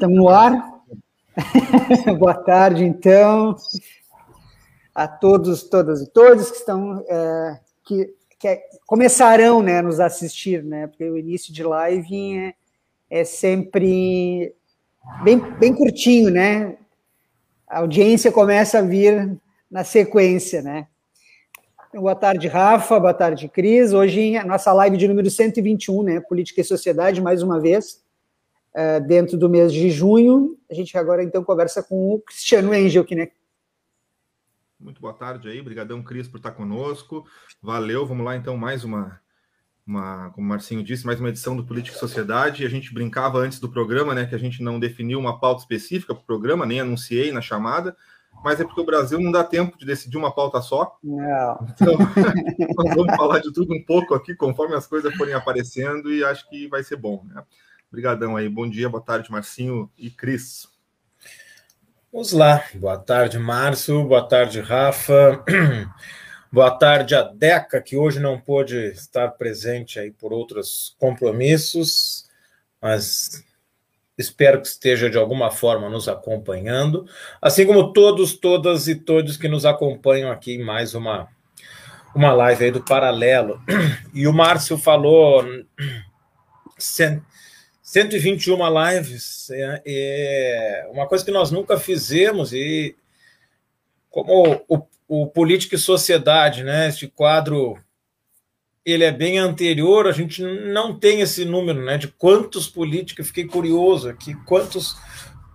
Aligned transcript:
Estamos 0.00 0.16
no 0.16 0.30
ar. 0.30 0.80
Boa 2.18 2.32
tarde, 2.32 2.86
então, 2.86 3.54
a 4.94 5.06
todos, 5.06 5.62
todas 5.64 6.00
e 6.00 6.06
todos 6.06 6.50
que 6.50 6.56
estão, 6.56 7.04
é, 7.06 7.60
que, 7.84 8.14
que 8.38 8.62
começarão, 8.86 9.62
né, 9.62 9.82
nos 9.82 10.00
assistir, 10.00 10.64
né? 10.64 10.86
Porque 10.86 11.04
o 11.04 11.18
início 11.18 11.52
de 11.52 11.62
live 11.62 12.38
é, 12.38 12.54
é 13.10 13.24
sempre 13.26 14.54
bem, 15.22 15.38
bem 15.58 15.74
curtinho, 15.74 16.30
né? 16.30 16.78
A 17.68 17.80
audiência 17.80 18.32
começa 18.32 18.78
a 18.78 18.82
vir 18.82 19.38
na 19.70 19.84
sequência, 19.84 20.62
né? 20.62 20.86
Boa 21.92 22.14
tarde, 22.14 22.48
Rafa. 22.48 22.98
Boa 22.98 23.12
tarde, 23.12 23.48
Cris. 23.48 23.92
Hoje, 23.92 24.34
a 24.34 24.46
nossa 24.46 24.72
live 24.72 24.96
de 24.96 25.06
número 25.06 25.28
121, 25.28 26.02
né? 26.02 26.20
Política 26.20 26.62
e 26.62 26.64
Sociedade, 26.64 27.20
mais 27.20 27.42
uma 27.42 27.60
vez, 27.60 28.00
uh, 28.74 29.06
dentro 29.06 29.36
do 29.36 29.48
mês 29.48 29.72
de 29.72 29.90
junho. 29.90 30.58
A 30.70 30.74
gente 30.74 30.96
agora, 30.96 31.22
então, 31.22 31.44
conversa 31.44 31.82
com 31.82 32.14
o 32.14 32.20
Cristiano 32.20 32.74
Engel, 32.74 33.04
que, 33.04 33.14
né? 33.14 33.28
Muito 34.78 35.00
boa 35.00 35.12
tarde 35.12 35.48
aí. 35.48 35.60
Obrigadão, 35.60 36.02
Cris, 36.02 36.28
por 36.28 36.38
estar 36.38 36.52
conosco. 36.52 37.24
Valeu. 37.62 38.06
Vamos 38.06 38.24
lá, 38.24 38.36
então, 38.36 38.56
mais 38.56 38.84
uma, 38.84 39.20
uma, 39.86 40.30
como 40.30 40.46
o 40.46 40.48
Marcinho 40.48 40.82
disse, 40.82 41.04
mais 41.04 41.20
uma 41.20 41.28
edição 41.28 41.56
do 41.56 41.66
Política 41.66 41.96
e 41.96 42.00
Sociedade. 42.00 42.64
A 42.64 42.70
gente 42.70 42.94
brincava 42.94 43.38
antes 43.38 43.60
do 43.60 43.70
programa, 43.70 44.14
né, 44.14 44.26
que 44.26 44.34
a 44.34 44.38
gente 44.38 44.62
não 44.62 44.80
definiu 44.80 45.18
uma 45.18 45.38
pauta 45.38 45.60
específica 45.60 46.14
para 46.14 46.22
o 46.22 46.26
programa, 46.26 46.64
nem 46.64 46.80
anunciei 46.80 47.30
na 47.30 47.40
chamada 47.40 47.96
mas 48.42 48.60
é 48.60 48.64
porque 48.64 48.80
o 48.80 48.86
Brasil 48.86 49.20
não 49.20 49.30
dá 49.30 49.44
tempo 49.44 49.76
de 49.76 49.84
decidir 49.84 50.16
uma 50.16 50.32
pauta 50.32 50.60
só. 50.62 50.96
Não. 51.02 51.66
Então, 51.68 51.94
nós 52.76 52.94
vamos 52.94 53.14
falar 53.16 53.38
de 53.40 53.52
tudo 53.52 53.74
um 53.74 53.84
pouco 53.84 54.14
aqui, 54.14 54.34
conforme 54.34 54.74
as 54.74 54.86
coisas 54.86 55.14
forem 55.14 55.34
aparecendo, 55.34 56.12
e 56.12 56.24
acho 56.24 56.48
que 56.48 56.66
vai 56.68 56.82
ser 56.82 56.96
bom. 56.96 57.24
Né? 57.26 57.42
Obrigadão 57.90 58.36
aí. 58.36 58.48
Bom 58.48 58.68
dia, 58.70 58.88
boa 58.88 59.02
tarde, 59.02 59.30
Marcinho 59.30 59.90
e 59.98 60.10
Cris. 60.10 60.68
Vamos 62.12 62.32
lá. 62.32 62.64
Boa 62.74 62.96
tarde, 62.98 63.38
Márcio. 63.38 64.04
Boa 64.04 64.26
tarde, 64.26 64.60
Rafa. 64.60 65.44
Boa 66.52 66.72
tarde 66.72 67.14
a 67.14 67.22
Deca, 67.22 67.80
que 67.80 67.96
hoje 67.96 68.18
não 68.18 68.40
pôde 68.40 68.76
estar 68.88 69.28
presente 69.28 70.00
aí 70.00 70.10
por 70.10 70.32
outros 70.32 70.96
compromissos, 70.98 72.28
mas 72.82 73.44
Espero 74.20 74.60
que 74.60 74.66
esteja 74.66 75.08
de 75.08 75.16
alguma 75.16 75.50
forma 75.50 75.88
nos 75.88 76.06
acompanhando, 76.06 77.06
assim 77.40 77.66
como 77.66 77.90
todos, 77.90 78.34
todas 78.34 78.86
e 78.86 78.94
todos 78.94 79.38
que 79.38 79.48
nos 79.48 79.64
acompanham 79.64 80.30
aqui 80.30 80.56
em 80.56 80.62
mais 80.62 80.94
uma, 80.94 81.26
uma 82.14 82.30
live 82.30 82.66
aí 82.66 82.70
do 82.70 82.84
Paralelo. 82.84 83.62
E 84.12 84.26
o 84.26 84.32
Márcio 84.32 84.76
falou 84.76 85.42
121 87.90 88.56
lives, 88.68 89.50
é, 89.50 89.82
é 89.84 90.90
uma 90.92 91.08
coisa 91.08 91.24
que 91.24 91.32
nós 91.32 91.50
nunca 91.50 91.76
fizemos, 91.76 92.52
e 92.52 92.94
como 94.08 94.62
o, 94.68 94.86
o 95.08 95.26
Política 95.26 95.74
e 95.74 95.78
Sociedade, 95.78 96.62
né, 96.62 96.88
este 96.88 97.08
quadro 97.08 97.76
ele 98.86 99.02
é 99.02 99.10
bem 99.10 99.38
anterior, 99.38 100.06
a 100.06 100.12
gente 100.12 100.40
não 100.40 100.96
tem 100.96 101.20
esse 101.20 101.44
número, 101.44 101.84
né? 101.84 101.98
De 101.98 102.06
quantos 102.06 102.68
políticos, 102.68 103.26
fiquei 103.26 103.44
curioso 103.44 104.08
aqui, 104.08 104.34
quantos 104.46 104.96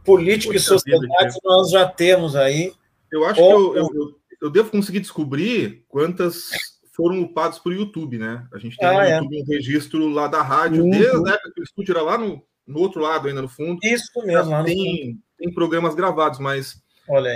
políticos 0.03 0.57
e 0.57 0.65
sociedades 0.65 1.37
nós 1.41 1.71
já 1.71 1.87
temos 1.87 2.35
aí. 2.35 2.73
Eu 3.09 3.25
acho 3.25 3.41
Ou, 3.41 3.71
que 3.71 3.79
eu, 3.79 3.89
eu, 3.93 4.19
eu, 4.41 4.49
devo 4.49 4.69
conseguir 4.69 4.99
descobrir 4.99 5.85
quantas 5.87 6.49
foram 6.95 7.21
upados 7.21 7.59
por 7.59 7.73
YouTube, 7.73 8.17
né? 8.17 8.47
A 8.53 8.57
gente 8.57 8.77
tem 8.77 8.87
ah, 8.87 9.05
é. 9.05 9.21
Um 9.21 9.27
registro 9.47 10.07
lá 10.07 10.27
da 10.27 10.41
rádio, 10.41 10.83
uhum. 10.83 10.89
desde 10.89 11.29
a 11.29 11.33
época 11.33 11.51
que 11.53 11.61
o 11.61 11.63
estúdio 11.63 11.91
era 11.91 12.01
lá 12.01 12.17
no, 12.17 12.41
no 12.65 12.79
outro 12.79 13.01
lado, 13.01 13.27
ainda 13.27 13.41
no 13.41 13.49
fundo. 13.49 13.79
Isso 13.83 14.11
mesmo. 14.25 14.63
Tem, 14.63 15.19
tem 15.37 15.53
programas 15.53 15.93
gravados, 15.93 16.39
mas 16.39 16.81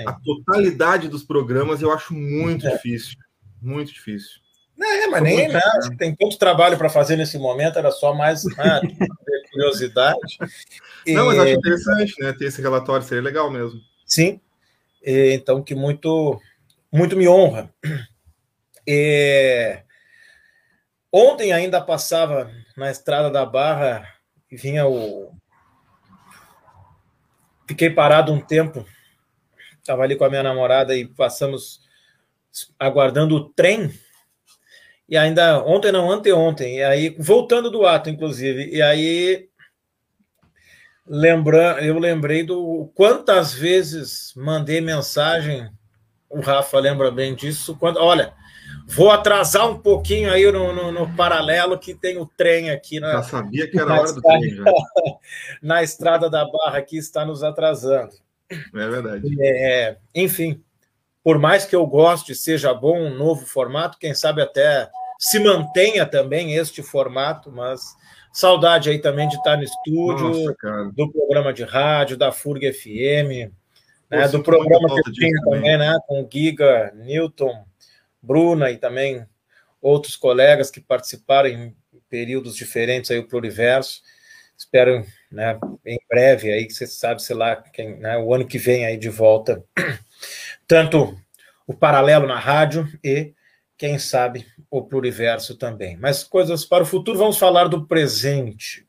a 0.08 0.14
totalidade 0.14 1.08
dos 1.08 1.24
programas 1.24 1.82
eu 1.82 1.92
acho 1.92 2.14
muito 2.14 2.66
é. 2.68 2.72
difícil. 2.72 3.18
Muito 3.62 3.94
difícil. 3.94 4.40
É, 4.82 5.08
mas 5.08 5.22
nem, 5.22 5.50
né? 5.50 5.60
Acho 5.78 5.90
que 5.90 5.98
tem 5.98 6.16
tanto 6.16 6.38
trabalho 6.38 6.78
para 6.78 6.90
fazer 6.90 7.18
nesse 7.18 7.38
momento, 7.38 7.78
era 7.78 7.92
só 7.92 8.14
mais 8.14 8.46
né, 8.46 8.82
curiosidade. 9.52 10.38
Não, 11.06 11.26
mas 11.26 11.40
acho 11.40 11.54
interessante, 11.54 12.14
né? 12.20 12.34
Ter 12.34 12.46
esse 12.46 12.62
relatório, 12.62 13.06
seria 13.06 13.22
legal 13.22 13.52
mesmo. 13.52 13.80
Sim. 14.06 14.40
E, 15.04 15.34
então, 15.34 15.62
que 15.62 15.76
muito, 15.76 16.40
muito 16.92 17.18
me 17.18 17.28
honra. 17.28 17.74
E, 18.92 19.84
ontem 21.12 21.54
ainda 21.54 21.80
passava 21.80 22.50
na 22.76 22.90
estrada 22.90 23.30
da 23.30 23.46
Barra 23.46 24.04
e 24.50 24.58
vinha 24.58 24.88
o. 24.88 25.32
Fiquei 27.68 27.92
parado 27.92 28.34
um 28.34 28.42
tempo, 28.42 28.84
estava 29.78 30.02
ali 30.02 30.16
com 30.16 30.26
a 30.26 30.30
minha 30.30 30.42
namorada 30.42 30.96
e 30.96 31.08
passamos 31.08 31.82
aguardando 32.80 33.36
o 33.36 33.50
trem 33.50 33.94
e 35.08 35.16
ainda 35.16 35.64
ontem 35.64 35.92
não, 35.92 36.12
anteontem, 36.12 36.78
e 36.78 36.84
aí 36.84 37.16
voltando 37.20 37.70
do 37.70 37.86
ato, 37.86 38.10
inclusive, 38.10 38.70
e 38.72 38.82
aí 38.82 39.50
lembrando, 41.06 41.80
eu 41.80 42.00
lembrei 42.00 42.44
do 42.44 42.92
quantas 42.96 43.54
vezes 43.54 44.34
mandei 44.36 44.82
mensagem, 44.82 45.70
o 46.28 46.40
Rafa 46.40 46.80
lembra 46.80 47.12
bem 47.12 47.36
disso, 47.36 47.76
quando, 47.78 47.98
olha, 47.98 48.34
vou 48.90 49.12
atrasar 49.12 49.70
um 49.70 49.78
pouquinho 49.78 50.32
aí 50.32 50.52
no, 50.52 50.74
no, 50.74 50.92
no 50.92 51.16
paralelo 51.16 51.78
que 51.78 51.94
tem 51.94 52.18
o 52.18 52.26
trem 52.26 52.72
aqui 52.72 53.00
na. 53.00 53.14
Já 53.14 53.24
sabia 53.24 53.70
que 53.70 53.80
era 53.80 54.02
hora 54.02 54.12
do 54.12 54.22
trem, 54.22 54.50
já. 54.50 54.64
na 55.62 55.84
estrada 55.84 56.30
da 56.30 56.46
Barra 56.46 56.82
que 56.82 56.98
está 56.98 57.26
nos 57.26 57.44
atrasando. 57.44 58.12
É 58.50 58.88
verdade. 58.88 59.36
É, 59.40 59.98
enfim, 60.16 60.62
por 61.24 61.38
mais 61.38 61.66
que 61.66 61.76
eu 61.76 61.86
goste, 61.86 62.34
seja 62.34 62.74
bom 62.74 63.00
um 63.00 63.16
novo 63.16 63.46
formato, 63.46 64.00
quem 64.00 64.14
sabe 64.14 64.42
até 64.42 64.90
se 65.20 65.38
mantenha 65.40 66.06
também 66.06 66.56
este 66.56 66.82
formato, 66.82 67.52
mas 67.52 67.82
saudade 68.34 68.90
aí 68.90 69.00
também 69.00 69.28
de 69.28 69.36
estar 69.36 69.58
no 69.58 69.64
estúdio, 69.64 70.30
Nossa, 70.30 70.92
do 70.96 71.12
programa 71.12 71.54
de 71.54 71.64
rádio, 71.64 72.18
da 72.18 72.32
FURG 72.32 72.72
FM, 72.74 73.52
né, 74.10 74.28
do 74.30 74.42
programa 74.42 74.88
que 75.04 75.12
tinha 75.12 75.42
também, 75.44 75.78
né, 75.78 75.98
com 76.08 76.28
Giga, 76.32 76.92
Newton, 76.96 77.66
Bruna 78.22 78.72
e 78.72 78.78
também 78.78 79.26
outros 79.82 80.16
colegas 80.16 80.70
que 80.70 80.82
participaram 80.82 81.50
em 81.50 81.76
períodos 82.10 82.56
diferentes 82.56 83.12
aí 83.12 83.20
o 83.20 83.28
Pluriverso. 83.28 84.02
Espero, 84.58 85.06
né, 85.32 85.58
em 85.86 85.98
breve 86.10 86.52
aí, 86.52 86.70
você 86.70 86.86
sabe, 86.86 87.22
sei 87.22 87.36
lá, 87.36 87.56
quem, 87.56 87.98
né, 87.98 88.18
o 88.18 88.34
ano 88.34 88.46
que 88.46 88.58
vem 88.58 88.86
aí 88.86 88.98
de 88.98 89.10
volta, 89.10 89.64
tanto 90.68 91.18
o 91.66 91.74
paralelo 91.74 92.28
na 92.28 92.38
rádio 92.38 92.88
e 93.02 93.34
quem 93.78 93.98
sabe 93.98 94.46
o 94.70 94.84
pluriverso 94.84 95.56
também. 95.56 95.96
Mas 95.96 96.24
coisas 96.24 96.66
para 96.66 96.84
o 96.84 96.86
futuro, 96.86 97.18
vamos 97.18 97.38
falar 97.38 97.70
do 97.70 97.88
presente. 97.88 98.86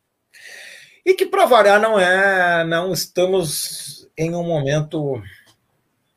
E 1.07 1.15
que 1.15 1.27
para 1.27 1.47
variar 1.47 1.81
não 1.81 1.99
é, 1.99 2.65
não 2.65 2.93
estamos 2.93 4.11
em 4.19 4.35
um 4.35 4.43
momento 4.43 5.23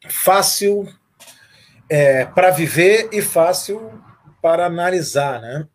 fácil 0.09 0.88
é, 1.94 2.25
para 2.25 2.50
viver 2.50 3.10
e 3.13 3.22
fácil 3.22 4.01
para 4.42 4.66
analisar, 4.66 5.40
né? 5.40 5.68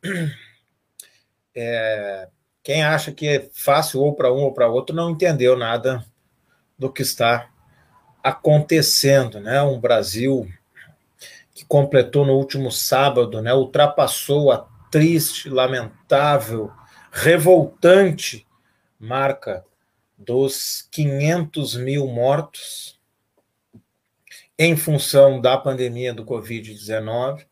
É, 1.55 2.29
quem 2.61 2.82
acha 2.82 3.12
que 3.12 3.26
é 3.26 3.49
fácil 3.53 4.00
ou 4.00 4.15
para 4.15 4.32
um 4.32 4.43
ou 4.43 4.53
para 4.53 4.69
outro 4.69 4.97
não 4.97 5.11
entendeu 5.11 5.56
nada 5.56 6.05
do 6.76 6.93
que 6.93 7.03
está 7.03 7.49
acontecendo, 8.23 9.38
né? 9.38 9.62
Um 9.62 9.81
Brasil 9.81 10.49
que 11.55 11.65
completou 11.65 12.26
no 12.26 12.35
último 12.35 12.73
sábado, 12.73 13.41
né, 13.41 13.55
ultrapassou 13.55 14.50
a 14.50 14.69
triste, 14.91 15.49
lamentável, 15.49 16.73
revoltante 17.12 18.44
marca 18.99 19.65
dos 20.17 20.88
500 20.91 21.76
mil 21.76 22.09
mortos 22.09 22.97
em 24.58 24.76
função 24.76 25.40
da 25.40 25.56
pandemia 25.56 26.12
do 26.12 26.25
Covid-19 26.25 27.46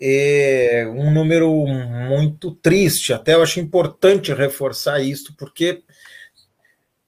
é 0.00 0.86
um 0.94 1.12
número 1.12 1.50
muito 1.66 2.52
triste. 2.52 3.12
Até 3.12 3.34
eu 3.34 3.42
acho 3.42 3.60
importante 3.60 4.32
reforçar 4.32 5.00
isso, 5.00 5.34
porque 5.36 5.82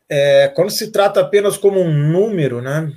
é, 0.09 0.49
quando 0.49 0.71
se 0.71 0.91
trata 0.91 1.21
apenas 1.21 1.57
como 1.57 1.81
um 1.81 1.93
número, 1.93 2.61
né, 2.61 2.93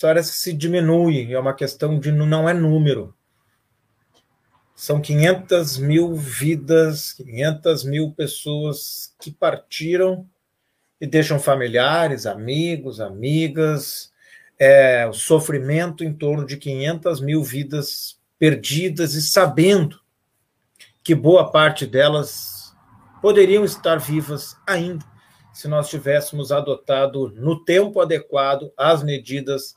parece 0.00 0.32
que 0.32 0.38
se 0.38 0.52
diminui, 0.52 1.32
é 1.32 1.38
uma 1.38 1.54
questão 1.54 1.98
de 1.98 2.12
não 2.12 2.48
é 2.48 2.52
número. 2.52 3.14
São 4.76 5.00
500 5.00 5.78
mil 5.78 6.14
vidas, 6.14 7.12
500 7.14 7.84
mil 7.84 8.12
pessoas 8.12 9.14
que 9.20 9.30
partiram 9.30 10.26
e 11.00 11.06
deixam 11.06 11.38
familiares, 11.38 12.26
amigos, 12.26 13.00
amigas, 13.00 14.10
é, 14.60 15.06
o 15.08 15.12
sofrimento 15.12 16.04
em 16.04 16.12
torno 16.12 16.46
de 16.46 16.56
500 16.56 17.20
mil 17.20 17.42
vidas 17.42 18.20
perdidas 18.38 19.14
e 19.14 19.22
sabendo 19.22 19.98
que 21.02 21.14
boa 21.14 21.50
parte 21.50 21.86
delas 21.86 22.76
poderiam 23.20 23.64
estar 23.64 23.98
vivas 23.98 24.54
ainda 24.66 25.10
se 25.52 25.68
nós 25.68 25.88
tivéssemos 25.88 26.52
adotado 26.52 27.32
no 27.36 27.64
tempo 27.64 28.00
adequado 28.00 28.72
as 28.76 29.02
medidas 29.02 29.74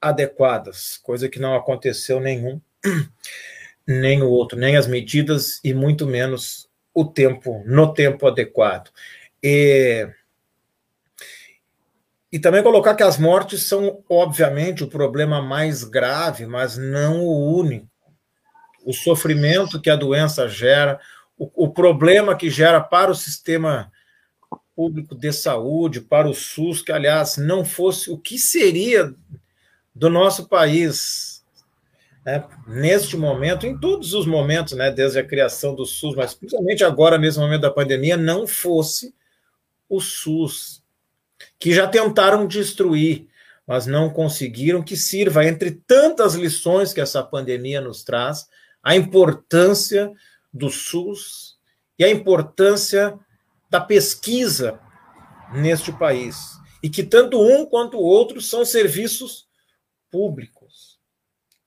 adequadas, 0.00 0.98
coisa 0.98 1.28
que 1.28 1.38
não 1.38 1.54
aconteceu 1.54 2.20
nenhum, 2.20 2.60
nem 3.86 4.22
o 4.22 4.28
outro, 4.28 4.58
nem 4.58 4.76
as 4.76 4.86
medidas 4.86 5.60
e 5.62 5.72
muito 5.72 6.06
menos 6.06 6.68
o 6.92 7.04
tempo 7.04 7.62
no 7.64 7.94
tempo 7.94 8.26
adequado. 8.26 8.90
E 9.42 10.08
e 12.32 12.38
também 12.38 12.62
colocar 12.62 12.94
que 12.94 13.02
as 13.02 13.18
mortes 13.18 13.64
são, 13.64 14.02
obviamente, 14.08 14.82
o 14.82 14.88
problema 14.88 15.42
mais 15.42 15.84
grave, 15.84 16.46
mas 16.46 16.78
não 16.78 17.20
o 17.20 17.58
único. 17.58 17.86
O 18.84 18.94
sofrimento 18.94 19.78
que 19.78 19.90
a 19.90 19.96
doença 19.96 20.48
gera, 20.48 20.98
o, 21.36 21.66
o 21.66 21.68
problema 21.70 22.34
que 22.34 22.48
gera 22.48 22.80
para 22.80 23.10
o 23.10 23.14
sistema 23.14 23.92
público 24.74 25.14
de 25.14 25.30
saúde, 25.30 26.00
para 26.00 26.26
o 26.26 26.34
SUS, 26.34 26.80
que, 26.80 26.90
aliás, 26.90 27.36
não 27.36 27.66
fosse 27.66 28.10
o 28.10 28.16
que 28.16 28.38
seria 28.38 29.14
do 29.94 30.08
nosso 30.08 30.48
país 30.48 31.44
né, 32.24 32.44
neste 32.66 33.16
momento, 33.16 33.66
em 33.66 33.78
todos 33.78 34.14
os 34.14 34.26
momentos, 34.26 34.72
né, 34.72 34.90
desde 34.90 35.18
a 35.18 35.26
criação 35.26 35.74
do 35.74 35.84
SUS, 35.84 36.14
mas 36.14 36.32
principalmente 36.32 36.82
agora, 36.82 37.18
nesse 37.18 37.38
momento 37.38 37.60
da 37.60 37.70
pandemia, 37.70 38.16
não 38.16 38.46
fosse 38.46 39.14
o 39.86 40.00
SUS, 40.00 40.81
que 41.62 41.72
já 41.72 41.86
tentaram 41.86 42.44
destruir, 42.44 43.28
mas 43.64 43.86
não 43.86 44.10
conseguiram, 44.10 44.82
que 44.82 44.96
sirva, 44.96 45.46
entre 45.46 45.70
tantas 45.70 46.34
lições 46.34 46.92
que 46.92 47.00
essa 47.00 47.22
pandemia 47.22 47.80
nos 47.80 48.02
traz, 48.02 48.48
a 48.82 48.96
importância 48.96 50.12
do 50.52 50.68
SUS 50.68 51.56
e 51.96 52.02
a 52.02 52.10
importância 52.10 53.16
da 53.70 53.80
pesquisa 53.80 54.80
neste 55.54 55.92
país. 55.92 56.36
E 56.82 56.90
que 56.90 57.04
tanto 57.04 57.40
um 57.40 57.64
quanto 57.64 57.96
o 57.96 58.02
outro 58.02 58.40
são 58.40 58.64
serviços 58.64 59.46
públicos, 60.10 60.98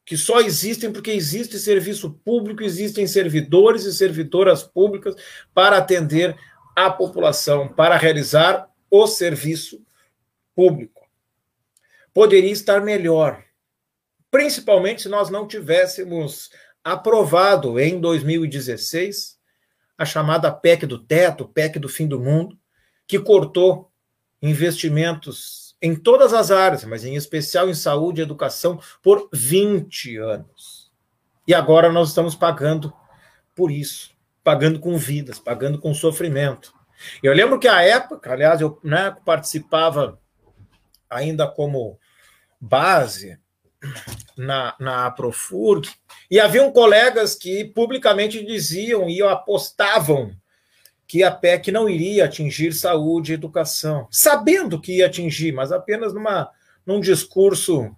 que 0.06 0.18
só 0.18 0.42
existem 0.42 0.92
porque 0.92 1.12
existe 1.12 1.58
serviço 1.58 2.20
público, 2.26 2.62
existem 2.64 3.08
servidores 3.08 3.86
e 3.86 3.94
servidoras 3.94 4.62
públicas 4.62 5.16
para 5.54 5.78
atender 5.78 6.36
a 6.76 6.90
população, 6.90 7.70
para 7.70 7.96
realizar 7.96 8.70
o 8.92 9.08
serviço 9.08 9.85
público. 10.56 11.08
Poderia 12.14 12.52
estar 12.52 12.82
melhor, 12.82 13.44
principalmente 14.32 15.02
se 15.02 15.10
nós 15.10 15.30
não 15.30 15.48
tivéssemos 15.48 16.50
aprovado 16.84 17.80
em 17.80 18.00
2016 18.00 19.38
a 19.98 20.06
chamada 20.06 20.52
PEC 20.52 20.86
do 20.86 21.00
teto, 21.00 21.48
PEC 21.48 21.80
do 21.80 21.90
fim 21.90 22.08
do 22.08 22.20
mundo, 22.20 22.58
que 23.08 23.20
cortou 23.20 23.92
investimentos 24.42 25.76
em 25.82 25.96
todas 25.96 26.34
as 26.34 26.52
áreas, 26.52 26.84
mas 26.86 27.04
em 27.04 27.16
especial 27.16 27.70
em 27.70 27.74
saúde 27.74 28.22
e 28.22 28.24
educação, 28.24 28.80
por 29.02 29.30
20 29.32 30.18
anos. 30.18 30.92
E 31.48 31.54
agora 31.54 31.92
nós 31.92 32.10
estamos 32.10 32.36
pagando 32.36 32.94
por 33.54 33.72
isso, 33.72 34.12
pagando 34.44 34.80
com 34.80 34.98
vidas, 34.98 35.40
pagando 35.40 35.80
com 35.80 35.94
sofrimento. 35.94 36.74
Eu 37.22 37.34
lembro 37.34 37.60
que 37.60 37.68
a 37.68 37.82
época, 37.82 38.34
aliás, 38.34 38.62
eu 38.62 38.80
né, 38.84 39.16
participava 39.26 40.20
ainda 41.16 41.48
como 41.48 41.98
base 42.60 43.38
na, 44.38 44.76
na 44.80 45.12
Profurg, 45.12 45.90
e 46.30 46.40
haviam 46.40 46.72
colegas 46.72 47.36
que 47.36 47.66
publicamente 47.66 48.44
diziam 48.44 49.10
e 49.10 49.22
apostavam 49.22 50.32
que 51.08 51.24
a 51.24 51.32
PEC 51.32 51.72
não 51.72 51.88
iria 51.88 52.26
atingir 52.26 52.74
saúde 52.74 53.32
e 53.32 53.36
educação, 53.36 54.08
sabendo 54.10 54.82
que 54.82 54.98
ia 54.98 55.06
atingir, 55.06 55.52
mas 55.52 55.72
apenas 55.72 56.14
numa, 56.14 56.50
num 56.86 57.00
discurso 57.00 57.96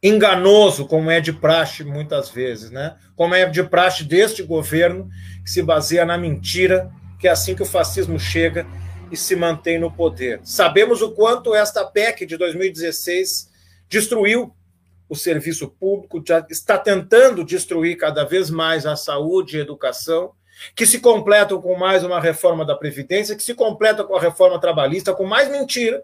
enganoso, 0.00 0.86
como 0.86 1.10
é 1.10 1.20
de 1.20 1.32
praxe 1.32 1.82
muitas 1.82 2.28
vezes, 2.28 2.70
né? 2.70 2.96
Como 3.16 3.34
é 3.34 3.46
de 3.46 3.62
praxe 3.64 4.04
deste 4.04 4.42
governo, 4.42 5.08
que 5.42 5.50
se 5.50 5.62
baseia 5.62 6.04
na 6.04 6.16
mentira 6.16 6.92
que 7.24 7.28
é 7.28 7.30
assim 7.30 7.54
que 7.54 7.62
o 7.62 7.66
fascismo 7.66 8.20
chega 8.20 8.66
e 9.10 9.16
se 9.16 9.36
mantém 9.36 9.78
no 9.78 9.90
poder. 9.90 10.40
Sabemos 10.44 11.02
o 11.02 11.12
quanto 11.12 11.54
esta 11.54 11.84
PEC 11.84 12.26
de 12.26 12.36
2016 12.36 13.50
destruiu 13.88 14.54
o 15.08 15.14
serviço 15.14 15.68
público, 15.68 16.22
já 16.26 16.44
está 16.50 16.78
tentando 16.78 17.44
destruir 17.44 17.96
cada 17.96 18.24
vez 18.24 18.50
mais 18.50 18.86
a 18.86 18.96
saúde 18.96 19.56
e 19.56 19.60
a 19.60 19.62
educação, 19.62 20.32
que 20.74 20.86
se 20.86 21.00
completam 21.00 21.60
com 21.60 21.76
mais 21.76 22.02
uma 22.04 22.20
reforma 22.20 22.64
da 22.64 22.74
Previdência, 22.74 23.36
que 23.36 23.42
se 23.42 23.54
completa 23.54 24.04
com 24.04 24.16
a 24.16 24.20
reforma 24.20 24.60
trabalhista, 24.60 25.14
com 25.14 25.24
mais 25.24 25.50
mentira, 25.50 26.02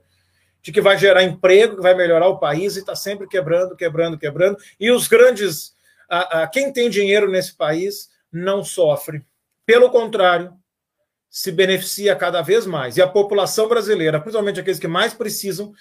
de 0.63 0.71
que 0.71 0.81
vai 0.81 0.99
gerar 0.99 1.23
emprego, 1.23 1.77
que 1.77 1.83
vai 1.83 1.95
melhorar 1.95 2.29
o 2.29 2.39
país 2.39 2.77
e 2.77 2.81
está 2.81 2.95
sempre 2.95 3.27
quebrando, 3.27 3.75
quebrando, 3.75 4.19
quebrando. 4.19 4.59
E 4.79 4.91
os 4.91 5.09
grandes. 5.09 5.75
A, 6.09 6.43
a, 6.43 6.47
quem 6.49 6.73
tem 6.73 6.91
dinheiro 6.91 7.31
nesse 7.31 7.55
país 7.55 8.11
não 8.31 8.63
sofre. 8.63 9.25
Pelo 9.65 9.91
contrário, 9.91 10.53
se 11.31 11.53
beneficia 11.53 12.17
cada 12.17 12.43
vez 12.43 12.67
mais. 12.67 12.97
E 12.97 13.03
a 13.03 13.07
população 13.07 13.69
brasileira, 13.69 14.21
principalmente 14.21 14.59
aqueles 14.59 14.81
que 14.81 14.89
mais 14.89 15.15
precisam, 15.15 15.73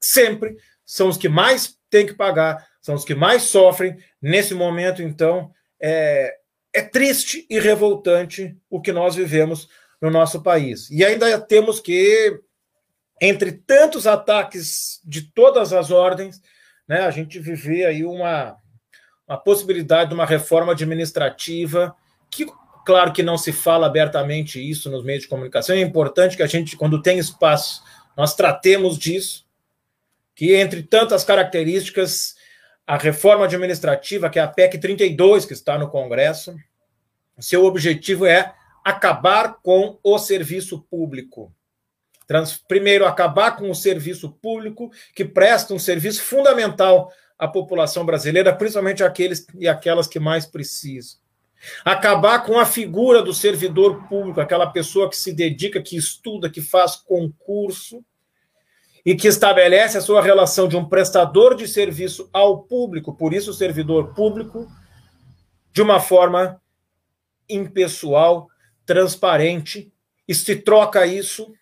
sempre 0.00 0.56
são 0.84 1.08
os 1.08 1.16
que 1.16 1.28
mais 1.28 1.78
têm 1.88 2.04
que 2.04 2.14
pagar, 2.14 2.66
são 2.82 2.94
os 2.94 3.04
que 3.04 3.14
mais 3.14 3.44
sofrem. 3.44 3.96
Nesse 4.20 4.52
momento, 4.52 5.00
então, 5.00 5.50
é, 5.80 6.34
é 6.74 6.82
triste 6.82 7.46
e 7.48 7.60
revoltante 7.60 8.56
o 8.68 8.80
que 8.80 8.92
nós 8.92 9.14
vivemos 9.14 9.68
no 10.02 10.10
nosso 10.10 10.42
país. 10.42 10.90
E 10.90 11.04
ainda 11.04 11.40
temos 11.40 11.78
que, 11.80 12.38
entre 13.22 13.52
tantos 13.52 14.06
ataques 14.06 15.00
de 15.04 15.22
todas 15.32 15.72
as 15.72 15.90
ordens, 15.90 16.42
né, 16.88 17.00
a 17.02 17.10
gente 17.10 17.38
viver 17.38 17.86
aí 17.86 18.04
uma, 18.04 18.56
uma 19.28 19.38
possibilidade 19.38 20.10
de 20.10 20.14
uma 20.14 20.26
reforma 20.26 20.72
administrativa 20.72 21.94
que 22.30 22.46
Claro 22.86 23.12
que 23.12 23.20
não 23.20 23.36
se 23.36 23.50
fala 23.50 23.88
abertamente 23.88 24.60
isso 24.60 24.88
nos 24.88 25.02
meios 25.02 25.22
de 25.22 25.28
comunicação. 25.28 25.74
É 25.74 25.80
importante 25.80 26.36
que 26.36 26.42
a 26.44 26.46
gente, 26.46 26.76
quando 26.76 27.02
tem 27.02 27.18
espaço, 27.18 27.82
nós 28.16 28.36
tratemos 28.36 28.96
disso. 28.96 29.44
Que 30.36 30.54
entre 30.54 30.84
tantas 30.84 31.24
características, 31.24 32.36
a 32.86 32.96
reforma 32.96 33.46
administrativa, 33.46 34.30
que 34.30 34.38
é 34.38 34.42
a 34.42 34.46
PEC 34.46 34.78
32, 34.78 35.44
que 35.44 35.52
está 35.52 35.76
no 35.76 35.90
Congresso, 35.90 36.54
seu 37.40 37.64
objetivo 37.64 38.24
é 38.24 38.54
acabar 38.84 39.56
com 39.60 39.98
o 40.00 40.16
serviço 40.16 40.80
público. 40.88 41.52
Trans, 42.24 42.56
primeiro, 42.56 43.04
acabar 43.04 43.56
com 43.56 43.68
o 43.68 43.74
serviço 43.74 44.30
público, 44.30 44.92
que 45.12 45.24
presta 45.24 45.74
um 45.74 45.78
serviço 45.78 46.22
fundamental 46.22 47.12
à 47.36 47.48
população 47.48 48.06
brasileira, 48.06 48.54
principalmente 48.54 49.02
aqueles 49.02 49.44
e 49.58 49.66
aquelas 49.66 50.06
que 50.06 50.20
mais 50.20 50.46
precisam. 50.46 51.25
Acabar 51.84 52.44
com 52.44 52.58
a 52.58 52.66
figura 52.66 53.22
do 53.22 53.32
servidor 53.32 54.06
público, 54.08 54.40
aquela 54.40 54.66
pessoa 54.66 55.08
que 55.08 55.16
se 55.16 55.32
dedica, 55.32 55.82
que 55.82 55.96
estuda, 55.96 56.50
que 56.50 56.60
faz 56.60 56.96
concurso 56.96 58.04
e 59.04 59.14
que 59.14 59.28
estabelece 59.28 59.96
a 59.96 60.00
sua 60.00 60.20
relação 60.20 60.68
de 60.68 60.76
um 60.76 60.84
prestador 60.84 61.54
de 61.54 61.66
serviço 61.68 62.28
ao 62.32 62.62
público, 62.62 63.14
por 63.14 63.32
isso 63.32 63.50
o 63.50 63.54
servidor 63.54 64.14
público, 64.14 64.66
de 65.72 65.80
uma 65.80 66.00
forma 66.00 66.60
impessoal, 67.48 68.48
transparente, 68.84 69.92
e 70.26 70.34
se 70.34 70.56
troca 70.56 71.06
isso. 71.06 71.52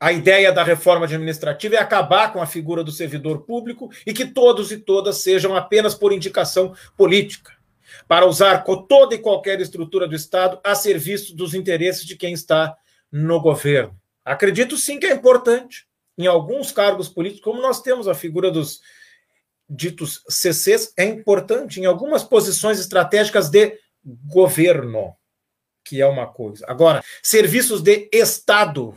A 0.00 0.12
ideia 0.12 0.52
da 0.52 0.62
reforma 0.64 1.04
administrativa 1.04 1.74
é 1.74 1.78
acabar 1.78 2.32
com 2.32 2.40
a 2.40 2.46
figura 2.46 2.82
do 2.82 2.92
servidor 2.92 3.42
público 3.42 3.90
e 4.06 4.14
que 4.14 4.24
todos 4.24 4.70
e 4.72 4.78
todas 4.78 5.18
sejam 5.18 5.54
apenas 5.54 5.94
por 5.94 6.12
indicação 6.12 6.72
política 6.96 7.57
para 8.08 8.26
usar 8.26 8.64
toda 8.88 9.14
e 9.14 9.18
qualquer 9.18 9.60
estrutura 9.60 10.08
do 10.08 10.16
Estado 10.16 10.58
a 10.64 10.74
serviço 10.74 11.36
dos 11.36 11.52
interesses 11.52 12.06
de 12.06 12.16
quem 12.16 12.32
está 12.32 12.74
no 13.12 13.38
governo. 13.38 13.94
Acredito 14.24 14.78
sim 14.78 14.98
que 14.98 15.06
é 15.06 15.12
importante, 15.12 15.86
em 16.16 16.26
alguns 16.26 16.72
cargos 16.72 17.08
políticos, 17.08 17.44
como 17.44 17.60
nós 17.60 17.82
temos 17.82 18.08
a 18.08 18.14
figura 18.14 18.50
dos 18.50 18.80
ditos 19.68 20.24
CCs 20.28 20.94
é 20.96 21.04
importante 21.04 21.78
em 21.78 21.84
algumas 21.84 22.24
posições 22.24 22.80
estratégicas 22.80 23.50
de 23.50 23.78
governo, 24.02 25.14
que 25.84 26.00
é 26.00 26.06
uma 26.06 26.26
coisa. 26.26 26.64
Agora, 26.66 27.04
serviços 27.22 27.82
de 27.82 28.08
Estado, 28.10 28.94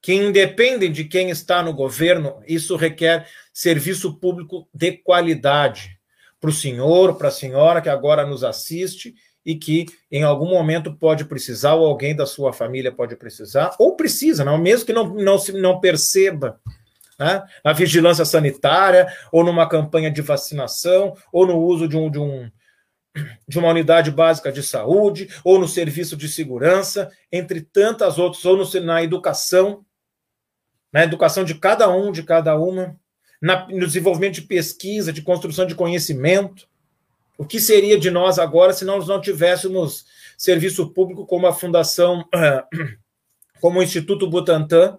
que 0.00 0.14
independem 0.14 0.90
de 0.90 1.04
quem 1.04 1.28
está 1.28 1.62
no 1.62 1.74
governo, 1.74 2.42
isso 2.46 2.76
requer 2.76 3.28
serviço 3.52 4.18
público 4.18 4.66
de 4.72 4.92
qualidade 4.92 5.97
para 6.40 6.50
o 6.50 6.52
senhor, 6.52 7.16
para 7.16 7.28
a 7.28 7.32
senhora 7.32 7.80
que 7.80 7.88
agora 7.88 8.26
nos 8.26 8.44
assiste 8.44 9.14
e 9.44 9.56
que 9.56 9.86
em 10.10 10.22
algum 10.22 10.48
momento 10.48 10.94
pode 10.94 11.24
precisar, 11.24 11.74
ou 11.74 11.86
alguém 11.86 12.14
da 12.14 12.26
sua 12.26 12.52
família 12.52 12.92
pode 12.92 13.16
precisar, 13.16 13.74
ou 13.78 13.96
precisa, 13.96 14.44
não, 14.44 14.58
mesmo 14.58 14.86
que 14.86 14.92
não, 14.92 15.14
não, 15.14 15.38
se, 15.38 15.52
não 15.52 15.80
perceba 15.80 16.60
né, 17.18 17.42
na 17.64 17.72
vigilância 17.72 18.24
sanitária, 18.24 19.06
ou 19.32 19.42
numa 19.42 19.68
campanha 19.68 20.10
de 20.10 20.22
vacinação, 20.22 21.16
ou 21.32 21.46
no 21.46 21.58
uso 21.58 21.88
de 21.88 21.96
um, 21.96 22.10
de 22.10 22.18
um 22.18 22.50
de 23.48 23.58
uma 23.58 23.70
unidade 23.70 24.10
básica 24.10 24.52
de 24.52 24.62
saúde, 24.62 25.28
ou 25.42 25.58
no 25.58 25.66
serviço 25.66 26.16
de 26.16 26.28
segurança, 26.28 27.10
entre 27.32 27.60
tantas 27.60 28.18
outras, 28.18 28.44
ou 28.44 28.56
no, 28.56 28.80
na 28.80 29.02
educação, 29.02 29.84
na 30.92 31.02
educação 31.02 31.42
de 31.42 31.54
cada 31.54 31.88
um, 31.88 32.12
de 32.12 32.22
cada 32.22 32.56
uma, 32.56 32.96
na, 33.40 33.66
no 33.68 33.86
desenvolvimento 33.86 34.34
de 34.34 34.42
pesquisa, 34.42 35.12
de 35.12 35.22
construção 35.22 35.66
de 35.66 35.74
conhecimento. 35.74 36.68
O 37.36 37.44
que 37.44 37.60
seria 37.60 37.98
de 37.98 38.10
nós 38.10 38.38
agora 38.38 38.72
se 38.72 38.84
nós 38.84 39.06
não 39.06 39.20
tivéssemos 39.20 40.04
serviço 40.36 40.90
público 40.90 41.26
como 41.26 41.46
a 41.46 41.52
Fundação, 41.52 42.24
como 43.60 43.78
o 43.78 43.82
Instituto 43.82 44.28
Butantan, 44.28 44.98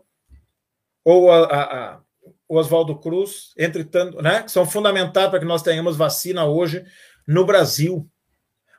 ou 1.04 1.32
a, 1.32 1.46
a, 1.46 1.64
a 1.96 2.00
Oswaldo 2.48 2.98
Cruz, 2.98 3.54
entre 3.58 3.84
tanto, 3.84 4.22
né, 4.22 4.44
que 4.44 4.52
são 4.52 4.66
fundamentais 4.66 5.30
para 5.30 5.40
que 5.40 5.46
nós 5.46 5.62
tenhamos 5.62 5.96
vacina 5.96 6.46
hoje 6.46 6.84
no 7.28 7.46
Brasil. 7.46 8.10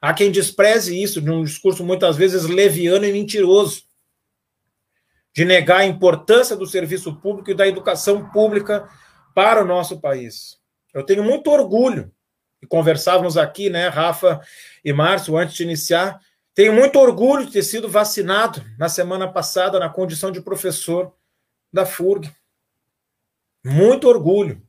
Há 0.00 0.14
quem 0.14 0.31
despreze 0.31 1.00
isso 1.00 1.21
de 1.21 1.31
um 1.31 1.45
discurso 1.45 1.85
muitas 1.85 2.17
vezes 2.17 2.45
leviano 2.45 3.05
e 3.05 3.12
mentiroso, 3.12 3.83
de 5.35 5.45
negar 5.45 5.81
a 5.81 5.87
importância 5.87 6.57
do 6.57 6.67
serviço 6.67 7.14
público 7.17 7.50
e 7.50 7.55
da 7.55 7.69
educação 7.69 8.29
pública 8.31 8.88
para 9.34 9.62
o 9.62 9.66
nosso 9.66 10.00
país. 10.00 10.58
Eu 10.92 11.04
tenho 11.04 11.22
muito 11.22 11.50
orgulho, 11.50 12.12
e 12.62 12.66
conversávamos 12.66 13.37
aqui, 13.37 13.70
né, 13.70 13.88
Rafa 13.88 14.40
e 14.84 14.92
Márcio, 14.92 15.37
antes 15.37 15.54
de 15.54 15.62
iniciar, 15.62 16.20
tenho 16.54 16.72
muito 16.72 16.99
orgulho 16.99 17.46
de 17.46 17.52
ter 17.52 17.62
sido 17.62 17.88
vacinado 17.88 18.62
na 18.78 18.88
semana 18.88 19.30
passada 19.30 19.78
na 19.78 19.88
condição 19.88 20.30
de 20.30 20.42
professor 20.42 21.14
da 21.72 21.87
FURG. 21.87 22.30
Muito 23.64 24.08
orgulho. 24.08 24.62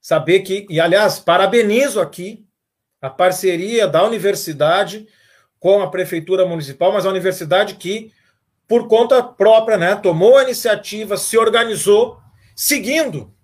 Saber 0.00 0.40
que, 0.40 0.66
e 0.68 0.80
aliás, 0.80 1.18
parabenizo 1.18 2.00
aqui 2.00 2.44
a 3.00 3.10
parceria 3.10 3.86
da 3.86 4.04
universidade 4.04 5.06
com 5.60 5.82
a 5.82 5.90
prefeitura 5.90 6.46
municipal, 6.46 6.92
mas 6.92 7.06
a 7.06 7.10
universidade 7.10 7.74
que, 7.74 8.12
por 8.66 8.88
conta 8.88 9.22
própria, 9.22 9.76
né, 9.76 9.94
tomou 9.94 10.36
a 10.36 10.42
iniciativa, 10.42 11.16
se 11.16 11.36
organizou, 11.36 12.21
seguindo 12.54 13.34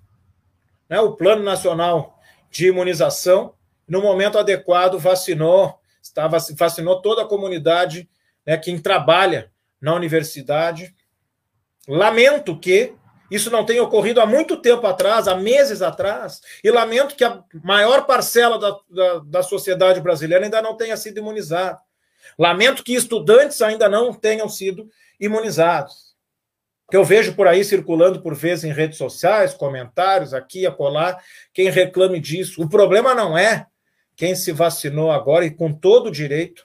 né, 0.89 1.01
o 1.01 1.13
Plano 1.13 1.43
Nacional 1.43 2.19
de 2.51 2.69
Imunização, 2.69 3.55
no 3.87 4.01
momento 4.03 4.39
adequado, 4.39 4.99
vacinou, 4.99 5.79
estava, 6.03 6.39
vacinou 6.57 7.01
toda 7.01 7.23
a 7.23 7.29
comunidade, 7.29 8.09
né, 8.47 8.57
quem 8.57 8.79
trabalha 8.79 9.51
na 9.81 9.95
universidade. 9.95 10.95
Lamento 11.87 12.59
que 12.59 12.95
isso 13.31 13.51
não 13.51 13.65
tem 13.65 13.79
ocorrido 13.81 14.21
há 14.21 14.27
muito 14.27 14.57
tempo 14.57 14.87
atrás, 14.87 15.29
há 15.29 15.35
meses 15.35 15.83
atrás, 15.83 16.41
e 16.65 16.71
lamento 16.71 17.15
que 17.15 17.25
a 17.25 17.43
maior 17.63 18.07
parcela 18.07 18.59
da, 18.59 18.79
da, 18.91 19.19
da 19.19 19.43
sociedade 19.43 20.01
brasileira 20.01 20.45
ainda 20.45 20.63
não 20.63 20.77
tenha 20.77 20.97
sido 20.97 21.19
imunizada. 21.19 21.79
Lamento 22.39 22.83
que 22.83 22.95
estudantes 22.95 23.61
ainda 23.61 23.89
não 23.89 24.15
tenham 24.15 24.49
sido 24.49 24.89
imunizados. 25.21 26.08
Que 26.91 26.97
eu 26.97 27.05
vejo 27.05 27.35
por 27.35 27.47
aí 27.47 27.65
circulando 27.65 28.23
por 28.23 28.35
vezes 28.35 28.65
em 28.65 28.73
redes 28.73 28.99
sociais, 28.99 29.55
comentários 29.55 30.33
aqui, 30.33 30.67
acolá, 30.67 31.19
quem 31.53 31.71
reclame 31.71 32.19
disso. 32.19 32.63
O 32.63 32.69
problema 32.69 33.15
não 33.15 33.37
é 33.37 33.67
quem 34.17 34.35
se 34.35 34.53
vacinou 34.53 35.11
agora 35.11 35.45
e 35.45 35.51
com 35.51 35.73
todo 35.73 36.11
direito, 36.11 36.65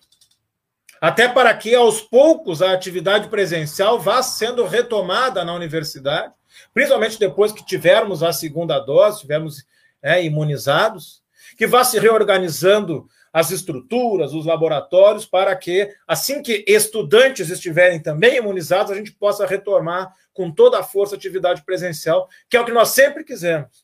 até 1.00 1.27
para 1.27 1.53
que 1.56 1.75
aos 1.75 2.01
poucos 2.01 2.62
a 2.62 2.72
atividade 2.72 3.27
presencial 3.27 4.00
vá 4.00 4.24
sendo 4.24 4.65
retomada 4.65 5.44
na 5.44 5.53
universidade 5.53 6.34
principalmente 6.74 7.20
depois 7.20 7.51
que 7.51 7.65
tivermos 7.65 8.24
a 8.24 8.34
segunda 8.34 8.80
dose, 8.80 9.22
tivermos 9.22 9.65
é, 10.01 10.24
imunizados, 10.24 11.22
que 11.58 11.68
vá 11.68 11.84
se 11.84 12.00
reorganizando 12.00 13.08
as 13.34 13.50
estruturas, 13.50 14.32
os 14.32 14.46
laboratórios, 14.46 15.25
para 15.25 15.56
que, 15.56 15.92
assim 16.08 16.44
que 16.44 16.63
estudantes 16.68 17.50
estiverem 17.50 18.00
também 18.00 18.38
imunizados, 18.38 18.92
a 18.92 18.96
gente 18.96 19.12
possa 19.12 19.44
retomar 19.48 20.13
com 20.32 20.52
toda 20.52 20.80
a 20.80 20.84
força 20.84 21.16
a 21.16 21.18
atividade 21.18 21.63
presencial, 21.63 22.30
que 22.48 22.56
é 22.56 22.62
o 22.62 22.66
que 22.66 22.72
nós 22.72 22.90
sempre 22.90 23.24
quisemos. 23.24 23.84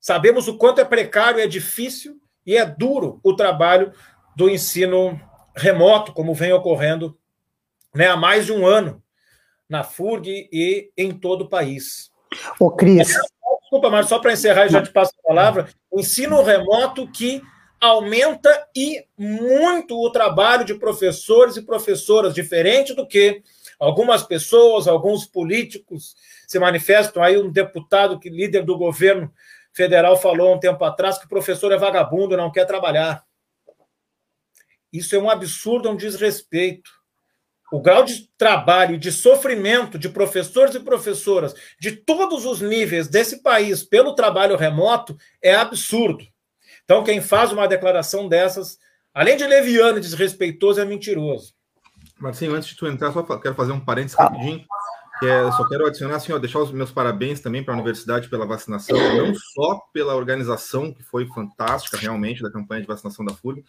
Sabemos 0.00 0.48
o 0.48 0.58
quanto 0.58 0.80
é 0.80 0.84
precário, 0.84 1.40
é 1.40 1.46
difícil 1.46 2.20
e 2.44 2.56
é 2.56 2.66
duro 2.66 3.20
o 3.22 3.36
trabalho 3.36 3.92
do 4.34 4.50
ensino 4.50 5.20
remoto, 5.54 6.12
como 6.12 6.34
vem 6.34 6.52
ocorrendo 6.52 7.16
né, 7.94 8.08
há 8.08 8.16
mais 8.16 8.46
de 8.46 8.52
um 8.52 8.66
ano 8.66 9.00
na 9.68 9.84
FURG 9.84 10.48
e 10.52 10.90
em 10.96 11.12
todo 11.12 11.42
o 11.42 11.48
país. 11.48 12.10
Ô, 12.58 12.72
Cris. 12.72 13.14
Desculpa, 13.60 13.88
mas 13.88 14.08
só 14.08 14.18
para 14.18 14.32
encerrar, 14.32 14.68
já 14.68 14.82
te 14.82 14.90
passo 14.90 15.12
a 15.18 15.28
palavra. 15.28 15.68
Ensino 15.92 16.42
remoto 16.42 17.06
que 17.08 17.40
aumenta 17.82 18.48
e 18.76 19.04
muito 19.18 20.00
o 20.00 20.08
trabalho 20.12 20.64
de 20.64 20.74
professores 20.74 21.56
e 21.56 21.62
professoras, 21.62 22.32
diferente 22.32 22.94
do 22.94 23.04
que 23.04 23.42
algumas 23.76 24.22
pessoas, 24.22 24.86
alguns 24.86 25.26
políticos 25.26 26.14
se 26.46 26.60
manifestam. 26.60 27.20
Aí 27.20 27.36
um 27.36 27.50
deputado 27.50 28.20
que 28.20 28.30
líder 28.30 28.64
do 28.64 28.78
governo 28.78 29.32
federal 29.72 30.16
falou 30.16 30.54
um 30.54 30.60
tempo 30.60 30.84
atrás 30.84 31.18
que 31.18 31.26
o 31.26 31.28
professor 31.28 31.72
é 31.72 31.76
vagabundo, 31.76 32.36
não 32.36 32.52
quer 32.52 32.66
trabalhar. 32.66 33.24
Isso 34.92 35.16
é 35.16 35.18
um 35.18 35.28
absurdo, 35.28 35.88
é 35.88 35.90
um 35.90 35.96
desrespeito 35.96 37.02
o 37.72 37.80
grau 37.80 38.04
de 38.04 38.28
trabalho 38.36 38.96
e 38.96 38.98
de 38.98 39.10
sofrimento 39.10 39.98
de 39.98 40.10
professores 40.10 40.74
e 40.74 40.80
professoras 40.80 41.54
de 41.80 41.92
todos 41.92 42.44
os 42.44 42.60
níveis 42.60 43.08
desse 43.08 43.42
país 43.42 43.82
pelo 43.82 44.14
trabalho 44.14 44.56
remoto 44.56 45.16
é 45.40 45.54
absurdo. 45.54 46.31
Então, 46.92 47.02
quem 47.02 47.22
faz 47.22 47.50
uma 47.50 47.66
declaração 47.66 48.28
dessas, 48.28 48.78
além 49.14 49.34
de 49.34 49.46
leviano 49.46 49.96
e 49.96 50.00
desrespeitoso, 50.02 50.78
é 50.78 50.84
mentiroso. 50.84 51.54
Marcinho, 52.20 52.54
antes 52.54 52.68
de 52.68 52.76
tu 52.76 52.86
entrar, 52.86 53.10
só 53.12 53.22
quero 53.38 53.54
fazer 53.54 53.72
um 53.72 53.80
parênteses 53.80 54.18
rapidinho. 54.18 54.62
É, 55.22 55.50
só 55.52 55.66
quero 55.66 55.86
adicionar 55.86 56.16
assim, 56.16 56.34
ó, 56.34 56.38
deixar 56.38 56.58
os 56.58 56.70
meus 56.70 56.92
parabéns 56.92 57.40
também 57.40 57.64
para 57.64 57.72
a 57.72 57.76
universidade 57.76 58.28
pela 58.28 58.44
vacinação, 58.44 58.98
não 59.16 59.34
só 59.34 59.80
pela 59.90 60.14
organização, 60.14 60.92
que 60.92 61.02
foi 61.02 61.26
fantástica 61.28 61.96
realmente, 61.96 62.42
da 62.42 62.50
campanha 62.50 62.82
de 62.82 62.86
vacinação 62.86 63.24
da 63.24 63.32
FURG, 63.32 63.64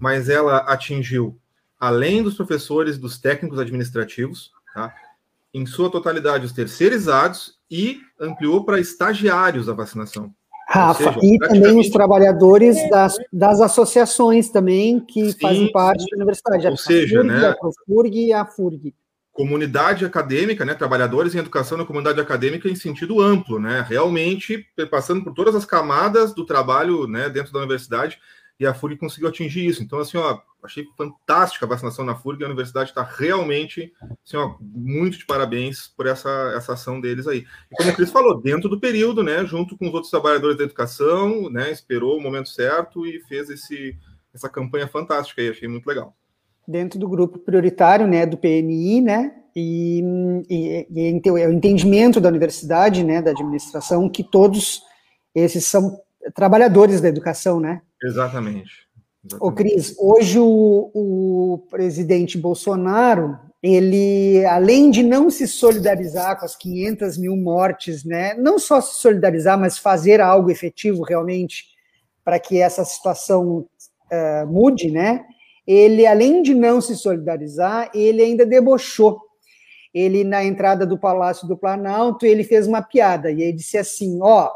mas 0.00 0.30
ela 0.30 0.56
atingiu 0.60 1.38
além 1.78 2.22
dos 2.22 2.36
professores, 2.36 2.96
dos 2.96 3.18
técnicos 3.18 3.58
administrativos, 3.58 4.50
tá? 4.72 4.94
em 5.52 5.66
sua 5.66 5.90
totalidade 5.90 6.46
os 6.46 6.52
terceirizados 6.52 7.58
e 7.70 8.00
ampliou 8.18 8.64
para 8.64 8.80
estagiários 8.80 9.68
a 9.68 9.74
vacinação. 9.74 10.34
Rafa, 10.72 11.12
seja, 11.12 11.18
e 11.22 11.38
também 11.38 11.78
os 11.78 11.90
trabalhadores 11.90 12.76
das, 12.88 13.16
das 13.30 13.60
associações 13.60 14.48
também 14.48 14.98
que 15.00 15.32
sim, 15.32 15.38
fazem 15.38 15.70
parte 15.70 16.02
sim. 16.02 16.10
da 16.10 16.16
universidade. 16.16 16.66
Ou 16.66 16.72
a 16.72 16.76
seja, 16.76 17.16
FURG, 17.16 17.28
né, 17.28 17.46
a 17.46 17.54
Profurg 17.54 18.26
e 18.26 18.32
a 18.32 18.46
FURG. 18.46 18.94
Comunidade 19.32 20.04
acadêmica, 20.04 20.64
né, 20.64 20.74
trabalhadores 20.74 21.34
em 21.34 21.38
educação 21.38 21.76
na 21.76 21.84
comunidade 21.84 22.20
acadêmica 22.20 22.68
em 22.68 22.74
sentido 22.74 23.20
amplo, 23.20 23.58
né, 23.58 23.84
realmente 23.86 24.66
passando 24.90 25.22
por 25.22 25.34
todas 25.34 25.54
as 25.54 25.64
camadas 25.64 26.34
do 26.34 26.44
trabalho 26.44 27.06
né, 27.06 27.28
dentro 27.28 27.52
da 27.52 27.58
universidade, 27.58 28.18
e 28.62 28.66
a 28.66 28.72
FURG 28.72 28.96
conseguiu 28.96 29.28
atingir 29.28 29.66
isso. 29.66 29.82
Então, 29.82 29.98
assim, 29.98 30.16
ó, 30.16 30.38
achei 30.62 30.86
fantástica 30.96 31.66
a 31.66 31.68
vacinação 31.68 32.04
na 32.04 32.14
FURG, 32.14 32.44
a 32.44 32.46
universidade 32.46 32.90
está 32.90 33.02
realmente, 33.02 33.92
assim, 34.24 34.36
ó, 34.36 34.54
muito 34.60 35.18
de 35.18 35.26
parabéns 35.26 35.88
por 35.88 36.06
essa, 36.06 36.54
essa 36.56 36.74
ação 36.74 37.00
deles 37.00 37.26
aí. 37.26 37.44
E 37.72 37.76
como 37.76 37.90
o 37.90 37.94
Cris 37.96 38.12
falou, 38.12 38.40
dentro 38.40 38.68
do 38.68 38.78
período, 38.78 39.20
né, 39.24 39.44
junto 39.44 39.76
com 39.76 39.88
os 39.88 39.92
outros 39.92 40.12
trabalhadores 40.12 40.56
da 40.56 40.62
educação, 40.62 41.50
né, 41.50 41.72
esperou 41.72 42.16
o 42.16 42.22
momento 42.22 42.50
certo 42.50 43.04
e 43.04 43.18
fez 43.22 43.50
esse, 43.50 43.96
essa 44.32 44.48
campanha 44.48 44.86
fantástica 44.86 45.42
aí, 45.42 45.48
achei 45.48 45.66
muito 45.66 45.86
legal. 45.88 46.14
Dentro 46.66 47.00
do 47.00 47.08
grupo 47.08 47.40
prioritário, 47.40 48.06
né, 48.06 48.24
do 48.24 48.36
PNI, 48.36 49.00
né, 49.00 49.34
e, 49.56 50.04
e, 50.48 50.86
e 50.88 51.20
é 51.26 51.48
o 51.48 51.52
entendimento 51.52 52.20
da 52.20 52.28
universidade, 52.28 53.02
né, 53.02 53.20
da 53.20 53.32
administração, 53.32 54.08
que 54.08 54.22
todos 54.22 54.82
esses 55.34 55.66
são 55.66 56.00
trabalhadores 56.34 57.00
da 57.00 57.08
educação, 57.08 57.60
né? 57.60 57.80
Exatamente. 58.02 58.70
Ô, 59.40 59.52
Cris, 59.52 59.94
hoje 59.98 60.38
o, 60.38 60.90
o 60.92 61.66
presidente 61.70 62.36
Bolsonaro, 62.36 63.38
ele, 63.62 64.44
além 64.46 64.90
de 64.90 65.02
não 65.02 65.30
se 65.30 65.46
solidarizar 65.46 66.38
com 66.38 66.44
as 66.44 66.56
500 66.56 67.16
mil 67.18 67.36
mortes, 67.36 68.04
né, 68.04 68.34
não 68.34 68.58
só 68.58 68.80
se 68.80 69.00
solidarizar, 69.00 69.58
mas 69.58 69.78
fazer 69.78 70.20
algo 70.20 70.50
efetivo 70.50 71.04
realmente 71.04 71.66
para 72.24 72.40
que 72.40 72.58
essa 72.58 72.84
situação 72.84 73.58
uh, 74.12 74.46
mude, 74.48 74.90
né, 74.90 75.24
ele, 75.64 76.04
além 76.04 76.42
de 76.42 76.52
não 76.54 76.80
se 76.80 76.96
solidarizar, 76.96 77.88
ele 77.94 78.22
ainda 78.22 78.44
debochou. 78.44 79.20
Ele, 79.94 80.24
na 80.24 80.42
entrada 80.42 80.84
do 80.84 80.98
Palácio 80.98 81.46
do 81.46 81.56
Planalto, 81.56 82.26
ele 82.26 82.42
fez 82.42 82.66
uma 82.66 82.82
piada, 82.82 83.30
e 83.30 83.42
ele 83.42 83.52
disse 83.52 83.78
assim, 83.78 84.18
ó, 84.20 84.50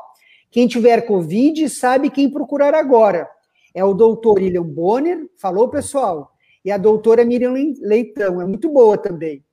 quem 0.56 0.66
tiver 0.66 1.02
Covid 1.02 1.68
sabe 1.68 2.08
quem 2.08 2.30
procurar 2.30 2.75
agora. 2.75 3.28
É 3.75 3.84
o 3.84 3.92
doutor 3.92 4.38
William 4.38 4.62
Bonner, 4.62 5.28
falou, 5.36 5.68
pessoal, 5.68 6.32
e 6.64 6.72
a 6.72 6.78
doutora 6.78 7.26
Miriam 7.26 7.52
Leitão, 7.82 8.40
é 8.40 8.46
muito 8.46 8.70
boa 8.70 8.96
também. 8.96 9.44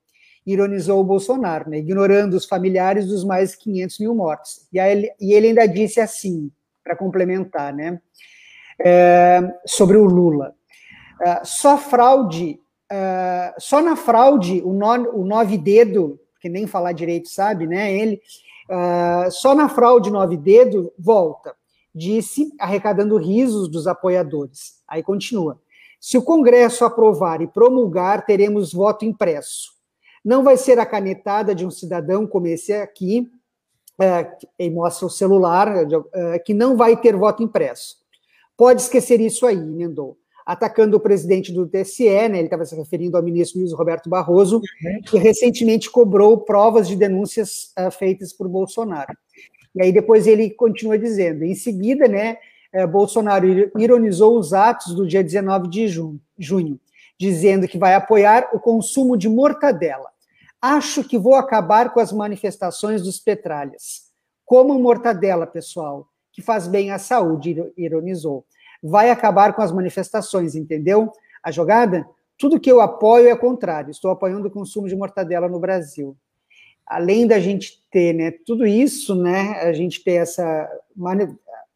Ironizou 0.46 1.02
o 1.02 1.04
Bolsonaro, 1.04 1.68
né, 1.68 1.76
ignorando 1.76 2.32
os 2.32 2.46
familiares 2.46 3.06
dos 3.06 3.22
mais 3.22 3.54
500 3.54 3.98
mil 3.98 4.14
mortos. 4.14 4.66
E, 4.72 4.78
ele, 4.78 5.12
e 5.20 5.34
ele 5.34 5.48
ainda 5.48 5.66
disse 5.66 6.00
assim, 6.00 6.50
para 6.82 6.96
complementar, 6.96 7.74
né, 7.74 8.00
é, 8.82 9.42
sobre 9.66 9.98
o 9.98 10.06
Lula. 10.06 10.54
É, 11.20 11.44
só 11.44 11.76
fraude, 11.76 12.58
é, 12.90 13.54
só 13.58 13.82
na 13.82 13.94
fraude, 13.94 14.62
o, 14.64 14.72
no, 14.72 15.20
o 15.20 15.26
nove 15.26 15.58
dedo, 15.58 16.18
que 16.40 16.48
nem 16.48 16.66
falar 16.66 16.92
direito 16.92 17.28
sabe, 17.28 17.66
né, 17.66 17.92
ele, 17.92 18.22
é, 18.68 19.30
só 19.30 19.54
na 19.54 19.68
fraude 19.68 20.10
nove 20.10 20.36
dedo 20.36 20.92
volta, 20.98 21.54
disse, 21.94 22.52
arrecadando 22.58 23.16
risos 23.16 23.68
dos 23.68 23.86
apoiadores. 23.86 24.80
Aí 24.88 25.02
continua. 25.02 25.60
Se 26.00 26.18
o 26.18 26.22
Congresso 26.22 26.84
aprovar 26.84 27.40
e 27.40 27.46
promulgar, 27.46 28.26
teremos 28.26 28.72
voto 28.72 29.04
impresso. 29.04 29.72
Não 30.24 30.42
vai 30.42 30.56
ser 30.56 30.78
a 30.78 30.86
canetada 30.86 31.54
de 31.54 31.64
um 31.66 31.70
cidadão 31.70 32.26
como 32.26 32.46
esse 32.46 32.72
aqui, 32.72 33.30
é, 34.00 34.36
e 34.58 34.70
mostra 34.70 35.06
o 35.06 35.10
celular, 35.10 35.68
é, 36.12 36.38
que 36.38 36.52
não 36.52 36.76
vai 36.76 36.96
ter 36.96 37.16
voto 37.16 37.42
impresso. 37.42 37.96
Pode 38.56 38.82
esquecer 38.82 39.20
isso 39.20 39.46
aí, 39.46 39.56
emendou. 39.56 40.16
Atacando 40.46 40.96
o 40.96 41.00
presidente 41.00 41.52
do 41.52 41.66
TSE, 41.66 42.04
né, 42.28 42.38
ele 42.38 42.44
estava 42.44 42.64
se 42.64 42.76
referindo 42.76 43.16
ao 43.16 43.22
ministro 43.22 43.60
Luiz 43.60 43.72
Roberto 43.72 44.10
Barroso, 44.10 44.60
que 45.06 45.16
recentemente 45.16 45.90
cobrou 45.90 46.38
provas 46.38 46.86
de 46.86 46.96
denúncias 46.96 47.72
uh, 47.78 47.90
feitas 47.90 48.32
por 48.32 48.48
Bolsonaro. 48.48 49.16
E 49.74 49.82
aí 49.82 49.92
depois 49.92 50.26
ele 50.26 50.50
continua 50.50 50.98
dizendo, 50.98 51.44
em 51.44 51.54
seguida, 51.54 52.06
né, 52.06 52.36
é, 52.74 52.84
Bolsonaro 52.86 53.46
ironizou 53.78 54.36
os 54.36 54.52
atos 54.52 54.94
do 54.94 55.06
dia 55.06 55.22
19 55.22 55.68
de 55.68 55.86
junho, 55.86 56.20
junho, 56.36 56.80
dizendo 57.18 57.68
que 57.68 57.78
vai 57.78 57.94
apoiar 57.94 58.50
o 58.52 58.58
consumo 58.58 59.16
de 59.16 59.28
mortadela. 59.28 60.10
Acho 60.60 61.04
que 61.04 61.16
vou 61.16 61.36
acabar 61.36 61.92
com 61.92 62.00
as 62.00 62.12
manifestações 62.12 63.00
dos 63.00 63.20
petralhas. 63.20 64.10
Como 64.44 64.78
mortadela, 64.78 65.46
pessoal, 65.46 66.08
que 66.32 66.42
faz 66.42 66.66
bem 66.66 66.90
à 66.90 66.98
saúde, 66.98 67.72
ironizou. 67.76 68.44
Vai 68.86 69.08
acabar 69.08 69.54
com 69.54 69.62
as 69.62 69.72
manifestações, 69.72 70.54
entendeu? 70.54 71.10
A 71.42 71.50
jogada? 71.50 72.06
Tudo 72.38 72.60
que 72.60 72.70
eu 72.70 72.82
apoio 72.82 73.28
é 73.28 73.34
contrário. 73.34 73.90
Estou 73.90 74.10
apoiando 74.10 74.48
o 74.48 74.50
consumo 74.50 74.86
de 74.86 74.94
mortadela 74.94 75.48
no 75.48 75.58
Brasil. 75.58 76.14
Além 76.86 77.26
da 77.26 77.40
gente 77.40 77.82
ter 77.90 78.12
né, 78.12 78.30
tudo 78.30 78.66
isso, 78.66 79.14
né, 79.14 79.58
a 79.62 79.72
gente 79.72 80.04
ter 80.04 80.16
essa 80.16 80.68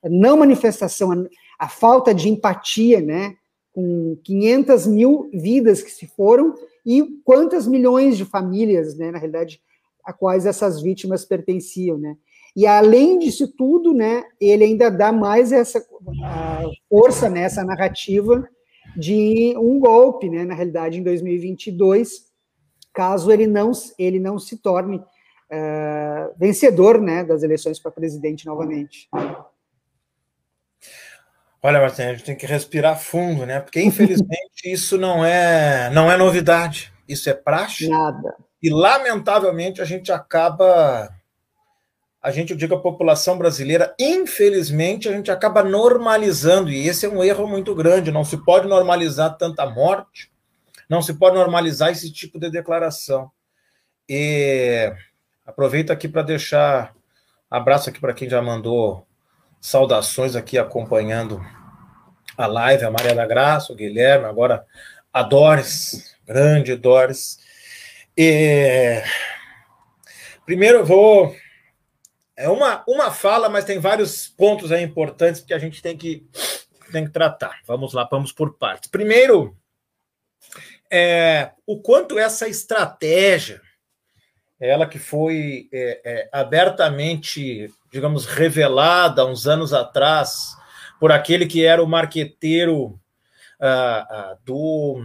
não 0.05 0.37
manifestação, 0.37 1.27
a, 1.59 1.67
falta 1.67 2.15
de 2.15 2.29
empatia, 2.29 3.01
né, 3.01 3.35
com 3.73 4.19
500 4.23 4.87
mil 4.87 5.31
vidas 5.33 5.83
que 5.83 5.91
se 5.91 6.07
foram 6.09 6.55
e 6.85 7.03
quantas 7.25 7.67
milhões 7.67 8.19
de 8.19 8.27
famílias, 8.27 8.99
né, 8.99 9.11
na 9.11 9.19
realidade, 9.19 9.63
a 10.05 10.13
quais 10.13 10.45
essas 10.45 10.83
vítimas 10.83 11.25
pertenciam, 11.25 11.97
né. 11.97 12.19
E 12.59 12.67
além 12.67 13.21
disso 13.21 13.47
tudo, 13.47 13.95
né, 13.95 14.25
ele 14.41 14.65
ainda 14.65 14.91
dá 14.91 15.13
mais 15.13 15.53
essa 15.53 15.81
força 16.91 17.31
nessa 17.31 17.63
né, 17.63 17.69
narrativa 17.69 18.49
de 18.97 19.55
um 19.57 19.79
golpe, 19.79 20.29
né, 20.29 20.45
na 20.45 20.55
realidade, 20.55 20.99
em 20.99 21.05
2022, 21.05 22.27
caso 22.93 23.31
ele 23.31 23.47
não, 23.47 23.71
ele 23.97 24.19
não 24.19 24.41
se 24.41 24.57
torne 24.57 24.97
uh, 24.97 26.35
vencedor, 26.37 27.01
né, 27.01 27.23
das 27.23 27.45
eleições 27.45 27.79
para 27.79 27.93
presidente 27.93 28.45
novamente. 28.45 29.09
Olha, 31.63 31.81
Martin, 31.81 32.03
a 32.03 32.13
gente 32.15 32.25
tem 32.25 32.35
que 32.35 32.45
respirar 32.45 32.99
fundo, 32.99 33.47
né? 33.47 33.61
Porque 33.61 33.81
infelizmente 33.81 34.63
isso 34.67 34.99
não 34.99 35.25
é 35.25 35.91
não 35.91 36.11
é 36.11 36.17
novidade, 36.17 36.93
isso 37.09 37.31
é 37.31 37.35
praxe. 37.35 37.89
Nada. 37.89 38.35
E 38.61 38.69
lamentavelmente 38.69 39.81
a 39.81 39.85
gente 39.85 40.11
acaba 40.11 41.09
a 42.29 42.31
gente, 42.31 42.51
eu 42.51 42.59
digo 42.59 42.75
a 42.75 42.81
população 42.81 43.39
brasileira, 43.39 43.95
infelizmente 43.99 45.09
a 45.09 45.13
gente 45.13 45.31
acaba 45.31 45.63
normalizando 45.63 46.71
e 46.71 46.87
esse 46.87 47.07
é 47.07 47.09
um 47.09 47.25
erro 47.25 47.47
muito 47.47 47.75
grande, 47.75 48.13
não 48.13 48.23
se 48.23 48.37
pode 48.45 48.69
normalizar 48.69 49.39
tanta 49.39 49.65
morte, 49.65 50.31
não 50.91 51.01
se 51.01 51.15
pode 51.15 51.37
normalizar 51.37 51.91
esse 51.91 52.13
tipo 52.13 52.39
de 52.39 52.51
declaração. 52.51 53.31
E 54.07 54.93
aproveito 55.47 55.91
aqui 55.91 56.07
para 56.07 56.21
deixar 56.21 56.95
abraço 57.51 57.89
aqui 57.89 57.99
para 57.99 58.13
quem 58.13 58.29
já 58.29 58.43
mandou 58.43 59.07
saudações 59.59 60.37
aqui 60.37 60.59
acompanhando 60.59 61.41
a 62.37 62.47
live, 62.47 62.85
a 62.85 62.91
Maria 62.91 63.15
da 63.15 63.27
Graça, 63.27 63.73
o 63.73 63.77
Guilherme, 63.77 64.27
agora 64.27 64.67
a 65.11 65.23
Doris, 65.23 66.15
grande 66.27 66.77
Doris. 66.77 67.39
E... 68.15 69.03
Primeiro 70.45 70.81
eu 70.81 70.85
vou. 70.85 71.35
É 72.39 72.49
uma, 72.49 72.85
uma 72.87 73.11
fala, 73.11 73.49
mas 73.49 73.65
tem 73.65 73.79
vários 73.79 74.29
pontos 74.29 74.71
aí 74.71 74.83
importantes 74.83 75.41
que 75.41 75.53
a 75.53 75.59
gente 75.59 75.83
tem 75.83 75.97
que, 75.97 76.25
tem 76.93 77.05
que 77.05 77.11
tratar. 77.11 77.61
Vamos 77.67 77.93
lá, 77.93 78.09
vamos 78.11 78.33
por 78.33 78.57
partes. 78.57 78.89
Primeiro, 78.89 79.57
é, 80.91 81.51
o 81.67 81.81
quanto 81.81 82.19
essa 82.19 82.49
estratégia, 82.49 83.61
ela 84.61 84.87
que 84.87 84.99
foi 84.99 85.69
é, 85.73 86.01
é, 86.05 86.29
abertamente 86.33 87.71
digamos, 87.93 88.27
revelada 88.27 89.25
uns 89.27 89.47
anos 89.47 89.73
atrás 89.73 90.57
por 91.01 91.13
aquele 91.13 91.47
que 91.47 91.65
era 91.65 91.83
o 91.83 91.87
marqueteiro 91.87 92.87
uh, 92.87 94.33
uh, 94.33 94.39
do, 94.45 95.03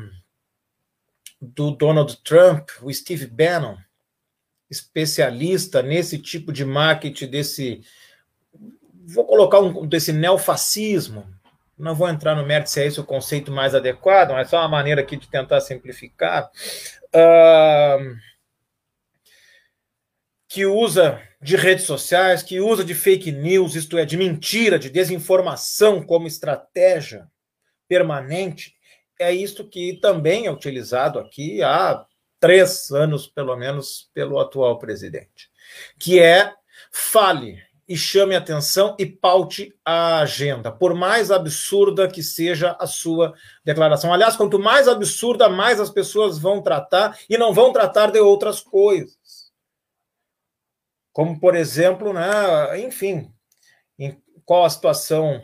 do 1.42 1.72
Donald 1.72 2.18
Trump, 2.24 2.70
o 2.82 2.92
Steve 2.92 3.28
Bannon, 3.28 3.78
especialista 4.74 5.82
nesse 5.82 6.18
tipo 6.18 6.52
de 6.52 6.66
marketing, 6.66 7.28
desse. 7.28 7.82
Vou 9.06 9.26
colocar 9.26 9.60
um 9.60 9.86
desse 9.88 10.12
neofascismo. 10.12 11.26
Não 11.78 11.96
vou 11.96 12.08
entrar 12.10 12.36
no 12.36 12.46
mérito 12.46 12.70
se 12.70 12.82
é 12.82 12.86
esse 12.86 13.00
o 13.00 13.04
conceito 13.04 13.52
mais 13.52 13.74
adequado, 13.74 14.32
mas 14.32 14.50
só 14.50 14.60
uma 14.60 14.68
maneira 14.68 15.02
aqui 15.02 15.18
de 15.18 15.28
tentar 15.28 15.60
simplificar. 15.62 16.50
Uh, 17.14 18.16
que 20.48 20.66
usa 20.66 21.22
de 21.42 21.56
redes 21.56 21.86
sociais, 21.86 22.44
que 22.44 22.60
usa 22.62 22.86
de 22.86 22.94
fake 22.94 23.32
news, 23.32 23.76
isto 23.76 23.98
é, 23.98 24.06
de 24.06 24.16
mentira, 24.16 24.78
de 24.78 24.90
desinformação 24.90 26.02
como 26.04 26.28
estratégia 26.28 27.28
permanente, 27.88 28.76
é 29.20 29.32
isto 29.34 29.68
que 29.68 30.00
também 30.00 30.46
é 30.46 30.52
utilizado 30.52 31.20
aqui 31.20 31.62
há 31.64 32.06
três 32.44 32.92
anos, 32.92 33.26
pelo 33.26 33.56
menos, 33.56 34.10
pelo 34.14 34.38
atual 34.38 34.78
presidente, 34.78 35.50
que 35.98 36.20
é 36.20 36.54
fale 36.92 37.58
e 37.88 37.96
chame 37.96 38.36
atenção 38.36 38.98
e 39.00 39.06
paute 39.06 39.74
a 39.86 40.20
agenda, 40.20 40.70
por 40.70 40.94
mais 40.94 41.32
absurda 41.32 42.06
que 42.06 42.22
seja 42.22 42.76
a 42.78 42.86
sua 42.86 43.34
declaração. 43.64 44.14
Aliás, 44.14 44.36
quanto 44.36 44.60
mais 44.60 44.90
absurda, 44.90 45.48
mais 45.48 45.80
as 45.80 45.90
pessoas 45.90 46.38
vão 46.38 46.62
tratar 46.62 47.18
e 47.30 47.38
não 47.38 47.54
vão 47.54 47.72
tratar 47.72 48.12
de 48.12 48.20
outras 48.20 48.60
coisas 48.60 49.24
como 51.14 51.40
por 51.40 51.56
exemplo, 51.56 52.12
né, 52.12 52.82
enfim, 52.82 53.32
em 53.98 54.20
qual 54.44 54.66
a 54.66 54.70
situação 54.70 55.42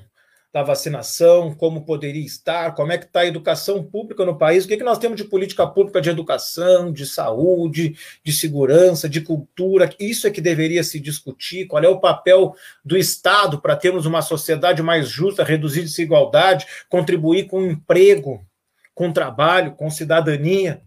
da 0.52 0.64
vacinação, 0.64 1.54
como 1.54 1.86
poderia 1.86 2.26
estar, 2.26 2.74
como 2.74 2.92
é 2.92 2.98
que 2.98 3.06
está 3.06 3.20
a 3.20 3.26
educação 3.28 3.84
pública 3.84 4.26
no 4.26 4.36
país, 4.36 4.66
o 4.66 4.68
que, 4.68 4.74
é 4.74 4.78
que 4.78 4.84
nós 4.84 4.98
temos 4.98 5.16
de 5.16 5.24
política 5.24 5.66
pública 5.68 6.02
de 6.02 6.10
educação, 6.10 6.92
de 6.92 7.06
saúde, 7.06 7.96
de 8.24 8.34
segurança, 8.34 9.08
de 9.08 9.22
cultura, 9.22 9.90
isso 10.00 10.26
é 10.26 10.32
que 10.32 10.42
deveria 10.42 10.84
se 10.84 11.00
discutir, 11.00 11.68
qual 11.68 11.84
é 11.84 11.88
o 11.88 12.00
papel 12.00 12.56
do 12.84 12.98
Estado 12.98 13.62
para 13.62 13.76
termos 13.76 14.08
uma 14.08 14.24
sociedade 14.24 14.82
mais 14.82 15.08
justa, 15.08 15.44
reduzir 15.44 15.84
desigualdade, 15.84 16.66
contribuir 16.90 17.46
com 17.46 17.64
emprego, 17.64 18.44
com 18.96 19.14
trabalho, 19.14 19.76
com 19.76 19.90
cidadania. 19.92 20.82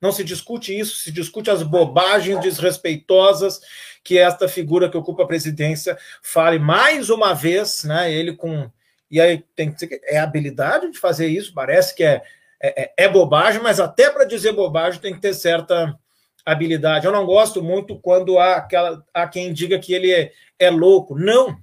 Não 0.00 0.12
se 0.12 0.22
discute 0.22 0.78
isso, 0.78 0.96
se 0.96 1.10
discute 1.10 1.50
as 1.50 1.62
bobagens 1.62 2.40
desrespeitosas 2.40 3.60
que 4.04 4.18
esta 4.18 4.46
figura 4.46 4.90
que 4.90 4.96
ocupa 4.96 5.22
a 5.22 5.26
presidência 5.26 5.96
fale 6.22 6.58
mais 6.58 7.10
uma 7.10 7.34
vez, 7.34 7.84
né, 7.84 8.12
ele 8.12 8.34
com 8.34 8.70
E 9.10 9.20
aí 9.20 9.44
tem 9.56 9.68
que 9.68 9.74
dizer 9.74 9.86
que 9.88 10.00
é 10.04 10.18
habilidade 10.18 10.90
de 10.90 10.98
fazer 10.98 11.26
isso, 11.26 11.52
parece 11.52 11.94
que 11.94 12.04
é, 12.04 12.22
é, 12.62 12.92
é 12.96 13.08
bobagem, 13.08 13.60
mas 13.60 13.80
até 13.80 14.10
para 14.10 14.24
dizer 14.24 14.52
bobagem 14.52 15.00
tem 15.00 15.14
que 15.14 15.20
ter 15.20 15.34
certa 15.34 15.98
habilidade. 16.44 17.06
Eu 17.06 17.12
não 17.12 17.26
gosto 17.26 17.62
muito 17.62 17.98
quando 17.98 18.38
há, 18.38 18.56
aquela, 18.56 19.04
há 19.12 19.26
quem 19.26 19.52
diga 19.52 19.78
que 19.78 19.92
ele 19.92 20.12
é, 20.12 20.32
é 20.58 20.70
louco. 20.70 21.18
Não. 21.18 21.58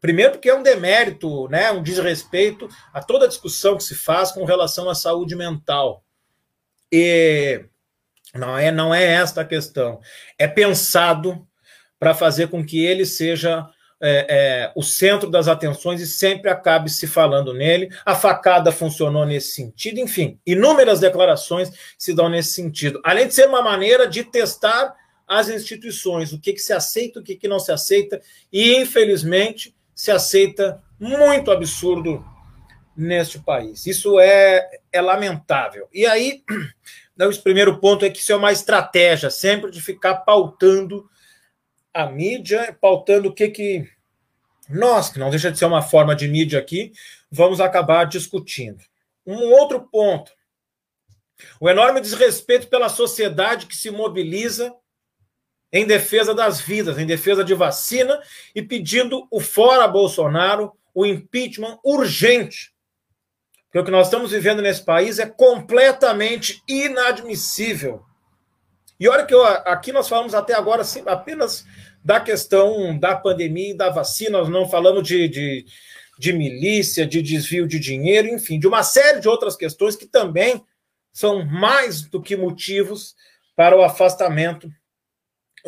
Primeiro, 0.00 0.32
porque 0.32 0.50
é 0.50 0.54
um 0.54 0.62
demérito, 0.62 1.48
né, 1.48 1.70
um 1.70 1.82
desrespeito 1.82 2.68
a 2.92 3.00
toda 3.00 3.24
a 3.24 3.28
discussão 3.28 3.76
que 3.76 3.84
se 3.84 3.94
faz 3.94 4.32
com 4.32 4.44
relação 4.44 4.88
à 4.90 4.94
saúde 4.94 5.36
mental. 5.36 6.04
E 6.90 7.64
não 8.34 8.58
é, 8.58 8.70
não 8.70 8.94
é 8.94 9.04
esta 9.04 9.42
a 9.42 9.44
questão. 9.44 10.00
É 10.38 10.46
pensado 10.46 11.46
para 11.98 12.14
fazer 12.14 12.48
com 12.48 12.64
que 12.64 12.84
ele 12.84 13.06
seja 13.06 13.68
é, 14.04 14.26
é, 14.28 14.72
o 14.74 14.82
centro 14.82 15.30
das 15.30 15.46
atenções 15.46 16.00
e 16.00 16.06
sempre 16.06 16.50
acabe 16.50 16.90
se 16.90 17.06
falando 17.06 17.54
nele. 17.54 17.88
A 18.04 18.16
facada 18.16 18.72
funcionou 18.72 19.24
nesse 19.24 19.52
sentido, 19.52 20.00
enfim, 20.00 20.38
inúmeras 20.44 20.98
declarações 20.98 21.70
se 21.96 22.12
dão 22.12 22.28
nesse 22.28 22.52
sentido. 22.52 23.00
Além 23.04 23.28
de 23.28 23.34
ser 23.34 23.46
uma 23.46 23.62
maneira 23.62 24.08
de 24.08 24.24
testar 24.24 24.92
as 25.26 25.48
instituições, 25.48 26.32
o 26.32 26.40
que, 26.40 26.52
que 26.52 26.58
se 26.58 26.72
aceita, 26.72 27.20
o 27.20 27.22
que, 27.22 27.36
que 27.36 27.46
não 27.46 27.60
se 27.60 27.70
aceita, 27.70 28.20
e 28.52 28.76
infelizmente 28.76 29.74
se 29.94 30.10
aceita 30.10 30.82
muito 30.98 31.52
absurdo 31.52 32.24
neste 32.96 33.38
país. 33.38 33.86
Isso 33.86 34.18
é, 34.18 34.68
é 34.90 35.00
lamentável. 35.00 35.88
E 35.94 36.04
aí, 36.04 36.42
o 37.18 37.42
primeiro 37.42 37.78
ponto 37.78 38.04
é 38.04 38.10
que 38.10 38.18
isso 38.18 38.32
é 38.32 38.36
uma 38.36 38.52
estratégia, 38.52 39.30
sempre 39.30 39.70
de 39.70 39.80
ficar 39.80 40.16
pautando 40.16 41.08
a 41.92 42.06
mídia, 42.06 42.76
pautando 42.80 43.28
o 43.28 43.34
que, 43.34 43.48
que 43.48 43.88
nós, 44.68 45.10
que 45.10 45.18
não 45.18 45.30
deixa 45.30 45.50
de 45.50 45.58
ser 45.58 45.66
uma 45.66 45.82
forma 45.82 46.14
de 46.14 46.28
mídia 46.28 46.58
aqui, 46.58 46.92
vamos 47.30 47.60
acabar 47.60 48.04
discutindo. 48.04 48.82
Um 49.26 49.52
outro 49.52 49.80
ponto: 49.80 50.32
o 51.60 51.68
enorme 51.68 52.00
desrespeito 52.00 52.68
pela 52.68 52.88
sociedade 52.88 53.66
que 53.66 53.76
se 53.76 53.90
mobiliza 53.90 54.74
em 55.72 55.86
defesa 55.86 56.34
das 56.34 56.60
vidas, 56.60 56.98
em 56.98 57.06
defesa 57.06 57.42
de 57.42 57.54
vacina 57.54 58.20
e 58.54 58.62
pedindo 58.62 59.26
o 59.30 59.40
fora 59.40 59.88
Bolsonaro, 59.88 60.72
o 60.94 61.06
impeachment 61.06 61.78
urgente. 61.82 62.72
Porque 63.64 63.78
o 63.78 63.84
que 63.84 63.90
nós 63.90 64.08
estamos 64.08 64.32
vivendo 64.32 64.60
nesse 64.60 64.84
país 64.84 65.18
é 65.18 65.26
completamente 65.26 66.62
inadmissível. 66.68 68.04
E 69.02 69.08
olha 69.08 69.26
que 69.26 69.34
eu, 69.34 69.44
aqui 69.44 69.90
nós 69.90 70.08
falamos 70.08 70.32
até 70.32 70.54
agora 70.54 70.82
assim, 70.82 71.02
apenas 71.06 71.66
da 72.04 72.20
questão 72.20 72.96
da 72.96 73.16
pandemia 73.16 73.72
e 73.72 73.76
da 73.76 73.90
vacina, 73.90 74.38
nós 74.38 74.48
não 74.48 74.68
falamos 74.68 75.02
de, 75.02 75.26
de, 75.26 75.66
de 76.20 76.32
milícia, 76.32 77.04
de 77.04 77.20
desvio 77.20 77.66
de 77.66 77.80
dinheiro, 77.80 78.28
enfim, 78.28 78.60
de 78.60 78.68
uma 78.68 78.84
série 78.84 79.18
de 79.18 79.28
outras 79.28 79.56
questões 79.56 79.96
que 79.96 80.06
também 80.06 80.64
são 81.12 81.44
mais 81.44 82.02
do 82.02 82.22
que 82.22 82.36
motivos 82.36 83.16
para 83.56 83.76
o 83.76 83.82
afastamento 83.82 84.72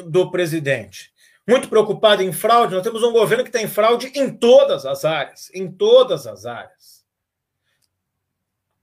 do 0.07 0.31
presidente. 0.31 1.11
Muito 1.45 1.69
preocupado 1.69 2.23
em 2.23 2.33
fraude, 2.33 2.77
nós 2.77 2.85
temos 2.85 3.03
um 3.03 3.11
governo 3.11 3.43
que 3.43 3.51
tem 3.51 3.67
fraude 3.67 4.13
em 4.15 4.31
todas 4.31 4.87
as 4.87 5.05
áreas, 5.05 5.51
em 5.53 5.69
todas 5.69 6.29
as 6.29 6.47
áreas. 6.47 7.05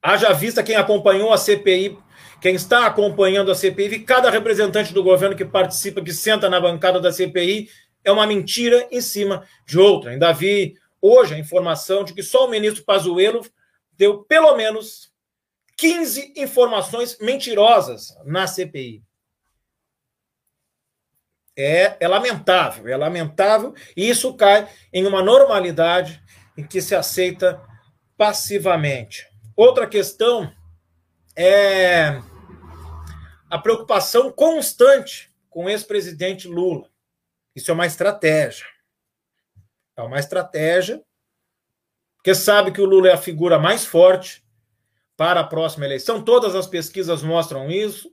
Haja 0.02 0.34
vista 0.34 0.62
quem 0.62 0.76
acompanhou 0.76 1.32
a 1.32 1.38
CPI 1.38 1.98
quem 2.42 2.56
está 2.56 2.88
acompanhando 2.88 3.52
a 3.52 3.56
CPI, 3.56 4.00
cada 4.00 4.32
representante 4.32 4.92
do 4.92 5.04
governo 5.04 5.36
que 5.36 5.46
participa, 5.46 6.02
que 6.02 6.12
senta 6.12 6.50
na 6.50 6.60
bancada 6.60 7.00
da 7.00 7.12
CPI, 7.12 7.70
é 8.04 8.12
uma 8.12 8.26
mentira 8.26 8.88
em 8.90 9.00
cima 9.00 9.46
de 9.68 9.78
outra. 9.78 10.10
Ainda 10.10 10.32
vi 10.32 10.74
hoje 11.00 11.36
a 11.36 11.38
informação 11.38 12.04
de 12.04 12.16
que 12.16 12.24
só 12.24 12.48
o 12.48 12.50
ministro 12.50 12.84
Pazuello 12.84 13.46
deu 13.94 14.24
pelo 14.24 14.58
menos 14.58 15.14
15 15.78 16.34
informações 16.36 17.20
mentirosas 17.20 18.08
na 18.26 18.48
CPI. 18.48 19.04
É, 21.56 21.98
é 22.00 22.08
lamentável, 22.08 22.88
é 22.88 22.98
lamentável, 22.98 23.76
e 23.96 24.10
isso 24.10 24.34
cai 24.34 24.68
em 24.92 25.06
uma 25.06 25.22
normalidade 25.22 26.20
em 26.58 26.64
que 26.64 26.82
se 26.82 26.96
aceita 26.96 27.62
passivamente. 28.18 29.28
Outra 29.56 29.86
questão 29.86 30.52
é 31.36 32.20
a 33.52 33.60
preocupação 33.60 34.32
constante 34.32 35.30
com 35.50 35.66
o 35.66 35.70
ex-presidente 35.70 36.48
Lula. 36.48 36.90
Isso 37.54 37.70
é 37.70 37.74
uma 37.74 37.86
estratégia. 37.86 38.66
É 39.98 40.02
uma 40.02 40.18
estratégia, 40.18 41.04
porque 42.16 42.34
sabe 42.34 42.72
que 42.72 42.80
o 42.80 42.86
Lula 42.86 43.10
é 43.10 43.14
a 43.14 43.18
figura 43.18 43.60
mais 43.60 43.86
forte 43.86 44.42
para 45.18 45.42
a 45.42 45.44
próxima 45.44 45.84
eleição. 45.84 46.24
Todas 46.24 46.56
as 46.56 46.66
pesquisas 46.66 47.22
mostram 47.22 47.70
isso. 47.70 48.10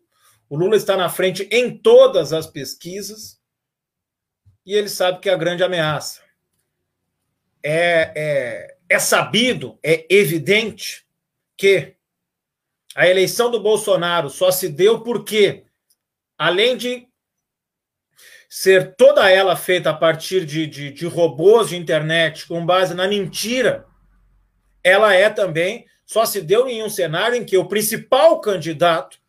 O 0.49 0.57
Lula 0.57 0.75
está 0.75 0.97
na 0.97 1.09
frente 1.09 1.49
em 1.53 1.79
todas 1.79 2.33
as 2.33 2.49
pesquisas. 2.49 3.41
E 4.67 4.75
ele 4.75 4.89
sabe 4.89 5.21
que 5.21 5.31
é 5.31 5.33
a 5.33 5.39
grande 5.39 5.63
ameaça. 5.63 6.21
É, 7.63 8.13
é, 8.17 8.77
é 8.89 8.99
sabido, 8.99 9.79
é 9.85 10.05
evidente 10.11 11.07
que 11.57 11.98
a 12.99 13.07
eleição 13.07 13.49
do 13.49 13.61
Bolsonaro 13.61 14.29
só 14.29 14.51
se 14.51 14.69
deu 14.69 15.03
porque, 15.03 15.63
além 16.37 16.77
de 16.77 17.07
ser 18.49 18.97
toda 18.97 19.31
ela 19.31 19.55
feita 19.55 19.91
a 19.91 19.95
partir 19.95 20.45
de, 20.45 20.67
de, 20.67 20.91
de 20.91 21.07
robôs 21.07 21.69
de 21.69 21.77
internet 21.77 22.49
com 22.49 22.67
base 22.67 22.95
na 22.95 23.07
mentira, 23.07 23.87
ela 24.83 25.15
é 25.15 25.31
também, 25.31 25.87
só 26.05 26.27
se 26.27 26.41
deu 26.41 26.69
em 26.69 26.83
um 26.83 26.91
cenário 26.91 27.37
em 27.37 27.45
que 27.45 27.57
o 27.57 27.69
principal 27.69 28.41
candidato. 28.41 29.21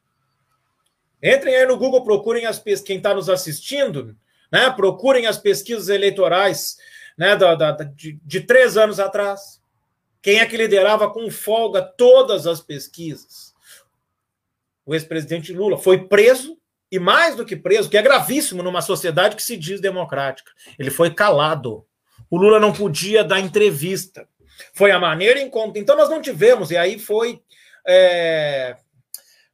Entrem 1.21 1.55
aí 1.55 1.67
no 1.67 1.77
Google, 1.77 2.03
procurem 2.03 2.47
as 2.47 2.57
pesquisas, 2.57 2.87
quem 2.87 2.97
está 2.97 3.13
nos 3.13 3.29
assistindo, 3.29 4.17
né? 4.51 4.71
Procurem 4.71 5.27
as 5.27 5.37
pesquisas 5.37 5.89
eleitorais 5.89 6.75
né, 7.15 7.35
da, 7.35 7.53
da, 7.53 7.71
de, 7.73 8.19
de 8.25 8.41
três 8.41 8.77
anos 8.77 8.99
atrás. 8.99 9.61
Quem 10.23 10.39
é 10.39 10.45
que 10.47 10.57
liderava 10.57 11.07
com 11.07 11.29
folga 11.29 11.83
todas 11.83 12.47
as 12.47 12.61
pesquisas? 12.61 13.48
O 14.89 14.95
ex-presidente 14.95 15.53
Lula, 15.53 15.77
foi 15.77 16.07
preso 16.07 16.57
e 16.91 16.97
mais 16.97 17.35
do 17.35 17.45
que 17.45 17.55
preso, 17.55 17.87
que 17.87 17.97
é 17.97 18.01
gravíssimo 18.01 18.63
numa 18.63 18.81
sociedade 18.81 19.35
que 19.35 19.43
se 19.43 19.55
diz 19.55 19.79
democrática. 19.79 20.51
Ele 20.79 20.89
foi 20.89 21.13
calado. 21.13 21.85
O 22.27 22.37
Lula 22.37 22.59
não 22.59 22.73
podia 22.73 23.23
dar 23.23 23.39
entrevista. 23.39 24.27
Foi 24.73 24.89
a 24.89 24.97
maneira 24.97 25.39
em 25.39 25.47
como. 25.47 25.73
Então 25.75 25.95
nós 25.95 26.09
não 26.09 26.19
tivemos, 26.19 26.71
e 26.71 26.77
aí 26.77 26.97
foi. 26.97 27.39
É... 27.87 28.77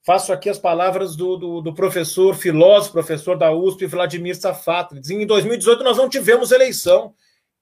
Faço 0.05 0.31
aqui 0.31 0.49
as 0.49 0.57
palavras 0.57 1.17
do, 1.17 1.35
do, 1.35 1.61
do, 1.61 1.73
professor, 1.73 2.33
filósofo, 2.33 2.93
professor 2.93 3.37
da 3.37 3.51
USP, 3.51 3.87
Vladimir 3.87 4.37
Safato. 4.37 4.97
Diz, 4.97 5.09
em 5.09 5.25
2018 5.25 5.83
nós 5.83 5.97
não 5.97 6.07
tivemos 6.07 6.53
eleição. 6.53 7.13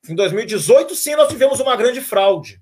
Em 0.07 0.13
2018, 0.13 0.93
sim, 0.93 1.15
nós 1.15 1.27
tivemos 1.27 1.59
uma 1.59 1.75
grande 1.75 2.01
fraude. 2.01 2.61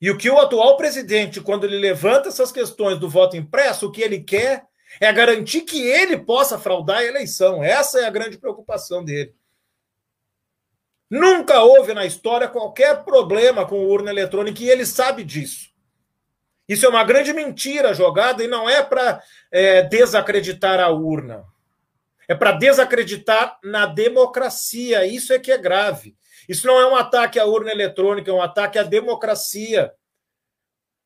E 0.00 0.10
o 0.10 0.18
que 0.18 0.28
o 0.28 0.38
atual 0.38 0.76
presidente, 0.76 1.40
quando 1.40 1.64
ele 1.64 1.78
levanta 1.78 2.28
essas 2.28 2.52
questões 2.52 2.98
do 2.98 3.08
voto 3.08 3.36
impresso, 3.36 3.86
o 3.86 3.92
que 3.92 4.02
ele 4.02 4.20
quer 4.20 4.64
é 5.00 5.12
garantir 5.12 5.62
que 5.62 5.80
ele 5.80 6.18
possa 6.18 6.58
fraudar 6.58 6.98
a 6.98 7.04
eleição. 7.04 7.62
Essa 7.62 8.00
é 8.00 8.04
a 8.04 8.10
grande 8.10 8.38
preocupação 8.38 9.04
dele. 9.04 9.34
Nunca 11.08 11.62
houve 11.62 11.94
na 11.94 12.04
história 12.04 12.48
qualquer 12.48 13.04
problema 13.04 13.66
com 13.66 13.86
urna 13.86 14.10
eletrônica 14.10 14.62
e 14.62 14.68
ele 14.68 14.84
sabe 14.84 15.22
disso. 15.22 15.70
Isso 16.68 16.84
é 16.84 16.88
uma 16.88 17.04
grande 17.04 17.32
mentira 17.32 17.94
jogada 17.94 18.42
e 18.42 18.48
não 18.48 18.68
é 18.68 18.82
para 18.82 19.22
é, 19.52 19.82
desacreditar 19.82 20.80
a 20.80 20.88
urna. 20.88 21.44
É 22.28 22.34
para 22.34 22.52
desacreditar 22.52 23.56
na 23.62 23.86
democracia. 23.86 25.06
Isso 25.06 25.32
é 25.32 25.38
que 25.38 25.52
é 25.52 25.58
grave. 25.58 26.16
Isso 26.48 26.66
não 26.66 26.78
é 26.78 26.86
um 26.86 26.96
ataque 26.96 27.38
à 27.38 27.44
urna 27.44 27.70
eletrônica, 27.70 28.30
é 28.30 28.34
um 28.34 28.42
ataque 28.42 28.78
à 28.78 28.82
democracia. 28.82 29.92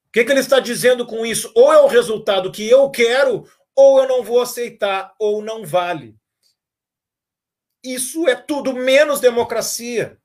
O 0.07 0.13
que, 0.13 0.25
que 0.25 0.33
ele 0.33 0.41
está 0.41 0.59
dizendo 0.59 1.07
com 1.07 1.25
isso? 1.25 1.53
Ou 1.55 1.73
é 1.73 1.81
o 1.81 1.87
resultado 1.87 2.51
que 2.51 2.69
eu 2.69 2.91
quero, 2.91 3.49
ou 3.75 4.01
eu 4.01 4.09
não 4.09 4.23
vou 4.23 4.41
aceitar, 4.41 5.15
ou 5.19 5.43
não 5.43 5.65
vale. 5.65 6.17
Isso 7.83 8.29
é 8.29 8.35
tudo 8.35 8.75
menos 8.75 9.21
democracia. 9.21 10.19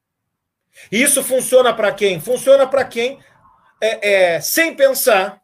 Isso 0.92 1.24
funciona 1.24 1.74
para 1.74 1.94
quem? 1.94 2.20
Funciona 2.20 2.68
para 2.68 2.84
quem, 2.84 3.20
é, 3.80 4.34
é, 4.36 4.42
sem 4.42 4.76
pensar, 4.76 5.42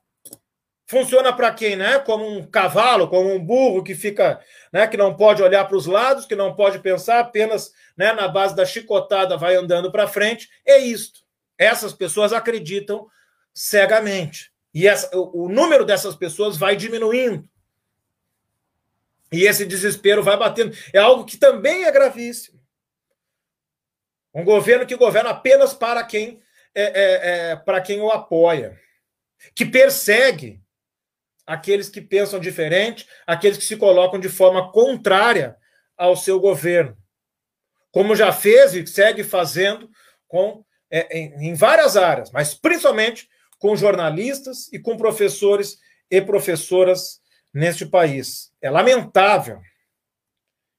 funciona 0.92 1.32
para 1.32 1.54
quem, 1.54 1.78
né? 1.78 2.00
Como 2.00 2.28
um 2.28 2.46
cavalo, 2.46 3.08
como 3.08 3.34
um 3.34 3.44
burro 3.44 3.82
que 3.82 3.96
fica, 3.96 4.42
né? 4.74 4.86
Que 4.86 4.98
não 4.98 5.16
pode 5.16 5.42
olhar 5.42 5.66
para 5.66 5.78
os 5.78 5.86
lados, 5.86 6.26
que 6.26 6.36
não 6.36 6.54
pode 6.54 6.80
pensar, 6.80 7.22
apenas, 7.22 7.72
né? 7.96 8.12
Na 8.12 8.28
base 8.28 8.54
da 8.54 8.66
chicotada 8.66 9.38
vai 9.38 9.56
andando 9.56 9.90
para 9.90 10.06
frente. 10.06 10.50
É 10.66 10.78
isto. 10.78 11.22
Essas 11.58 11.94
pessoas 11.94 12.34
acreditam 12.34 13.08
cegamente 13.54 14.52
e 14.74 14.86
essa, 14.86 15.10
o, 15.18 15.46
o 15.46 15.50
número 15.50 15.86
dessas 15.86 16.14
pessoas 16.14 16.58
vai 16.58 16.76
diminuindo. 16.76 17.48
E 19.32 19.44
esse 19.46 19.66
desespero 19.66 20.22
vai 20.22 20.36
batendo. 20.36 20.76
É 20.92 21.00
algo 21.00 21.24
que 21.24 21.38
também 21.38 21.86
é 21.86 21.92
gravíssimo. 21.92 22.60
Um 24.34 24.44
governo 24.44 24.86
que 24.86 24.96
governa 24.98 25.30
apenas 25.30 25.74
para 25.74 26.04
quem 26.04 26.42
é, 26.76 26.84
é, 26.84 27.52
é 27.52 27.56
para 27.56 27.80
quem 27.80 28.02
o 28.02 28.10
apoia, 28.10 28.78
que 29.56 29.66
persegue 29.66 30.62
aqueles 31.46 31.90
que 31.90 32.02
pensam 32.02 32.40
diferente, 32.40 33.08
aqueles 33.26 33.58
que 33.58 33.64
se 33.64 33.78
colocam 33.78 34.20
de 34.20 34.30
forma 34.30 34.72
contrária 34.72 35.56
ao 35.98 36.16
seu 36.16 36.40
governo, 36.40 36.98
como 37.92 38.16
já 38.16 38.32
fez 38.32 38.74
e 38.74 38.86
segue 38.88 39.24
fazendo 39.24 39.90
com 40.28 40.64
é, 40.90 41.18
em, 41.18 41.50
em 41.50 41.54
várias 41.54 41.96
áreas, 41.96 42.32
mas 42.32 42.54
principalmente 42.54 43.30
com 43.58 43.76
jornalistas 43.76 44.72
e 44.74 44.80
com 44.80 44.98
professores 44.98 45.78
e 46.10 46.22
professoras 46.22 47.22
neste 47.54 47.86
país. 47.86 48.52
É 48.62 48.70
lamentável. 48.70 49.62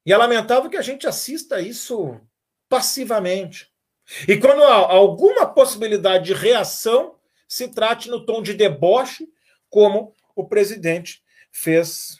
E 0.04 0.12
é 0.12 0.16
lamentável 0.16 0.68
que 0.68 0.76
a 0.76 0.82
gente 0.82 1.06
assista 1.06 1.60
isso 1.60 2.20
passivamente. 2.68 3.70
E 4.26 4.36
quando 4.36 4.62
há 4.64 4.74
alguma 4.74 5.46
possibilidade 5.46 6.24
de 6.24 6.34
reação, 6.34 7.16
se 7.46 7.68
trate 7.68 8.10
no 8.10 8.26
tom 8.26 8.42
de 8.42 8.52
deboche, 8.52 9.28
como 9.70 10.12
o 10.34 10.46
presidente 10.46 11.22
fez 11.50 12.16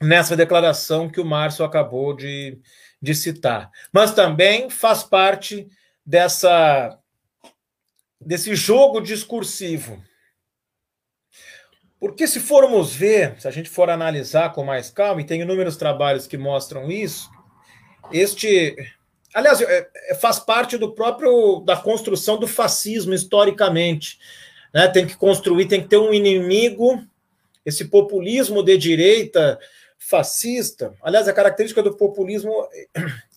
nessa 0.00 0.36
declaração 0.36 1.08
que 1.08 1.20
o 1.20 1.24
Márcio 1.24 1.64
acabou 1.64 2.14
de, 2.14 2.58
de 3.00 3.14
citar. 3.14 3.70
Mas 3.92 4.12
também 4.12 4.68
faz 4.68 5.02
parte 5.02 5.68
dessa 6.04 6.98
desse 8.24 8.54
jogo 8.54 9.00
discursivo. 9.00 10.02
Porque 11.98 12.26
se 12.26 12.40
formos 12.40 12.94
ver, 12.94 13.40
se 13.40 13.46
a 13.46 13.50
gente 13.50 13.68
for 13.68 13.90
analisar 13.90 14.52
com 14.52 14.64
mais 14.64 14.90
calma, 14.90 15.20
e 15.20 15.24
tem 15.24 15.40
inúmeros 15.40 15.76
trabalhos 15.76 16.26
que 16.26 16.36
mostram 16.36 16.90
isso, 16.90 17.30
este, 18.12 18.74
aliás, 19.32 19.60
é, 19.60 19.88
é, 20.08 20.14
faz 20.14 20.38
parte 20.38 20.76
do 20.76 20.92
próprio 20.92 21.60
da 21.60 21.76
construção 21.76 22.38
do 22.38 22.46
fascismo 22.48 23.14
historicamente, 23.14 24.18
né? 24.74 24.88
Tem 24.88 25.06
que 25.06 25.16
construir, 25.16 25.66
tem 25.66 25.80
que 25.80 25.88
ter 25.88 25.98
um 25.98 26.12
inimigo, 26.12 27.04
esse 27.64 27.86
populismo 27.86 28.62
de 28.62 28.76
direita 28.76 29.58
fascista. 29.98 30.94
Aliás, 31.02 31.28
a 31.28 31.32
característica 31.32 31.82
do 31.82 31.96
populismo, 31.96 32.52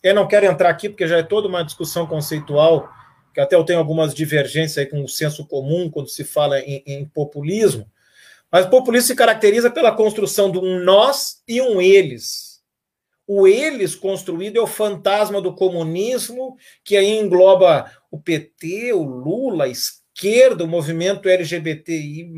eu 0.04 0.16
não 0.16 0.28
quero 0.28 0.46
entrar 0.46 0.70
aqui 0.70 0.90
porque 0.90 1.08
já 1.08 1.18
é 1.18 1.24
toda 1.24 1.48
uma 1.48 1.64
discussão 1.64 2.08
conceitual 2.08 2.90
que 3.34 3.42
até 3.42 3.56
eu 3.56 3.66
tenho 3.66 3.80
algumas 3.80 4.14
divergências 4.14 4.90
com 4.90 5.04
o 5.04 5.10
senso 5.10 5.46
comum 5.46 5.90
quando 5.92 6.08
se 6.08 6.24
fala 6.24 6.58
em, 6.62 6.82
em 6.88 7.06
populismo, 7.06 7.86
mas 8.50 8.66
o 8.66 8.70
populismo 8.70 9.08
se 9.08 9.16
caracteriza 9.16 9.70
pela 9.70 9.92
construção 9.92 10.50
de 10.50 10.58
um 10.58 10.80
nós 10.80 11.44
e 11.46 11.62
um 11.62 11.82
eles. 11.82 12.64
O 13.28 13.46
eles 13.46 13.94
construído 13.94 14.58
é 14.58 14.62
o 14.62 14.68
fantasma 14.68 15.42
do 15.42 15.54
comunismo, 15.54 16.56
que 16.82 16.96
aí 16.96 17.18
engloba 17.18 17.92
o 18.10 18.18
PT, 18.18 18.94
o 18.94 19.04
Lula, 19.04 19.66
a 19.66 19.68
esquerda, 20.16 20.64
o 20.64 20.68
movimento 20.68 21.28
LGBTI, 21.28 22.32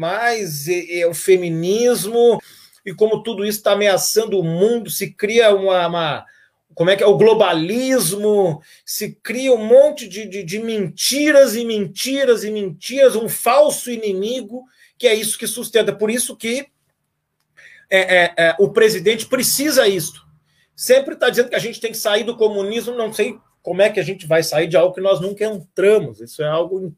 é, 0.68 1.00
é 1.02 1.08
o 1.08 1.14
feminismo, 1.14 2.40
e 2.84 2.94
como 2.94 3.22
tudo 3.22 3.46
isso 3.46 3.60
está 3.60 3.74
ameaçando 3.74 4.40
o 4.40 4.44
mundo, 4.44 4.90
se 4.90 5.12
cria 5.12 5.54
uma, 5.54 5.88
uma 5.88 6.26
como 6.74 6.90
é 6.90 6.96
que 6.96 7.04
é 7.04 7.08
o 7.08 7.18
globalismo, 7.18 8.62
se 8.86 9.18
cria 9.22 9.54
um 9.54 9.64
monte 9.64 10.08
de, 10.08 10.26
de, 10.26 10.44
de, 10.44 10.60
mentiras 10.60 11.56
e 11.56 11.64
mentiras 11.66 12.44
e 12.44 12.52
mentiras, 12.52 13.16
um 13.16 13.30
falso 13.30 13.92
inimigo, 13.92 14.64
que 14.98 15.08
é 15.08 15.14
isso 15.14 15.38
que 15.38 15.48
sustenta. 15.48 15.92
Por 15.92 16.10
isso 16.10 16.36
que 16.36 16.68
é, 17.90 18.18
é, 18.18 18.34
é, 18.38 18.56
o 18.60 18.70
presidente 18.70 19.26
precisa 19.26 19.88
isto. 19.88 20.22
Sempre 20.76 21.16
está 21.16 21.30
dizendo 21.30 21.50
que 21.50 21.56
a 21.56 21.60
gente 21.60 21.80
tem 21.80 21.92
que 21.92 21.98
sair 21.98 22.24
do 22.24 22.38
comunismo, 22.38 22.96
não 22.96 23.12
sei 23.12 23.36
como 23.64 23.82
é 23.82 23.90
que 23.90 24.00
a 24.00 24.04
gente 24.04 24.28
vai 24.28 24.44
sair 24.44 24.68
de 24.68 24.78
algo 24.78 24.94
que 24.94 25.02
nós 25.02 25.20
nunca 25.20 25.46
entramos. 25.46 26.22
Isso 26.22 26.44
é 26.44 26.48
algo. 26.48 26.96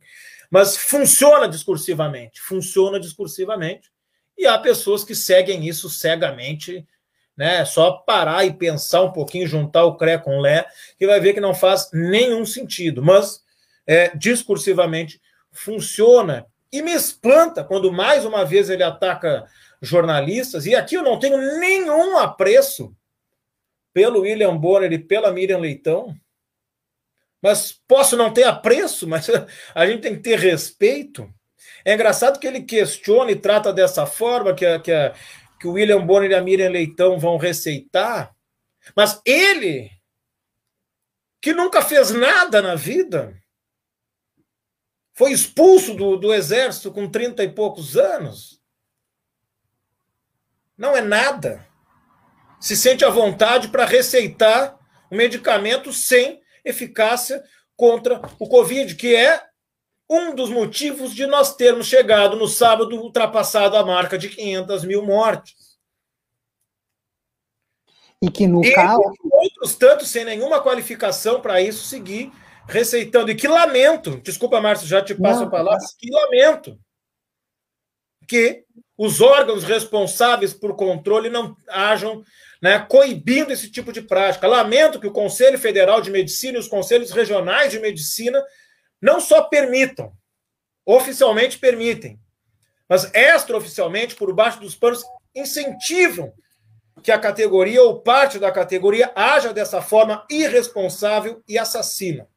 Mas 0.50 0.78
funciona 0.78 1.48
discursivamente, 1.48 2.42
funciona 2.42 3.00
discursivamente. 3.00 3.92
E 4.38 4.48
há 4.48 4.58
pessoas 4.58 5.04
que 5.04 5.14
seguem 5.14 5.68
isso 5.68 5.90
cegamente 5.90 6.88
né? 7.40 7.64
Só 7.64 7.92
parar 7.92 8.44
e 8.44 8.52
pensar 8.52 9.02
um 9.02 9.14
pouquinho, 9.14 9.48
juntar 9.48 9.86
o 9.86 9.96
CRE 9.96 10.20
com 10.20 10.38
o 10.38 10.42
LE, 10.42 10.66
que 10.98 11.08
vai 11.08 11.22
ver 11.22 11.34
que 11.34 11.40
não 11.40 11.56
faz 11.56 11.90
nenhum 11.94 12.46
sentido. 12.46 13.02
Mas 13.02 13.42
é, 13.88 14.14
discursivamente 14.14 15.22
funciona. 15.50 16.46
E 16.70 16.82
me 16.82 16.92
espanta 16.92 17.64
quando 17.64 17.94
mais 17.94 18.26
uma 18.26 18.44
vez 18.44 18.70
ele 18.70 18.84
ataca 18.84 19.48
jornalistas, 19.82 20.66
e 20.66 20.76
aqui 20.76 20.96
eu 20.96 21.02
não 21.02 21.18
tenho 21.18 21.38
nenhum 21.62 22.18
apreço 22.18 22.94
pelo 23.94 24.20
William 24.20 24.58
Bonner 24.58 24.92
e 24.92 25.00
pela 25.00 25.32
Miriam 25.32 25.60
Leitão. 25.60 26.14
Mas 27.42 27.72
posso 27.88 28.18
não 28.18 28.34
ter 28.34 28.44
apreço, 28.44 29.08
mas 29.08 29.28
a 29.74 29.86
gente 29.86 30.02
tem 30.02 30.16
que 30.16 30.22
ter 30.22 30.40
respeito. 30.40 31.32
É 31.86 31.94
engraçado 31.94 32.40
que 32.40 32.48
ele 32.48 32.64
questiona 32.64 33.32
e 33.32 33.36
trata 33.36 33.72
dessa 33.72 34.06
forma, 34.06 34.54
que, 34.54 34.80
que, 34.80 34.92
que 35.60 35.68
o 35.68 35.74
William 35.74 36.06
Bonner 36.06 36.32
e 36.32 36.36
a 36.36 36.42
Miriam 36.42 36.70
Leitão 36.70 37.18
vão 37.18 37.38
receitar, 37.38 38.36
mas 38.96 39.22
ele, 39.26 39.90
que 41.42 41.54
nunca 41.54 41.82
fez 41.82 42.12
nada 42.12 42.62
na 42.62 42.76
vida, 42.76 43.40
foi 45.14 45.32
expulso 45.32 45.94
do, 45.94 46.16
do 46.16 46.34
exército 46.34 46.92
com 46.92 47.10
30 47.10 47.44
e 47.44 47.50
poucos 47.50 47.98
anos. 47.98 48.62
Não 50.78 50.96
é 50.96 51.02
nada. 51.02 51.68
Se 52.60 52.76
sente 52.76 53.04
à 53.04 53.10
vontade 53.10 53.68
para 53.68 53.86
receitar 53.86 54.80
um 55.12 55.18
medicamento 55.18 55.92
sem 55.92 56.42
eficácia 56.70 57.44
contra 57.76 58.22
o 58.40 58.48
Covid, 58.48 58.96
que 58.96 59.16
é 59.16 59.42
um 60.10 60.34
dos 60.34 60.50
motivos 60.50 61.14
de 61.14 61.28
nós 61.28 61.56
termos 61.56 61.88
chegado 61.88 62.36
no 62.36 62.48
sábado 62.48 62.96
ultrapassado 62.96 63.78
a 63.78 63.86
marca 63.86 64.18
de 64.18 64.30
500 64.30 64.84
mil 64.84 65.06
mortes. 65.06 65.78
E 68.22 68.30
que 68.30 68.48
no 68.48 68.64
e 68.64 68.74
caso. 68.74 69.02
Outros 69.32 69.76
tantos 69.76 70.10
sem 70.10 70.26
nenhuma 70.26 70.62
qualificação 70.62 71.40
para 71.40 71.62
isso 71.62 71.86
seguir 71.86 72.32
receitando. 72.68 73.32
E 73.32 73.36
que 73.36 73.48
lamento, 73.48 74.20
desculpa, 74.20 74.60
Márcio, 74.60 74.88
já 74.88 75.02
te 75.02 75.16
passo 75.16 75.42
Não, 75.42 75.48
a 75.48 75.52
palavra, 75.52 75.80
mas... 75.80 75.96
que 75.96 76.10
lamento 76.10 76.80
que 78.28 78.64
os 78.98 79.22
órgãos 79.22 79.64
responsáveis 79.64 80.54
por 80.54 80.76
controle 80.76 81.30
não 81.30 81.56
hajam 81.70 82.24
né, 82.62 82.80
coibindo 82.90 83.52
esse 83.52 83.72
tipo 83.72 83.92
de 83.92 84.02
prática. 84.02 84.48
Lamento 84.48 85.00
que 85.00 85.08
o 85.08 85.12
Conselho 85.12 85.58
Federal 85.58 86.02
de 86.02 86.12
Medicina 86.12 86.58
e 86.58 86.60
os 86.60 86.68
conselhos 86.68 87.12
regionais 87.12 87.72
de 87.72 87.80
medicina 87.80 88.44
não 89.02 89.20
só 89.20 89.44
permitam, 89.44 90.12
oficialmente 90.86 91.58
permitem, 91.58 92.20
mas 92.88 93.10
extraoficialmente, 93.14 94.16
por 94.16 94.34
baixo 94.34 94.60
dos 94.60 94.76
panos, 94.76 95.04
incentivam 95.34 96.34
que 97.02 97.12
a 97.12 97.20
categoria 97.20 97.82
ou 97.82 98.02
parte 98.02 98.40
da 98.40 98.52
categoria 98.52 99.12
haja 99.16 99.54
dessa 99.54 99.82
forma 99.82 100.26
irresponsável 100.30 101.42
e 101.48 101.58
assassina. 101.58 102.28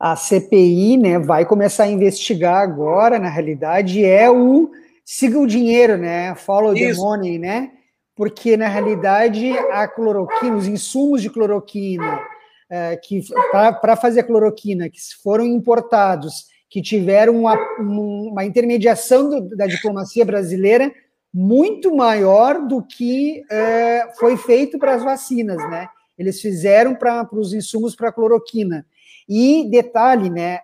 A 0.00 0.16
CPI 0.16 0.96
né, 0.96 1.18
vai 1.18 1.44
começar 1.44 1.84
a 1.84 1.88
investigar 1.88 2.62
agora, 2.62 3.18
na 3.18 3.28
realidade, 3.28 4.04
é 4.04 4.30
o 4.30 4.70
siga 5.04 5.38
o 5.38 5.46
dinheiro, 5.46 5.96
né? 5.96 6.34
Follow 6.34 6.74
Isso. 6.74 7.00
the 7.00 7.06
money, 7.06 7.38
né? 7.38 7.72
Porque, 8.18 8.56
na 8.56 8.66
realidade, 8.66 9.56
a 9.70 9.86
cloroquina, 9.86 10.56
os 10.56 10.66
insumos 10.66 11.22
de 11.22 11.30
cloroquina, 11.30 12.20
é, 12.68 12.96
que 12.96 13.22
para 13.52 13.94
fazer 13.94 14.18
a 14.18 14.24
cloroquina, 14.24 14.90
que 14.90 14.98
foram 15.22 15.46
importados, 15.46 16.46
que 16.68 16.82
tiveram 16.82 17.36
uma, 17.36 17.56
uma 17.78 18.44
intermediação 18.44 19.30
do, 19.30 19.56
da 19.56 19.68
diplomacia 19.68 20.24
brasileira 20.24 20.92
muito 21.32 21.94
maior 21.94 22.66
do 22.66 22.82
que 22.82 23.44
é, 23.48 24.12
foi 24.18 24.36
feito 24.36 24.80
para 24.80 24.96
as 24.96 25.04
vacinas, 25.04 25.58
né? 25.70 25.88
Eles 26.18 26.40
fizeram 26.40 26.96
para 26.96 27.28
os 27.32 27.52
insumos 27.52 27.94
para 27.94 28.10
cloroquina. 28.10 28.84
E 29.28 29.70
detalhe, 29.70 30.28
né? 30.28 30.58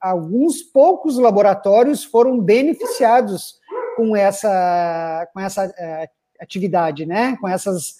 Alguns 0.00 0.62
poucos 0.62 1.18
laboratórios 1.18 2.04
foram 2.04 2.40
beneficiados 2.40 3.60
com 3.96 4.16
essa, 4.16 5.28
com 5.34 5.40
essa 5.40 5.66
uh, 5.66 6.16
atividade, 6.40 7.06
né? 7.06 7.36
Com 7.40 7.48
essas 7.48 7.96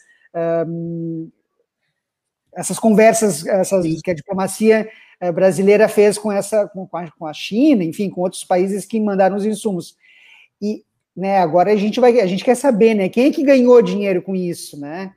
um, 0.68 1.30
essas 2.54 2.78
conversas 2.78 3.46
essas, 3.46 3.84
que 4.02 4.10
a 4.10 4.14
diplomacia 4.14 4.88
eh, 5.20 5.32
brasileira 5.32 5.88
fez 5.88 6.16
com 6.16 6.32
essa 6.32 6.66
com 6.68 6.88
a, 6.92 7.10
com 7.10 7.26
a 7.26 7.32
China, 7.32 7.84
enfim, 7.84 8.08
com 8.10 8.22
outros 8.22 8.44
países 8.44 8.84
que 8.84 8.98
mandaram 9.00 9.36
os 9.36 9.44
insumos. 9.44 9.96
E 10.60 10.84
né, 11.16 11.38
agora 11.38 11.72
a 11.72 11.76
gente 11.76 12.00
vai 12.00 12.20
a 12.20 12.26
gente 12.26 12.44
quer 12.44 12.54
saber, 12.54 12.94
né, 12.94 13.08
quem 13.08 13.26
é 13.26 13.32
que 13.32 13.42
ganhou 13.42 13.80
dinheiro 13.82 14.22
com 14.22 14.34
isso, 14.34 14.78
né? 14.78 15.14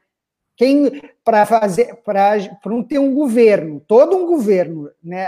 Quem 0.55 1.01
para 1.23 1.45
fazer 1.45 1.95
para 2.03 2.37
não 2.65 2.83
ter 2.83 2.99
um 2.99 3.13
governo, 3.13 3.79
todo 3.87 4.17
um 4.17 4.25
governo, 4.25 4.89
né, 5.01 5.27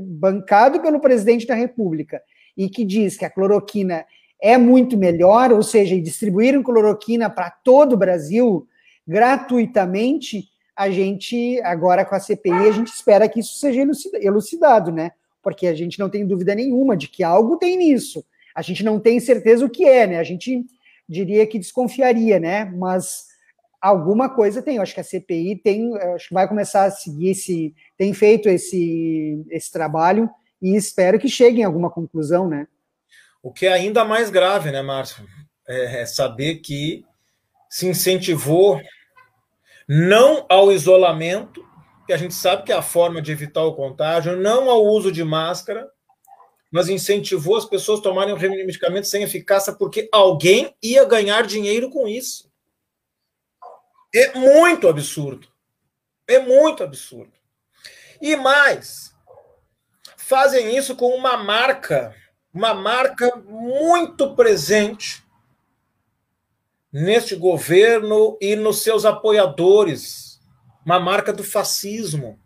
bancado 0.00 0.80
pelo 0.80 1.00
presidente 1.00 1.46
da 1.46 1.54
República 1.54 2.20
e 2.56 2.68
que 2.68 2.84
diz 2.84 3.16
que 3.16 3.24
a 3.24 3.30
cloroquina 3.30 4.04
é 4.40 4.58
muito 4.58 4.96
melhor, 4.96 5.52
ou 5.52 5.62
seja, 5.62 6.00
distribuíram 6.00 6.62
cloroquina 6.62 7.30
para 7.30 7.50
todo 7.50 7.94
o 7.94 7.96
Brasil 7.96 8.66
gratuitamente, 9.06 10.48
a 10.74 10.90
gente, 10.90 11.60
agora 11.62 12.04
com 12.04 12.14
a 12.14 12.20
CPI, 12.20 12.52
a 12.52 12.72
gente 12.72 12.88
espera 12.88 13.28
que 13.28 13.40
isso 13.40 13.54
seja 13.54 13.86
elucidado, 14.20 14.92
né? 14.92 15.12
porque 15.46 15.68
a 15.68 15.74
gente 15.74 16.00
não 16.00 16.10
tem 16.10 16.26
dúvida 16.26 16.56
nenhuma 16.56 16.96
de 16.96 17.06
que 17.06 17.22
algo 17.22 17.56
tem 17.56 17.78
nisso. 17.78 18.24
A 18.52 18.62
gente 18.62 18.82
não 18.82 18.98
tem 18.98 19.20
certeza 19.20 19.64
o 19.64 19.70
que 19.70 19.84
é, 19.84 20.04
né? 20.04 20.18
A 20.18 20.24
gente 20.24 20.66
diria 21.08 21.46
que 21.46 21.56
desconfiaria, 21.56 22.40
né? 22.40 22.64
Mas 22.64 23.26
alguma 23.80 24.28
coisa 24.28 24.60
tem. 24.60 24.74
Eu 24.74 24.82
acho 24.82 24.92
que 24.92 24.98
a 24.98 25.04
CPI 25.04 25.60
tem, 25.62 25.96
acho 26.14 26.26
que 26.26 26.34
vai 26.34 26.48
começar 26.48 26.86
a 26.86 26.90
seguir 26.90 27.30
esse, 27.30 27.72
tem 27.96 28.12
feito 28.12 28.48
esse, 28.48 29.40
esse 29.48 29.70
trabalho 29.70 30.28
e 30.60 30.74
espero 30.74 31.16
que 31.16 31.28
chegue 31.28 31.60
em 31.60 31.64
alguma 31.64 31.90
conclusão, 31.90 32.48
né? 32.48 32.66
O 33.46 33.52
que 33.52 33.64
é 33.64 33.72
ainda 33.72 34.04
mais 34.04 34.28
grave, 34.28 34.72
né, 34.72 34.82
Márcio? 34.82 35.24
É, 35.68 36.00
é 36.00 36.06
saber 36.06 36.56
que 36.56 37.04
se 37.70 37.86
incentivou 37.86 38.82
não 39.86 40.44
ao 40.48 40.72
isolamento, 40.72 41.64
que 42.08 42.12
a 42.12 42.16
gente 42.16 42.34
sabe 42.34 42.64
que 42.64 42.72
é 42.72 42.74
a 42.74 42.82
forma 42.82 43.22
de 43.22 43.30
evitar 43.30 43.62
o 43.62 43.76
contágio, 43.76 44.36
não 44.36 44.68
ao 44.68 44.84
uso 44.84 45.12
de 45.12 45.22
máscara, 45.22 45.88
mas 46.72 46.88
incentivou 46.88 47.56
as 47.56 47.64
pessoas 47.64 48.00
a 48.00 48.02
tomarem 48.02 48.34
o 48.34 48.36
medicamento 48.36 49.06
sem 49.06 49.22
eficácia 49.22 49.72
porque 49.72 50.08
alguém 50.10 50.74
ia 50.82 51.04
ganhar 51.04 51.46
dinheiro 51.46 51.88
com 51.88 52.08
isso. 52.08 52.50
É 54.12 54.36
muito 54.36 54.88
absurdo. 54.88 55.46
É 56.26 56.40
muito 56.40 56.82
absurdo. 56.82 57.32
E 58.20 58.34
mais, 58.34 59.14
fazem 60.16 60.76
isso 60.76 60.96
com 60.96 61.14
uma 61.14 61.36
marca, 61.36 62.12
uma 62.56 62.72
marca 62.72 63.36
muito 63.36 64.34
presente 64.34 65.22
neste 66.90 67.36
governo 67.36 68.38
e 68.40 68.56
nos 68.56 68.82
seus 68.82 69.04
apoiadores, 69.04 70.40
uma 70.82 70.98
marca 70.98 71.34
do 71.34 71.44
fascismo. 71.44 72.40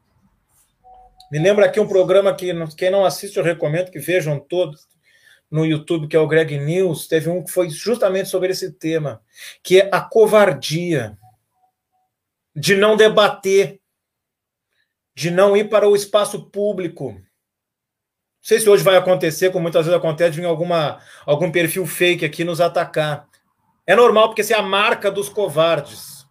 Me 1.31 1.39
lembra 1.39 1.67
aqui 1.67 1.79
um 1.79 1.87
programa 1.87 2.35
que 2.35 2.53
quem 2.77 2.91
não 2.91 3.05
assiste 3.05 3.37
eu 3.37 3.45
recomendo 3.45 3.93
que 3.93 4.01
vejam 4.01 4.41
todos 4.41 4.89
no 5.49 5.65
YouTube, 5.65 6.09
que 6.09 6.17
é 6.17 6.19
o 6.19 6.27
Greg 6.27 6.59
News. 6.59 7.07
Teve 7.07 7.31
um 7.31 7.45
que 7.45 7.53
foi 7.53 7.71
justamente 7.71 8.29
sobre 8.29 8.51
esse 8.51 8.73
tema, 8.73 9.23
que 9.63 9.81
é 9.81 9.91
a 9.93 10.01
covardia 10.01 11.17
de 12.57 12.75
não 12.75 12.97
debater, 12.97 13.81
de 15.15 15.31
não 15.31 15.57
ir 15.57 15.69
para 15.69 15.89
o 15.89 15.95
espaço 15.95 16.51
público. 16.51 17.23
Não 18.41 18.47
sei 18.47 18.59
se 18.59 18.71
hoje 18.71 18.83
vai 18.83 18.97
acontecer, 18.97 19.51
como 19.51 19.63
muitas 19.63 19.85
vezes 19.85 19.99
acontece, 19.99 20.41
de 20.41 20.45
alguma, 20.45 20.99
algum 21.27 21.53
perfil 21.53 21.87
fake 21.87 22.25
aqui 22.25 22.43
nos 22.43 22.59
atacar. 22.59 23.29
É 23.87 23.95
normal, 23.95 24.29
porque 24.29 24.41
essa 24.41 24.55
é 24.55 24.57
a 24.57 24.63
marca 24.63 25.11
dos 25.11 25.29
covardes. 25.29 26.27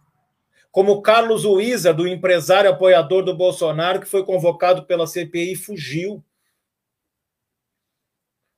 Como 0.72 1.02
Carlos 1.02 1.44
Uiza, 1.44 1.94
do 1.94 2.08
empresário 2.08 2.68
apoiador 2.68 3.22
do 3.22 3.36
Bolsonaro, 3.36 4.00
que 4.00 4.08
foi 4.08 4.24
convocado 4.24 4.84
pela 4.86 5.06
CPI 5.06 5.52
e 5.52 5.56
fugiu. 5.56 6.24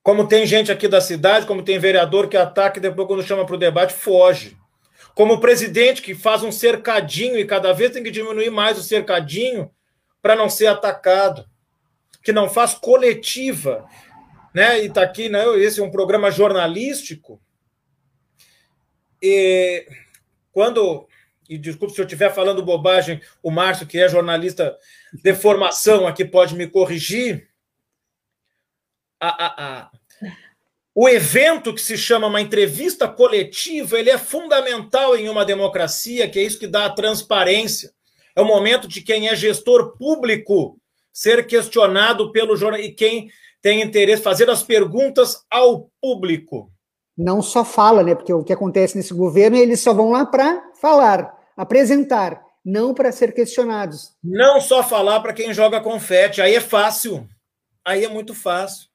Como 0.02 0.26
tem 0.26 0.46
gente 0.46 0.72
aqui 0.72 0.88
da 0.88 1.00
cidade, 1.00 1.46
como 1.46 1.62
tem 1.62 1.78
vereador 1.78 2.28
que 2.28 2.36
ataca 2.36 2.78
e 2.78 2.82
depois, 2.82 3.06
quando 3.06 3.22
chama 3.22 3.44
para 3.44 3.54
o 3.54 3.58
debate, 3.58 3.92
foge. 3.92 4.56
Como 5.14 5.34
o 5.34 5.40
presidente 5.40 6.00
que 6.00 6.14
faz 6.14 6.42
um 6.42 6.50
cercadinho 6.50 7.38
e 7.38 7.44
cada 7.44 7.72
vez 7.72 7.92
tem 7.92 8.02
que 8.02 8.10
diminuir 8.10 8.50
mais 8.50 8.78
o 8.78 8.82
cercadinho 8.82 9.70
para 10.22 10.34
não 10.34 10.48
ser 10.48 10.68
atacado. 10.68 11.44
Que 12.22 12.32
não 12.32 12.48
faz 12.48 12.74
coletiva. 12.74 13.86
Né? 14.54 14.82
E 14.82 14.86
está 14.86 15.02
aqui, 15.02 15.28
né? 15.28 15.44
esse 15.58 15.80
é 15.80 15.82
um 15.82 15.90
programa 15.90 16.30
jornalístico 16.30 17.40
e 19.22 19.86
quando, 20.50 21.06
e 21.48 21.56
desculpe 21.56 21.94
se 21.94 22.00
eu 22.00 22.04
estiver 22.04 22.34
falando 22.34 22.64
bobagem, 22.64 23.22
o 23.40 23.50
Márcio, 23.50 23.86
que 23.86 23.98
é 23.98 24.08
jornalista 24.08 24.76
de 25.14 25.32
formação, 25.34 26.06
aqui 26.08 26.24
pode 26.24 26.56
me 26.56 26.66
corrigir. 26.66 27.48
A, 29.20 29.28
a, 29.28 29.82
a, 29.82 29.90
o 30.92 31.08
evento 31.08 31.72
que 31.72 31.80
se 31.80 31.96
chama 31.96 32.26
uma 32.26 32.40
entrevista 32.40 33.06
coletiva, 33.06 33.96
ele 33.96 34.10
é 34.10 34.18
fundamental 34.18 35.16
em 35.16 35.28
uma 35.28 35.44
democracia, 35.44 36.28
que 36.28 36.40
é 36.40 36.42
isso 36.42 36.58
que 36.58 36.66
dá 36.66 36.86
a 36.86 36.92
transparência. 36.92 37.92
É 38.34 38.40
o 38.40 38.46
momento 38.46 38.88
de 38.88 39.00
quem 39.02 39.28
é 39.28 39.36
gestor 39.36 39.96
público 39.96 40.80
ser 41.12 41.46
questionado 41.46 42.32
pelo 42.32 42.56
jornal 42.56 42.80
e 42.80 42.92
quem 42.92 43.30
tem 43.60 43.82
interesse 43.82 44.22
fazer 44.22 44.48
as 44.50 44.62
perguntas 44.62 45.44
ao 45.50 45.90
público 46.00 46.72
não 47.16 47.42
só 47.42 47.64
fala, 47.64 48.02
né? 48.02 48.14
Porque 48.14 48.32
o 48.32 48.42
que 48.42 48.52
acontece 48.52 48.96
nesse 48.96 49.14
governo, 49.14 49.56
eles 49.56 49.80
só 49.80 49.92
vão 49.92 50.10
lá 50.10 50.24
para 50.24 50.62
falar, 50.80 51.38
apresentar, 51.56 52.42
não 52.64 52.94
para 52.94 53.12
ser 53.12 53.34
questionados. 53.34 54.12
Não 54.22 54.60
só 54.60 54.82
falar 54.82 55.20
para 55.20 55.32
quem 55.32 55.52
joga 55.52 55.80
confete, 55.80 56.40
aí 56.40 56.54
é 56.54 56.60
fácil. 56.60 57.28
Aí 57.84 58.04
é 58.04 58.08
muito 58.08 58.34
fácil. 58.34 58.88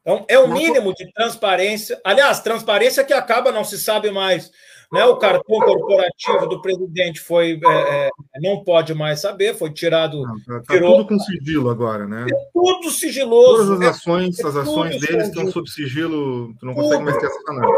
Então, 0.00 0.24
é 0.28 0.38
o 0.38 0.48
mínimo 0.48 0.94
de 0.94 1.10
transparência. 1.12 2.00
Aliás, 2.04 2.40
transparência 2.40 3.04
que 3.04 3.12
acaba, 3.12 3.52
não 3.52 3.64
se 3.64 3.78
sabe 3.78 4.10
mais. 4.10 4.50
Né? 4.90 5.04
O 5.04 5.18
cartão 5.18 5.60
corporativo 5.60 6.46
do 6.46 6.62
presidente 6.62 7.20
foi 7.20 7.60
é, 7.62 8.06
é, 8.06 8.10
não 8.40 8.64
pode 8.64 8.94
mais 8.94 9.20
saber, 9.20 9.54
foi 9.54 9.70
tirado. 9.70 10.22
Está 10.38 10.62
tá 10.62 10.78
tudo 10.78 11.06
com 11.06 11.18
sigilo 11.18 11.68
agora, 11.68 12.06
né? 12.06 12.24
É 12.24 12.50
tudo 12.54 12.90
sigiloso. 12.90 13.56
Todas 13.56 13.70
as 13.70 13.78
né? 13.80 13.88
ações, 13.88 14.40
as 14.40 14.56
ações 14.56 15.00
deles 15.00 15.28
estão 15.28 15.50
sob 15.50 15.68
sigilo, 15.68 16.54
tu 16.58 16.64
não 16.64 16.74
tudo. 16.74 16.84
consegue 16.84 17.04
mais 17.04 17.18
ter 17.18 17.26
essa 17.26 17.52
nada. 17.52 17.72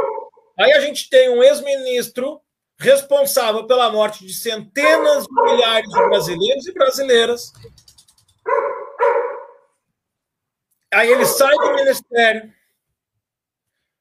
Aí 0.60 0.72
a 0.72 0.80
gente 0.80 1.08
tem 1.10 1.30
um 1.30 1.42
ex-ministro 1.42 2.40
responsável 2.78 3.66
pela 3.66 3.90
morte 3.90 4.24
de 4.24 4.32
centenas 4.32 5.24
de 5.24 5.42
milhares 5.42 5.90
de 5.90 6.08
brasileiros 6.08 6.66
e 6.66 6.72
brasileiras. 6.72 7.52
Aí 10.92 11.10
ele 11.10 11.24
sai 11.24 11.54
do 11.54 11.74
ministério, 11.74 12.52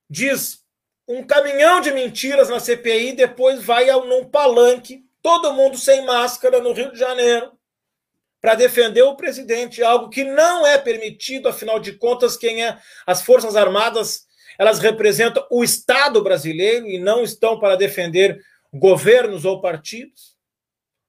diz 0.10 0.59
um 1.10 1.24
caminhão 1.24 1.82
de 1.82 1.92
mentiras 1.92 2.50
na 2.50 2.60
CPI, 2.60 3.14
depois 3.14 3.64
vai 3.64 3.88
num 3.88 4.24
palanque, 4.26 5.04
todo 5.24 5.54
mundo 5.54 5.76
sem 5.76 6.06
máscara 6.06 6.62
no 6.62 6.72
Rio 6.72 6.92
de 6.92 7.00
Janeiro, 7.00 7.52
para 8.40 8.54
defender 8.54 9.02
o 9.02 9.16
presidente, 9.16 9.84
algo 9.84 10.08
que 10.08 10.24
não 10.24 10.68
é 10.68 10.78
permitido, 10.78 11.50
afinal 11.50 11.80
de 11.80 11.94
contas, 11.94 12.38
quem 12.38 12.64
é 12.64 12.80
as 13.08 13.24
Forças 13.24 13.56
Armadas, 13.56 14.28
elas 14.58 14.78
representam 14.78 15.46
o 15.50 15.64
Estado 15.64 16.22
brasileiro 16.24 16.86
e 16.86 17.00
não 17.00 17.24
estão 17.24 17.60
para 17.60 17.76
defender 17.76 18.40
governos 18.72 19.46
ou 19.46 19.60
partidos, 19.60 20.38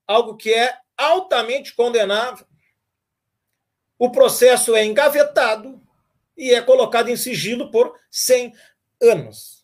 algo 0.07 0.35
que 0.35 0.53
é 0.53 0.79
altamente 0.97 1.75
condenável. 1.75 2.47
O 3.99 4.11
processo 4.11 4.75
é 4.75 4.83
engavetado 4.83 5.79
e 6.39 6.55
é 6.55 6.63
colocado 6.63 7.11
em 7.11 7.17
sigilo 7.17 7.71
por 7.71 7.95
100 8.11 8.55
anos. 9.03 9.60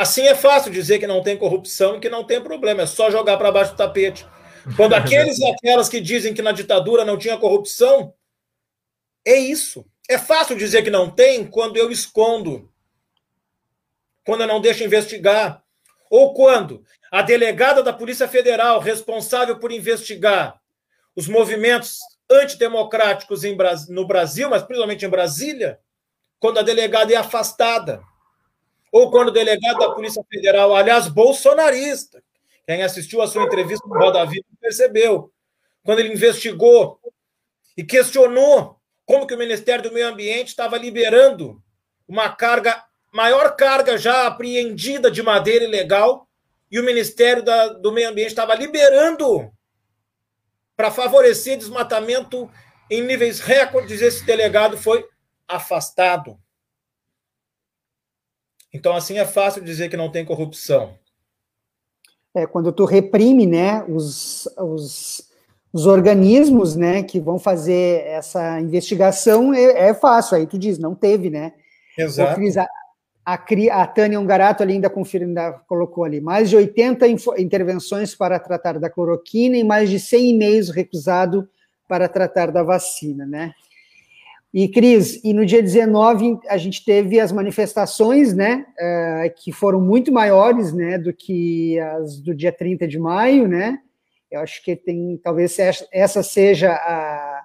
Assim 0.00 0.26
é 0.26 0.34
fácil 0.34 0.72
dizer 0.72 0.98
que 0.98 1.06
não 1.06 1.22
tem 1.22 1.36
corrupção 1.36 1.96
e 1.96 2.00
que 2.00 2.08
não 2.08 2.24
tem 2.24 2.40
problema, 2.40 2.80
é 2.80 2.86
só 2.86 3.10
jogar 3.10 3.36
para 3.36 3.52
baixo 3.52 3.72
do 3.72 3.76
tapete. 3.76 4.26
Quando 4.74 4.94
aqueles 4.96 5.38
e 5.38 5.44
aquelas 5.44 5.90
que 5.90 6.00
dizem 6.00 6.32
que 6.32 6.40
na 6.40 6.52
ditadura 6.52 7.04
não 7.04 7.18
tinha 7.18 7.36
corrupção, 7.36 8.14
é 9.26 9.36
isso. 9.36 9.84
É 10.08 10.16
fácil 10.16 10.56
dizer 10.56 10.82
que 10.82 10.88
não 10.88 11.10
tem 11.10 11.44
quando 11.44 11.76
eu 11.76 11.92
escondo, 11.92 12.72
quando 14.24 14.40
eu 14.40 14.46
não 14.46 14.58
deixo 14.58 14.82
investigar, 14.82 15.62
ou 16.08 16.32
quando 16.32 16.82
a 17.12 17.20
delegada 17.20 17.82
da 17.82 17.92
Polícia 17.92 18.26
Federal 18.26 18.80
responsável 18.80 19.58
por 19.58 19.70
investigar 19.70 20.58
os 21.14 21.28
movimentos 21.28 21.98
antidemocráticos 22.30 23.42
no 23.90 24.06
Brasil, 24.06 24.48
mas 24.48 24.62
principalmente 24.62 25.04
em 25.04 25.10
Brasília, 25.10 25.78
quando 26.38 26.56
a 26.56 26.62
delegada 26.62 27.12
é 27.12 27.16
afastada 27.16 28.02
ou 28.90 29.10
quando 29.10 29.28
o 29.28 29.32
delegado 29.32 29.78
da 29.78 29.92
Polícia 29.92 30.22
Federal, 30.28 30.74
aliás, 30.74 31.08
bolsonarista, 31.08 32.22
quem 32.66 32.82
assistiu 32.82 33.22
a 33.22 33.26
sua 33.26 33.44
entrevista 33.44 33.86
no 33.86 33.98
Roda 33.98 34.24
Viva 34.24 34.44
percebeu, 34.60 35.32
quando 35.82 36.00
ele 36.00 36.12
investigou 36.12 37.00
e 37.76 37.84
questionou 37.84 38.76
como 39.04 39.26
que 39.26 39.34
o 39.34 39.38
Ministério 39.38 39.82
do 39.82 39.92
Meio 39.92 40.08
Ambiente 40.08 40.48
estava 40.48 40.76
liberando 40.76 41.62
uma 42.06 42.28
carga, 42.28 42.84
maior 43.12 43.56
carga 43.56 43.96
já 43.96 44.26
apreendida 44.26 45.10
de 45.10 45.22
madeira 45.22 45.64
ilegal, 45.64 46.28
e 46.70 46.78
o 46.78 46.84
Ministério 46.84 47.42
da, 47.42 47.68
do 47.68 47.90
Meio 47.90 48.10
Ambiente 48.10 48.28
estava 48.28 48.54
liberando 48.54 49.50
para 50.76 50.90
favorecer 50.90 51.58
desmatamento 51.58 52.48
em 52.88 53.02
níveis 53.02 53.40
recordes, 53.40 54.00
esse 54.00 54.24
delegado 54.24 54.78
foi 54.78 55.04
afastado. 55.46 56.38
Então, 58.72 58.94
assim, 58.94 59.18
é 59.18 59.24
fácil 59.24 59.62
dizer 59.62 59.88
que 59.88 59.96
não 59.96 60.10
tem 60.10 60.24
corrupção. 60.24 60.94
É, 62.34 62.46
quando 62.46 62.72
tu 62.72 62.84
reprime, 62.84 63.46
né, 63.46 63.84
os, 63.88 64.46
os, 64.56 65.28
os 65.72 65.86
organismos, 65.86 66.76
né, 66.76 67.02
que 67.02 67.18
vão 67.18 67.38
fazer 67.38 68.06
essa 68.06 68.60
investigação, 68.60 69.52
é, 69.52 69.88
é 69.88 69.94
fácil, 69.94 70.36
aí 70.36 70.46
tu 70.46 70.56
diz, 70.56 70.78
não 70.78 70.94
teve, 70.94 71.28
né? 71.28 71.52
Exato. 71.98 72.36
Cris, 72.36 72.56
a, 72.56 72.66
a, 73.26 73.34
a 73.72 73.86
Tânia 73.88 74.20
Ungarato 74.20 74.62
ali 74.62 74.74
ainda, 74.74 74.88
confira, 74.88 75.24
ainda 75.24 75.52
colocou 75.66 76.04
ali, 76.04 76.20
mais 76.20 76.48
de 76.48 76.56
80 76.56 77.08
intervenções 77.38 78.14
para 78.14 78.38
tratar 78.38 78.78
da 78.78 78.88
cloroquina 78.88 79.56
e 79.56 79.64
mais 79.64 79.90
de 79.90 79.98
100 79.98 80.30
e-mails 80.30 80.70
recusados 80.70 81.44
para 81.88 82.08
tratar 82.08 82.52
da 82.52 82.62
vacina, 82.62 83.26
né? 83.26 83.52
E, 84.52 84.68
Cris, 84.68 85.20
e 85.22 85.32
no 85.32 85.46
dia 85.46 85.62
19 85.62 86.38
a 86.48 86.56
gente 86.56 86.84
teve 86.84 87.20
as 87.20 87.30
manifestações, 87.30 88.34
né, 88.34 88.66
uh, 88.80 89.32
que 89.40 89.52
foram 89.52 89.80
muito 89.80 90.10
maiores, 90.10 90.72
né, 90.72 90.98
do 90.98 91.12
que 91.12 91.78
as 91.78 92.20
do 92.20 92.34
dia 92.34 92.50
30 92.50 92.86
de 92.88 92.98
maio, 92.98 93.46
né? 93.46 93.78
Eu 94.28 94.40
acho 94.40 94.62
que 94.64 94.74
tem, 94.74 95.20
talvez 95.22 95.56
essa 95.92 96.22
seja 96.22 96.72
a, 96.72 97.42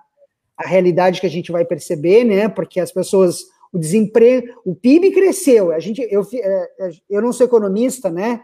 a 0.57 0.67
realidade 0.67 1.21
que 1.21 1.27
a 1.27 1.29
gente 1.29 1.51
vai 1.51 1.63
perceber, 1.63 2.23
né, 2.23 2.49
porque 2.49 2.79
as 2.79 2.91
pessoas, 2.91 3.41
o 3.71 3.77
desemprego, 3.77 4.47
o 4.65 4.73
PIB 4.75 5.11
cresceu, 5.11 5.71
a 5.71 5.79
gente, 5.79 6.01
eu, 6.09 6.25
é, 6.33 6.69
eu 7.07 7.21
não 7.21 7.31
sou 7.31 7.45
economista, 7.45 8.09
né, 8.09 8.41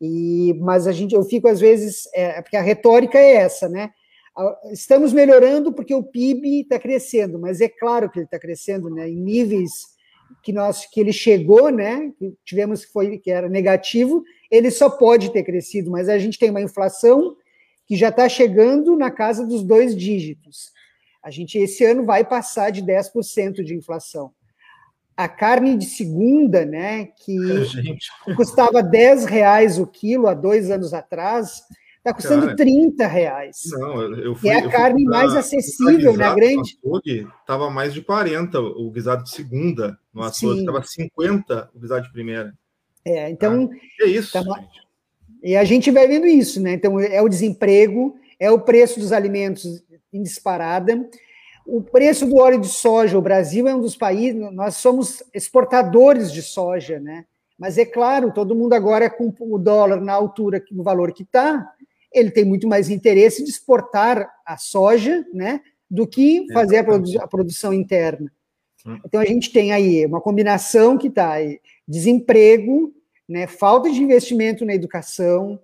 e, 0.00 0.54
mas 0.60 0.86
a 0.86 0.92
gente, 0.92 1.12
eu 1.12 1.24
fico 1.24 1.48
às 1.48 1.58
vezes, 1.58 2.08
é, 2.14 2.40
porque 2.40 2.56
a 2.56 2.62
retórica 2.62 3.18
é 3.18 3.34
essa, 3.34 3.68
né, 3.68 3.90
Estamos 4.70 5.12
melhorando 5.12 5.72
porque 5.72 5.94
o 5.94 6.02
PIB 6.02 6.60
está 6.60 6.78
crescendo, 6.78 7.38
mas 7.38 7.60
é 7.60 7.68
claro 7.68 8.10
que 8.10 8.18
ele 8.18 8.26
está 8.26 8.38
crescendo, 8.38 8.90
né? 8.90 9.08
Em 9.08 9.16
níveis 9.16 9.96
que 10.42 10.52
nós 10.52 10.86
que 10.86 11.00
ele 11.00 11.12
chegou, 11.12 11.70
né? 11.70 12.12
Que 12.18 12.34
tivemos 12.44 12.84
que 12.84 12.92
foi 12.92 13.18
que 13.18 13.30
era 13.30 13.48
negativo, 13.48 14.22
ele 14.50 14.70
só 14.70 14.90
pode 14.90 15.32
ter 15.32 15.42
crescido, 15.42 15.90
mas 15.90 16.08
a 16.08 16.18
gente 16.18 16.38
tem 16.38 16.50
uma 16.50 16.60
inflação 16.60 17.36
que 17.86 17.96
já 17.96 18.10
está 18.10 18.28
chegando 18.28 18.96
na 18.96 19.10
casa 19.10 19.46
dos 19.46 19.62
dois 19.62 19.96
dígitos. 19.96 20.72
A 21.22 21.30
gente 21.30 21.56
esse 21.58 21.84
ano 21.84 22.04
vai 22.04 22.24
passar 22.24 22.70
de 22.70 22.82
10% 22.82 23.64
de 23.64 23.74
inflação. 23.74 24.32
A 25.16 25.28
carne 25.28 25.78
de 25.78 25.86
segunda, 25.86 26.66
né, 26.66 27.06
que 27.24 27.38
custava 28.36 28.82
10 28.82 29.24
reais 29.24 29.78
o 29.78 29.86
quilo 29.86 30.26
há 30.26 30.34
dois 30.34 30.70
anos 30.70 30.92
atrás, 30.92 31.62
Está 32.06 32.14
custando 32.14 32.42
Cara, 32.42 32.56
30 32.56 33.06
reais. 33.08 33.62
Não, 33.72 34.00
eu 34.14 34.36
fui, 34.36 34.48
é 34.48 34.58
a 34.58 34.70
carne 34.70 35.02
mais 35.04 35.34
acessível, 35.34 36.16
né? 36.16 36.32
Grande. 36.36 36.78
Estava 37.40 37.68
mais 37.68 37.92
de 37.92 38.00
40 38.00 38.60
o 38.60 38.88
guisado 38.92 39.24
de 39.24 39.30
segunda 39.30 39.98
no 40.14 40.22
açougue, 40.22 40.60
estava 40.60 40.84
50 40.84 41.70
o 41.74 41.80
guisado 41.80 42.06
de 42.06 42.12
primeira. 42.12 42.54
É, 43.04 43.28
então. 43.28 43.68
Ah, 43.72 44.04
é 44.04 44.06
isso. 44.06 44.32
Tá, 44.32 44.44
e 45.42 45.56
a 45.56 45.64
gente 45.64 45.90
vai 45.90 46.06
vendo 46.06 46.28
isso, 46.28 46.60
né? 46.60 46.74
Então, 46.74 47.00
é 47.00 47.20
o 47.20 47.28
desemprego, 47.28 48.16
é 48.38 48.52
o 48.52 48.60
preço 48.60 49.00
dos 49.00 49.10
alimentos 49.10 49.82
em 50.12 50.22
disparada. 50.22 51.10
O 51.66 51.82
preço 51.82 52.24
do 52.24 52.36
óleo 52.36 52.60
de 52.60 52.68
soja, 52.68 53.18
o 53.18 53.22
Brasil 53.22 53.66
é 53.66 53.74
um 53.74 53.80
dos 53.80 53.96
países, 53.96 54.40
nós 54.52 54.76
somos 54.76 55.24
exportadores 55.34 56.30
de 56.30 56.40
soja, 56.40 57.00
né? 57.00 57.24
Mas 57.58 57.78
é 57.78 57.84
claro, 57.86 58.32
todo 58.32 58.54
mundo 58.54 58.74
agora 58.74 59.08
com 59.08 59.34
o 59.40 59.58
dólar 59.58 60.00
na 60.00 60.12
altura, 60.12 60.62
no 60.70 60.82
valor 60.82 61.12
que 61.12 61.22
está, 61.22 61.66
ele 62.16 62.30
tem 62.30 62.44
muito 62.44 62.66
mais 62.66 62.88
interesse 62.88 63.44
de 63.44 63.50
exportar 63.50 64.28
a 64.44 64.56
soja, 64.56 65.24
né, 65.32 65.60
do 65.90 66.06
que 66.06 66.46
fazer 66.52 66.78
a, 66.78 66.84
produ 66.84 67.20
a 67.20 67.28
produção 67.28 67.72
interna. 67.72 68.32
Hum. 68.84 68.98
Então 69.04 69.20
a 69.20 69.24
gente 69.24 69.52
tem 69.52 69.72
aí 69.72 70.04
uma 70.06 70.20
combinação 70.20 70.96
que 70.96 71.08
está 71.08 71.32
aí, 71.32 71.60
desemprego, 71.86 72.92
né, 73.28 73.46
falta 73.46 73.90
de 73.90 74.02
investimento 74.02 74.64
na 74.64 74.74
educação, 74.74 75.60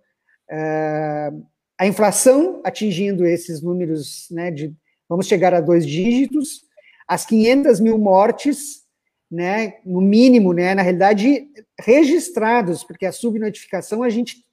uh, 0.50 1.46
a 1.78 1.86
inflação 1.86 2.60
atingindo 2.64 3.26
esses 3.26 3.62
números, 3.62 4.28
né, 4.30 4.50
de 4.50 4.74
vamos 5.08 5.26
chegar 5.26 5.54
a 5.54 5.60
dois 5.60 5.86
dígitos, 5.86 6.62
as 7.06 7.24
500 7.26 7.80
mil 7.80 7.98
mortes, 7.98 8.82
né, 9.30 9.78
no 9.84 10.00
mínimo, 10.00 10.52
né, 10.52 10.74
na 10.74 10.82
realidade 10.82 11.48
registrados, 11.80 12.84
porque 12.84 13.06
a 13.06 13.12
subnotificação 13.12 14.02
a 14.02 14.10
gente 14.10 14.44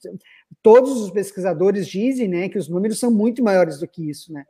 todos 0.61 1.01
os 1.01 1.11
pesquisadores 1.11 1.87
dizem 1.87 2.27
né, 2.27 2.49
que 2.49 2.57
os 2.57 2.67
números 2.67 2.99
são 2.99 3.11
muito 3.11 3.43
maiores 3.43 3.79
do 3.79 3.87
que 3.87 4.09
isso, 4.09 4.33
né? 4.33 4.45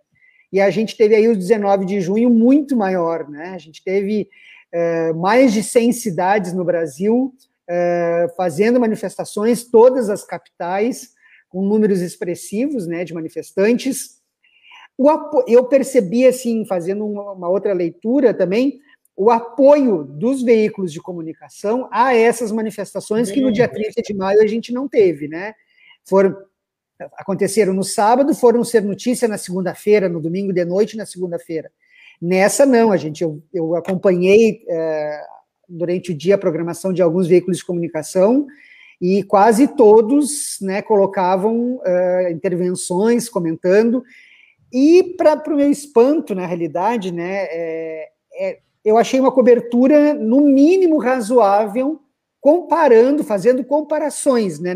E 0.52 0.60
a 0.60 0.70
gente 0.70 0.98
teve 0.98 1.16
aí 1.16 1.28
o 1.28 1.38
19 1.38 1.86
de 1.86 2.02
junho 2.02 2.30
muito 2.30 2.76
maior, 2.76 3.30
né? 3.30 3.50
A 3.50 3.58
gente 3.60 3.84
teve 3.84 4.28
uh, 4.74 5.16
mais 5.16 5.54
de 5.54 5.62
100 5.62 5.92
cidades 5.94 6.54
no 6.54 6.66
Brasil 6.66 7.34
uh, 7.70 8.36
fazendo 8.36 8.80
manifestações, 8.80 9.64
todas 9.64 10.10
as 10.10 10.24
capitais, 10.24 11.14
com 11.48 11.62
números 11.64 12.02
expressivos, 12.02 12.88
né, 12.88 13.04
de 13.04 13.14
manifestantes. 13.14 14.22
eu 15.48 15.66
percebi, 15.66 16.26
assim, 16.26 16.66
fazendo 16.66 17.06
uma, 17.06 17.32
uma 17.34 17.50
outra 17.50 17.74
leitura 17.74 18.34
também, 18.34 18.80
o 19.16 19.30
apoio 19.30 20.04
dos 20.04 20.42
veículos 20.42 20.94
de 20.94 21.02
comunicação 21.02 21.90
a 21.92 22.16
essas 22.16 22.52
manifestações 22.52 23.30
que 23.30 23.42
no 23.42 23.52
dia 23.52 23.68
30 23.68 24.02
de 24.02 24.14
maio 24.14 24.42
a 24.42 24.48
gente 24.48 24.72
não 24.72 24.88
teve, 24.88 25.28
né? 25.28 25.54
Foram 26.10 26.36
aconteceram 27.18 27.74
no 27.74 27.84
sábado, 27.84 28.36
foram 28.36 28.62
ser 28.64 28.84
notícia 28.84 29.26
na 29.26 29.38
segunda-feira, 29.38 30.10
no 30.10 30.20
domingo 30.20 30.52
de 30.52 30.66
noite, 30.66 30.98
na 30.98 31.06
segunda-feira. 31.06 31.72
Nessa 32.22 32.66
não, 32.66 32.92
a 32.92 32.98
gente 32.98 33.24
eu, 33.24 33.42
eu 33.54 33.76
acompanhei 33.76 34.66
é, 34.68 35.22
durante 35.68 36.12
o 36.12 36.18
dia 36.18 36.36
a 36.36 36.40
programação 36.40 36.92
de 36.92 37.02
alguns 37.02 37.28
veículos 37.28 37.60
de 37.60 37.66
comunicação 37.66 38.48
e 39.00 39.24
quase 39.24 39.68
todos 39.68 40.58
né, 40.62 40.82
colocavam 40.82 41.80
é, 41.86 42.32
intervenções, 42.32 43.30
comentando. 43.30 44.04
E 44.72 45.16
para 45.18 45.42
o 45.48 45.56
meu 45.56 45.72
espanto, 45.72 46.36
na 46.36 46.46
realidade, 46.46 47.14
né, 47.14 47.46
é, 47.50 48.10
é, 48.38 48.60
eu 48.84 48.98
achei 48.98 49.20
uma 49.20 49.32
cobertura 49.32 50.14
no 50.14 50.42
mínimo 50.42 50.98
razoável, 50.98 52.02
comparando, 52.42 53.24
fazendo 53.24 53.64
comparações, 53.64 54.60
né? 54.60 54.74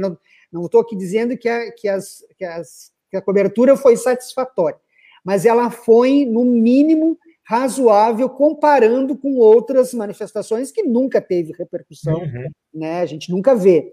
Não 0.54 0.66
estou 0.66 0.82
aqui 0.82 0.95
dizendo 0.95 1.38
que 1.38 1.49
a, 1.49 1.72
que, 1.72 1.88
as, 1.88 2.24
que, 2.38 2.45
as, 2.45 2.91
que 3.10 3.18
a 3.18 3.22
cobertura 3.22 3.76
foi 3.76 3.97
satisfatória, 3.97 4.80
mas 5.24 5.45
ela 5.45 5.72
foi, 5.72 6.26
no 6.26 6.45
mínimo, 6.45 7.18
razoável 7.43 8.30
comparando 8.30 9.18
com 9.18 9.38
outras 9.38 9.93
manifestações 9.93 10.72
que 10.72 10.84
nunca 10.84 11.20
teve 11.20 11.54
repercussão, 11.58 12.20
uhum. 12.20 12.49
né? 12.74 13.01
A 13.01 13.06
gente 13.06 13.32
nunca 13.32 13.54
vê. 13.54 13.91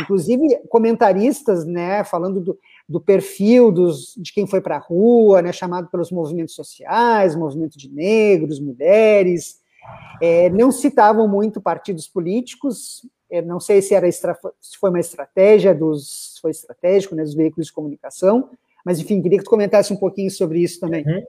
Inclusive, 0.00 0.60
comentaristas, 0.68 1.66
né, 1.66 2.04
falando 2.04 2.40
do, 2.40 2.58
do 2.88 3.00
perfil 3.00 3.72
dos, 3.72 4.14
de 4.16 4.32
quem 4.32 4.46
foi 4.46 4.60
para 4.60 4.76
a 4.76 4.80
rua, 4.80 5.42
né, 5.42 5.52
chamado 5.52 5.88
pelos 5.88 6.12
movimentos 6.12 6.54
sociais, 6.54 7.34
movimento 7.34 7.76
de 7.76 7.90
negros, 7.90 8.60
mulheres, 8.60 9.60
é, 10.20 10.48
não 10.50 10.70
citavam 10.70 11.26
muito 11.26 11.60
partidos 11.60 12.06
políticos, 12.06 13.04
não 13.40 13.58
sei 13.58 13.80
se 13.80 13.94
era 13.94 14.10
se 14.10 14.76
foi 14.78 14.90
uma 14.90 15.00
estratégia 15.00 15.74
dos 15.74 16.38
foi 16.42 16.50
estratégico 16.50 17.14
né, 17.14 17.22
dos 17.22 17.34
veículos 17.34 17.68
de 17.68 17.72
comunicação, 17.72 18.50
mas 18.84 18.98
enfim 18.98 19.22
queria 19.22 19.38
que 19.38 19.44
tu 19.44 19.50
comentasse 19.50 19.92
um 19.92 19.96
pouquinho 19.96 20.30
sobre 20.30 20.60
isso 20.60 20.80
também. 20.80 21.04
Uhum. 21.06 21.24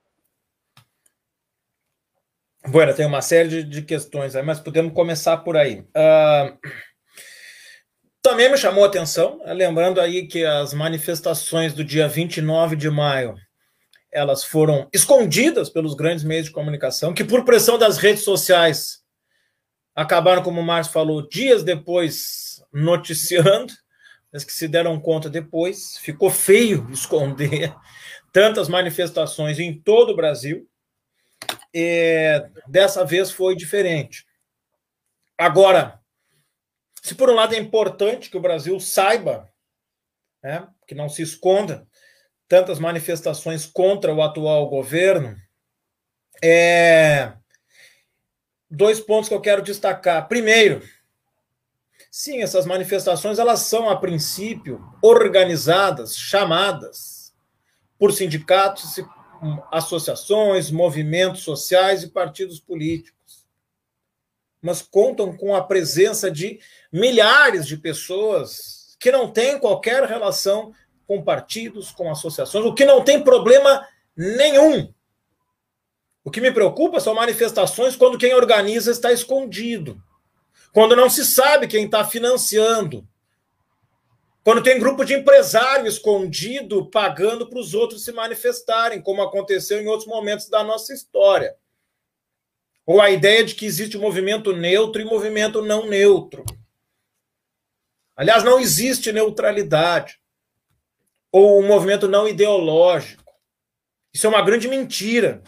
Bueno, 2.68 2.94
tem 2.94 3.06
uma 3.06 3.22
série 3.22 3.50
de, 3.50 3.64
de, 3.64 3.82
questões 3.84 4.36
aí, 4.36 4.44
mas 4.44 4.60
podemos 4.60 4.94
começar 4.94 5.38
por 5.38 5.56
aí. 5.56 5.82
Uh, 5.82 6.58
também 8.22 8.50
me 8.50 8.58
chamou 8.58 8.86
a 8.86 8.88
atenção, 8.88 9.38
né, 9.40 9.54
lembrando 9.54 10.02
aí 10.02 10.28
que 10.28 10.44
as 10.44 10.74
manifestações 10.74 11.74
do 11.74 11.84
dia 11.84 12.08
29 12.08 12.76
de 12.76 12.90
maio 12.90 13.36
elas 14.12 14.44
foram 14.44 14.88
escondidas 14.94 15.70
pelos 15.70 15.96
grandes 15.96 16.24
meios 16.24 16.46
de 16.46 16.52
comunicação, 16.52 17.14
que 17.14 17.24
por 17.24 17.44
pressão 17.44 17.78
das 17.78 17.98
redes 17.98 18.24
sociais 18.24 19.03
acabaram, 19.96 20.44
como 20.44 20.62
o 20.62 20.64
Márcio 20.64 20.94
falou, 20.94 21.28
dias 21.28 21.64
depois 21.64 22.64
noticiando, 22.72 23.74
mas 24.32 24.44
que 24.44 24.52
se 24.52 24.68
deram 24.68 25.00
conta 25.00 25.30
depois. 25.30 25.98
Ficou 25.98 26.30
feio 26.30 26.90
esconder 26.92 27.76
tantas 28.32 28.68
manifestações 28.68 29.60
em 29.60 29.80
todo 29.80 30.12
o 30.12 30.16
Brasil. 30.16 30.68
E 31.74 32.44
dessa 32.68 33.06
vez 33.06 33.32
foi 33.32 33.56
diferente. 33.56 34.26
Agora, 35.38 36.00
se 37.02 37.16
por 37.16 37.30
um 37.30 37.36
lado 37.36 37.54
é 37.54 37.58
importante 37.58 38.30
que 38.30 38.38
o 38.38 38.42
Brasil 38.42 38.80
saiba, 38.80 39.50
né, 40.42 40.68
que 40.88 40.96
não 40.96 41.10
se 41.10 41.22
esconda 41.22 41.88
tantas 42.48 42.80
manifestações 42.80 43.66
contra 43.66 44.14
o 44.14 44.22
atual 44.22 44.70
governo, 44.70 45.36
é, 46.42 47.34
dois 48.74 49.00
pontos 49.00 49.30
que 49.30 49.36
eu 49.36 49.42
quero 49.42 49.62
destacar. 49.62 50.28
Primeiro, 50.28 50.82
sim, 52.10 52.42
essas 52.42 52.66
manifestações 52.66 53.38
elas 53.38 53.62
são 53.62 53.90
a 53.90 53.96
princípio 53.96 54.84
organizadas, 55.02 56.18
chamadas 56.18 57.34
por 58.00 58.12
sindicatos, 58.12 59.00
associações, 59.72 60.72
movimentos 60.72 61.44
sociais 61.44 62.04
e 62.04 62.10
partidos 62.10 62.60
políticos. 62.60 63.46
Mas 64.62 64.82
contam 64.82 65.36
com 65.36 65.56
a 65.56 65.64
presença 65.64 66.32
de 66.32 66.60
milhares 66.92 67.68
de 67.68 67.78
pessoas 67.78 68.98
que 69.00 69.12
não 69.12 69.30
têm 69.30 69.60
qualquer 69.60 70.04
relação 70.04 70.74
com 71.06 71.22
partidos, 71.22 71.92
com 71.92 72.10
associações, 72.10 72.66
o 72.66 72.74
que 72.74 72.86
não 72.86 73.04
tem 73.04 73.22
problema 73.22 73.86
nenhum 74.16 74.93
o 76.24 76.32
que 76.32 76.40
me 76.40 76.52
preocupa 76.52 77.00
são 77.00 77.14
manifestações 77.14 77.96
quando 77.96 78.18
quem 78.18 78.34
organiza 78.34 78.92
está 78.92 79.12
escondido, 79.12 80.02
quando 80.72 80.96
não 80.96 81.10
se 81.10 81.26
sabe 81.26 81.68
quem 81.68 81.86
está 81.86 82.06
financiando. 82.06 83.08
Quando 84.44 84.64
tem 84.64 84.80
grupo 84.80 85.06
de 85.06 85.14
empresário 85.14 85.88
escondido 85.88 86.90
pagando 86.90 87.48
para 87.48 87.60
os 87.60 87.74
outros 87.74 88.04
se 88.04 88.12
manifestarem, 88.12 89.02
como 89.02 89.22
aconteceu 89.22 89.82
em 89.82 89.88
outros 89.88 90.08
momentos 90.08 90.50
da 90.50 90.64
nossa 90.64 90.94
história. 90.94 91.56
Ou 92.86 93.00
a 93.00 93.10
ideia 93.10 93.44
de 93.44 93.56
que 93.56 93.66
existe 93.66 93.98
um 93.98 94.02
movimento 94.02 94.52
neutro 94.52 95.02
e 95.02 95.06
movimento 95.06 95.62
não 95.62 95.88
neutro. 95.88 96.44
Aliás, 98.18 98.44
não 98.44 98.60
existe 98.60 99.14
neutralidade. 99.14 100.20
Ou 101.32 101.62
um 101.62 101.66
movimento 101.66 102.10
não 102.10 102.28
ideológico. 102.28 103.24
Isso 104.14 104.28
é 104.28 104.30
uma 104.30 104.42
grande 104.42 104.68
mentira. 104.68 105.42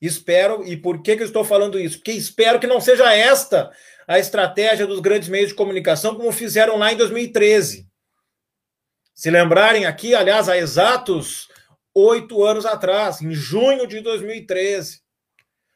Espero, 0.00 0.64
e 0.64 0.76
por 0.76 1.02
que, 1.02 1.16
que 1.16 1.22
eu 1.22 1.26
estou 1.26 1.44
falando 1.44 1.78
isso? 1.78 1.98
Porque 1.98 2.12
espero 2.12 2.60
que 2.60 2.66
não 2.66 2.80
seja 2.80 3.12
esta 3.12 3.70
a 4.06 4.18
estratégia 4.18 4.86
dos 4.86 5.00
grandes 5.00 5.28
meios 5.28 5.48
de 5.48 5.54
comunicação, 5.54 6.14
como 6.14 6.32
fizeram 6.32 6.78
lá 6.78 6.92
em 6.92 6.96
2013. 6.96 7.86
Se 9.14 9.30
lembrarem 9.30 9.84
aqui, 9.84 10.14
aliás, 10.14 10.48
há 10.48 10.56
exatos 10.56 11.48
oito 11.92 12.44
anos 12.44 12.64
atrás, 12.64 13.20
em 13.20 13.32
junho 13.32 13.86
de 13.86 14.00
2013, 14.00 15.00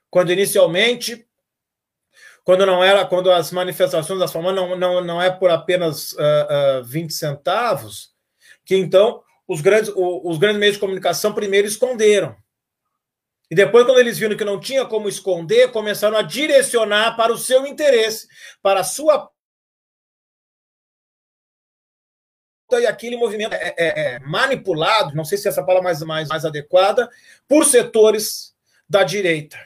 quando 0.08 0.32
inicialmente, 0.32 1.26
quando 2.44 2.64
não 2.64 2.82
era, 2.82 3.04
quando 3.04 3.30
as 3.30 3.50
manifestações 3.50 4.20
das 4.20 4.32
famílias 4.32 4.56
não, 4.56 4.76
não, 4.76 5.04
não 5.04 5.22
é 5.22 5.30
por 5.30 5.50
apenas 5.50 6.12
uh, 6.12 6.80
uh, 6.80 6.84
20 6.84 7.12
centavos, 7.12 8.12
que 8.64 8.76
então 8.76 9.22
os 9.46 9.60
grandes, 9.60 9.92
os 9.94 10.38
grandes 10.38 10.60
meios 10.60 10.74
de 10.76 10.80
comunicação 10.80 11.34
primeiro 11.34 11.66
esconderam. 11.66 12.36
E 13.52 13.54
depois, 13.54 13.84
quando 13.84 13.98
eles 13.98 14.16
viram 14.16 14.34
que 14.34 14.46
não 14.46 14.58
tinha 14.58 14.86
como 14.86 15.10
esconder, 15.10 15.70
começaram 15.72 16.16
a 16.16 16.22
direcionar 16.22 17.14
para 17.18 17.30
o 17.30 17.36
seu 17.36 17.66
interesse, 17.66 18.26
para 18.62 18.80
a 18.80 18.84
sua. 18.84 19.30
E 22.72 22.86
aquele 22.86 23.14
movimento 23.14 23.52
é, 23.52 23.74
é, 23.76 24.14
é 24.14 24.18
manipulado, 24.20 25.14
não 25.14 25.22
sei 25.22 25.36
se 25.36 25.48
essa 25.48 25.62
palavra 25.62 25.82
é 25.82 25.92
mais, 25.92 26.02
mais, 26.02 26.28
mais 26.28 26.44
adequada, 26.46 27.10
por 27.46 27.66
setores 27.66 28.54
da 28.88 29.04
direita. 29.04 29.58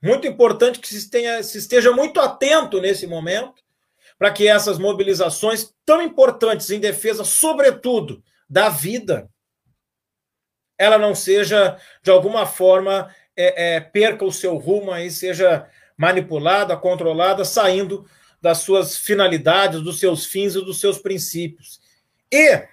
Muito 0.00 0.26
importante 0.26 0.80
que 0.80 0.88
se, 0.88 1.10
tenha, 1.10 1.42
se 1.42 1.58
esteja 1.58 1.92
muito 1.92 2.18
atento 2.18 2.80
nesse 2.80 3.06
momento, 3.06 3.62
para 4.18 4.32
que 4.32 4.48
essas 4.48 4.78
mobilizações 4.78 5.74
tão 5.84 6.00
importantes 6.00 6.70
em 6.70 6.80
defesa, 6.80 7.22
sobretudo, 7.22 8.24
da 8.48 8.70
vida, 8.70 9.28
ela 10.78 10.98
não 10.98 11.14
seja, 11.14 11.78
de 12.02 12.10
alguma 12.10 12.46
forma, 12.46 13.14
é, 13.36 13.76
é, 13.76 13.80
perca 13.80 14.24
o 14.24 14.32
seu 14.32 14.56
rumo 14.56 14.90
aí, 14.90 15.10
seja 15.10 15.66
manipulada, 15.96 16.76
controlada, 16.76 17.44
saindo 17.44 18.06
das 18.40 18.58
suas 18.58 18.96
finalidades, 18.96 19.80
dos 19.80 19.98
seus 19.98 20.26
fins 20.26 20.54
e 20.54 20.64
dos 20.64 20.80
seus 20.80 20.98
princípios. 20.98 21.80
E 22.30 22.66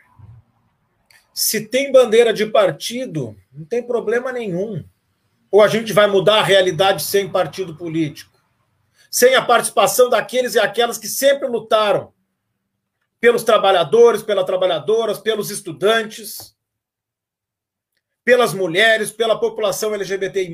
se 1.33 1.67
tem 1.67 1.91
bandeira 1.91 2.33
de 2.33 2.45
partido, 2.45 3.35
não 3.53 3.65
tem 3.65 3.81
problema 3.81 4.31
nenhum. 4.31 4.83
Ou 5.49 5.61
a 5.61 5.67
gente 5.67 5.93
vai 5.93 6.07
mudar 6.07 6.39
a 6.39 6.43
realidade 6.43 7.03
sem 7.03 7.29
partido 7.29 7.75
político, 7.75 8.39
sem 9.09 9.35
a 9.35 9.41
participação 9.41 10.09
daqueles 10.09 10.55
e 10.55 10.59
aquelas 10.59 10.97
que 10.97 11.07
sempre 11.07 11.47
lutaram 11.47 12.13
pelos 13.19 13.43
trabalhadores, 13.43 14.23
pelas 14.23 14.45
trabalhadoras, 14.45 15.19
pelos 15.19 15.51
estudantes, 15.51 16.55
pelas 18.23 18.53
mulheres, 18.53 19.11
pela 19.11 19.39
população 19.39 19.93
LGBTI, 19.93 20.53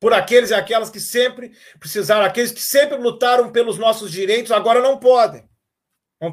por 0.00 0.14
aqueles 0.14 0.50
e 0.50 0.54
aquelas 0.54 0.88
que 0.88 0.98
sempre 0.98 1.52
precisaram, 1.78 2.24
aqueles 2.24 2.50
que 2.50 2.62
sempre 2.62 2.96
lutaram 2.96 3.52
pelos 3.52 3.76
nossos 3.76 4.10
direitos, 4.10 4.50
agora 4.50 4.80
não 4.80 4.98
podem. 4.98 5.48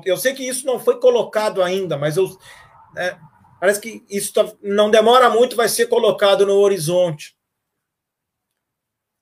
Eu 0.06 0.18
sei 0.18 0.34
que 0.34 0.48
isso 0.48 0.66
não 0.66 0.80
foi 0.80 1.00
colocado 1.00 1.62
ainda, 1.62 1.98
mas 1.98 2.18
eu, 2.18 2.26
é, 2.98 3.18
parece 3.60 3.80
que 3.80 4.06
isso 4.10 4.34
tá, 4.34 4.52
não 4.62 4.90
demora 4.90 5.30
muito, 5.30 5.56
vai 5.56 5.68
ser 5.68 5.88
colocado 5.88 6.46
no 6.46 6.56
horizonte. 6.56 7.38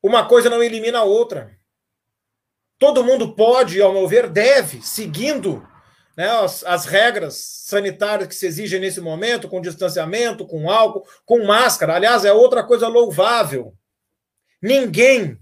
Uma 0.01 0.27
coisa 0.27 0.49
não 0.49 0.61
elimina 0.61 0.99
a 0.99 1.03
outra. 1.03 1.59
Todo 2.77 3.03
mundo 3.03 3.35
pode, 3.35 3.81
ao 3.81 3.93
meu 3.93 4.07
ver, 4.07 4.29
deve, 4.29 4.81
seguindo 4.81 5.67
né, 6.15 6.27
as, 6.27 6.63
as, 6.63 6.85
regras 6.85 7.35
sanitárias 7.35 8.27
que 8.27 8.35
se 8.35 8.45
exigem 8.45 8.79
nesse 8.79 9.01
momento, 9.01 9.49
com 9.49 9.61
distanciamento, 9.61 10.45
com 10.45 10.69
álcool, 10.69 11.05
com 11.25 11.45
máscara. 11.45 11.95
Aliás, 11.95 12.23
é 12.23 12.31
outra 12.31 12.63
coisa 12.63 12.87
louvável. 12.87 13.75
Ninguém, 14.61 15.37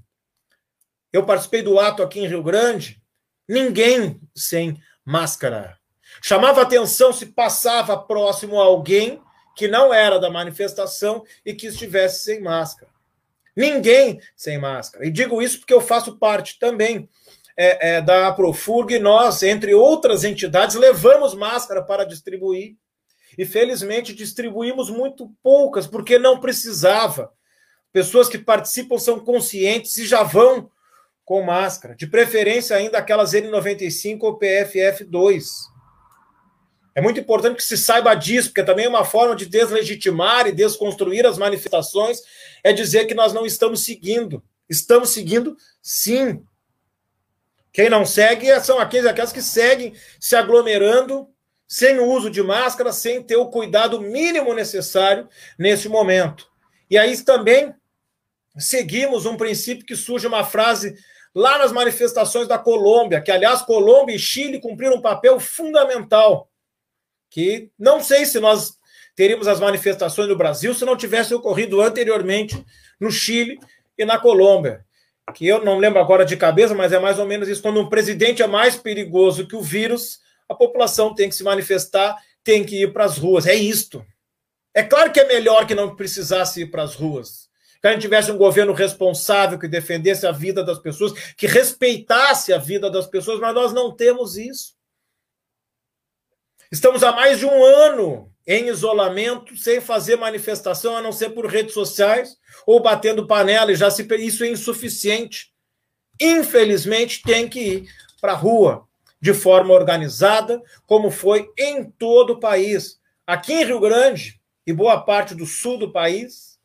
eu 1.11 1.25
participei 1.25 1.61
do 1.61 1.79
ato 1.79 2.01
aqui 2.01 2.19
em 2.19 2.27
Rio 2.27 2.43
Grande, 2.43 3.01
ninguém 3.47 4.19
sem 4.35 4.81
máscara. 5.05 5.77
Chamava 6.21 6.61
atenção 6.61 7.13
se 7.13 7.27
passava 7.27 7.97
próximo 7.97 8.59
a 8.61 8.65
alguém 8.65 9.21
que 9.55 9.67
não 9.67 9.93
era 9.93 10.19
da 10.19 10.29
manifestação 10.29 11.23
e 11.45 11.53
que 11.53 11.67
estivesse 11.67 12.23
sem 12.23 12.41
máscara. 12.41 12.91
Ninguém 13.55 14.19
sem 14.35 14.57
máscara. 14.57 15.05
E 15.05 15.11
digo 15.11 15.41
isso 15.41 15.59
porque 15.59 15.73
eu 15.73 15.81
faço 15.81 16.17
parte 16.17 16.57
também 16.57 17.07
é, 17.57 17.95
é, 17.95 18.01
da 18.01 18.31
Profurg, 18.31 18.97
nós, 18.99 19.43
entre 19.43 19.73
outras 19.73 20.23
entidades, 20.23 20.75
levamos 20.75 21.33
máscara 21.33 21.83
para 21.83 22.05
distribuir. 22.05 22.75
E 23.37 23.45
felizmente 23.45 24.13
distribuímos 24.13 24.89
muito 24.89 25.31
poucas, 25.41 25.87
porque 25.87 26.19
não 26.19 26.39
precisava. 26.39 27.31
Pessoas 27.91 28.29
que 28.29 28.37
participam 28.37 28.97
são 28.97 29.19
conscientes 29.19 29.97
e 29.97 30.05
já 30.05 30.23
vão 30.23 30.69
com 31.25 31.41
máscara, 31.41 31.95
de 31.95 32.05
preferência 32.05 32.75
ainda 32.75 32.97
aquelas 32.97 33.33
N95 33.33 34.19
ou 34.23 34.37
PFF2. 34.37 35.45
É 36.95 37.01
muito 37.01 37.19
importante 37.19 37.55
que 37.55 37.63
se 37.63 37.77
saiba 37.77 38.13
disso, 38.13 38.49
porque 38.49 38.63
também 38.63 38.85
é 38.85 38.89
uma 38.89 39.05
forma 39.05 39.35
de 39.35 39.45
deslegitimar 39.45 40.47
e 40.47 40.51
desconstruir 40.51 41.25
as 41.25 41.37
manifestações, 41.37 42.19
é 42.63 42.71
dizer 42.71 43.05
que 43.05 43.15
nós 43.15 43.33
não 43.33 43.45
estamos 43.45 43.83
seguindo. 43.83 44.43
Estamos 44.69 45.09
seguindo, 45.09 45.57
sim, 45.81 46.43
quem 47.73 47.89
não 47.89 48.05
segue 48.05 48.47
são 48.61 48.77
aqueles 48.79 49.07
aquelas 49.07 49.33
que 49.33 49.41
seguem 49.41 49.95
se 50.19 50.35
aglomerando 50.35 51.27
sem 51.67 51.97
o 51.97 52.05
uso 52.05 52.29
de 52.29 52.43
máscara, 52.43 52.93
sem 52.93 53.23
ter 53.23 53.35
o 53.35 53.49
cuidado 53.49 53.99
mínimo 53.99 54.53
necessário 54.53 55.27
nesse 55.57 55.89
momento. 55.89 56.47
E 56.87 56.99
aí 56.99 57.19
também 57.23 57.73
seguimos 58.55 59.25
um 59.25 59.35
princípio 59.35 59.85
que 59.85 59.95
surge 59.95 60.27
uma 60.27 60.43
frase 60.43 60.95
lá 61.33 61.57
nas 61.57 61.71
manifestações 61.71 62.47
da 62.47 62.59
Colômbia, 62.59 63.19
que 63.19 63.31
aliás 63.31 63.63
Colômbia 63.63 64.15
e 64.15 64.19
Chile 64.19 64.61
cumpriram 64.61 64.97
um 64.97 65.01
papel 65.01 65.39
fundamental, 65.39 66.47
que 67.27 67.71
não 67.79 68.03
sei 68.03 68.27
se 68.27 68.39
nós 68.39 68.77
teríamos 69.15 69.47
as 69.47 69.59
manifestações 69.59 70.27
no 70.27 70.37
Brasil 70.37 70.75
se 70.75 70.85
não 70.85 70.95
tivesse 70.95 71.33
ocorrido 71.33 71.81
anteriormente 71.81 72.63
no 72.99 73.09
Chile 73.09 73.59
e 73.97 74.05
na 74.05 74.19
Colômbia 74.19 74.85
que 75.31 75.47
eu 75.47 75.63
não 75.63 75.77
lembro 75.77 75.99
agora 75.99 76.25
de 76.25 76.35
cabeça, 76.35 76.75
mas 76.75 76.91
é 76.91 76.99
mais 76.99 77.19
ou 77.19 77.25
menos 77.25 77.47
isso. 77.47 77.61
Quando 77.61 77.79
um 77.79 77.89
presidente 77.89 78.41
é 78.41 78.47
mais 78.47 78.75
perigoso 78.75 79.47
que 79.47 79.55
o 79.55 79.61
vírus, 79.61 80.19
a 80.49 80.53
população 80.53 81.13
tem 81.15 81.29
que 81.29 81.35
se 81.35 81.43
manifestar, 81.43 82.17
tem 82.43 82.63
que 82.63 82.81
ir 82.81 82.91
para 82.91 83.05
as 83.05 83.17
ruas. 83.17 83.47
É 83.47 83.55
isto. 83.55 84.05
É 84.73 84.83
claro 84.83 85.11
que 85.11 85.19
é 85.19 85.27
melhor 85.27 85.65
que 85.65 85.75
não 85.75 85.95
precisasse 85.95 86.61
ir 86.61 86.71
para 86.71 86.83
as 86.83 86.95
ruas. 86.95 87.47
Que 87.79 87.87
a 87.87 87.91
gente 87.91 88.01
tivesse 88.01 88.31
um 88.31 88.37
governo 88.37 88.73
responsável 88.73 89.59
que 89.59 89.67
defendesse 89.67 90.25
a 90.25 90.31
vida 90.31 90.63
das 90.63 90.79
pessoas, 90.79 91.13
que 91.35 91.47
respeitasse 91.47 92.51
a 92.51 92.57
vida 92.57 92.89
das 92.89 93.07
pessoas, 93.07 93.39
mas 93.39 93.53
nós 93.53 93.73
não 93.73 93.95
temos 93.95 94.37
isso. 94.37 94.73
Estamos 96.71 97.03
há 97.03 97.11
mais 97.11 97.39
de 97.39 97.45
um 97.45 97.63
ano 97.63 98.32
em 98.45 98.67
isolamento, 98.67 99.55
sem 99.55 99.79
fazer 99.79 100.17
manifestação, 100.17 100.97
a 100.97 101.01
não 101.01 101.11
ser 101.11 101.29
por 101.29 101.45
redes 101.45 101.73
sociais 101.73 102.37
ou 102.65 102.81
batendo 102.81 103.27
panela, 103.27 103.71
e 103.71 103.75
já 103.75 103.89
se 103.89 104.05
isso 104.19 104.43
é 104.43 104.49
insuficiente. 104.49 105.51
Infelizmente, 106.19 107.21
tem 107.23 107.47
que 107.47 107.59
ir 107.59 107.89
para 108.21 108.33
a 108.33 108.35
rua 108.35 108.87
de 109.19 109.33
forma 109.33 109.73
organizada, 109.73 110.61
como 110.85 111.09
foi 111.09 111.49
em 111.57 111.85
todo 111.85 112.33
o 112.33 112.39
país. 112.39 112.99
Aqui 113.25 113.53
em 113.53 113.65
Rio 113.65 113.79
Grande 113.79 114.39
e 114.67 114.73
boa 114.73 114.99
parte 115.01 115.33
do 115.33 115.45
sul 115.45 115.77
do 115.77 115.91
país, 115.91 116.59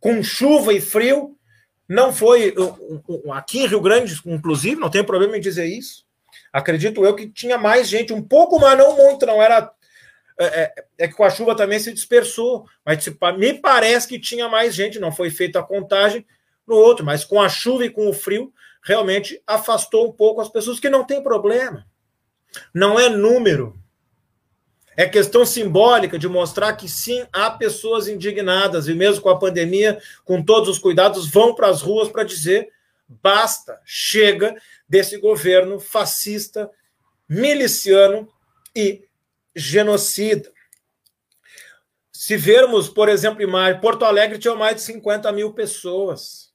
com 0.00 0.22
chuva 0.22 0.72
e 0.72 0.80
frio, 0.80 1.36
não 1.88 2.12
foi. 2.12 2.54
Aqui 3.32 3.60
em 3.60 3.66
Rio 3.66 3.80
Grande, 3.80 4.18
inclusive, 4.24 4.80
não 4.80 4.90
tem 4.90 5.04
problema 5.04 5.36
em 5.36 5.40
dizer 5.40 5.66
isso. 5.66 6.04
Acredito 6.50 7.04
eu 7.04 7.14
que 7.14 7.28
tinha 7.28 7.58
mais 7.58 7.88
gente, 7.88 8.12
um 8.12 8.22
pouco, 8.22 8.58
mas 8.58 8.76
não 8.76 8.96
muito, 8.96 9.26
não 9.26 9.42
era 9.42 9.70
é, 10.38 10.44
é, 10.44 10.74
é, 10.98 11.08
que 11.08 11.14
com 11.14 11.24
a 11.24 11.30
chuva 11.30 11.54
também 11.54 11.78
se 11.78 11.92
dispersou, 11.92 12.66
mas 12.84 13.06
me 13.38 13.54
parece 13.54 14.08
que 14.08 14.18
tinha 14.18 14.48
mais 14.48 14.74
gente, 14.74 14.98
não 14.98 15.12
foi 15.12 15.30
feita 15.30 15.60
a 15.60 15.62
contagem 15.62 16.26
no 16.66 16.74
outro, 16.74 17.04
mas 17.04 17.24
com 17.24 17.40
a 17.40 17.48
chuva 17.48 17.84
e 17.84 17.90
com 17.90 18.08
o 18.08 18.12
frio, 18.12 18.52
realmente 18.82 19.40
afastou 19.46 20.08
um 20.08 20.12
pouco 20.12 20.40
as 20.40 20.48
pessoas, 20.48 20.80
que 20.80 20.90
não 20.90 21.04
tem 21.04 21.22
problema. 21.22 21.86
Não 22.74 22.98
é 22.98 23.08
número. 23.08 23.78
É 24.96 25.06
questão 25.06 25.46
simbólica 25.46 26.18
de 26.18 26.28
mostrar 26.28 26.74
que 26.74 26.88
sim, 26.88 27.26
há 27.32 27.50
pessoas 27.50 28.08
indignadas, 28.08 28.88
e 28.88 28.94
mesmo 28.94 29.22
com 29.22 29.30
a 29.30 29.38
pandemia, 29.38 30.00
com 30.24 30.42
todos 30.42 30.68
os 30.68 30.78
cuidados, 30.78 31.30
vão 31.30 31.54
para 31.54 31.68
as 31.68 31.80
ruas 31.80 32.08
para 32.08 32.24
dizer: 32.24 32.68
basta, 33.08 33.80
chega 33.84 34.54
desse 34.86 35.16
governo 35.16 35.80
fascista, 35.80 36.70
miliciano 37.28 38.28
e 38.76 39.04
genocida. 39.54 40.52
Se 42.12 42.36
vermos, 42.36 42.88
por 42.88 43.08
exemplo, 43.08 43.42
imagem, 43.42 43.80
Porto 43.80 44.04
Alegre 44.04 44.38
tinha 44.38 44.54
mais 44.54 44.76
de 44.76 44.82
50 44.82 45.30
mil 45.32 45.52
pessoas. 45.52 46.52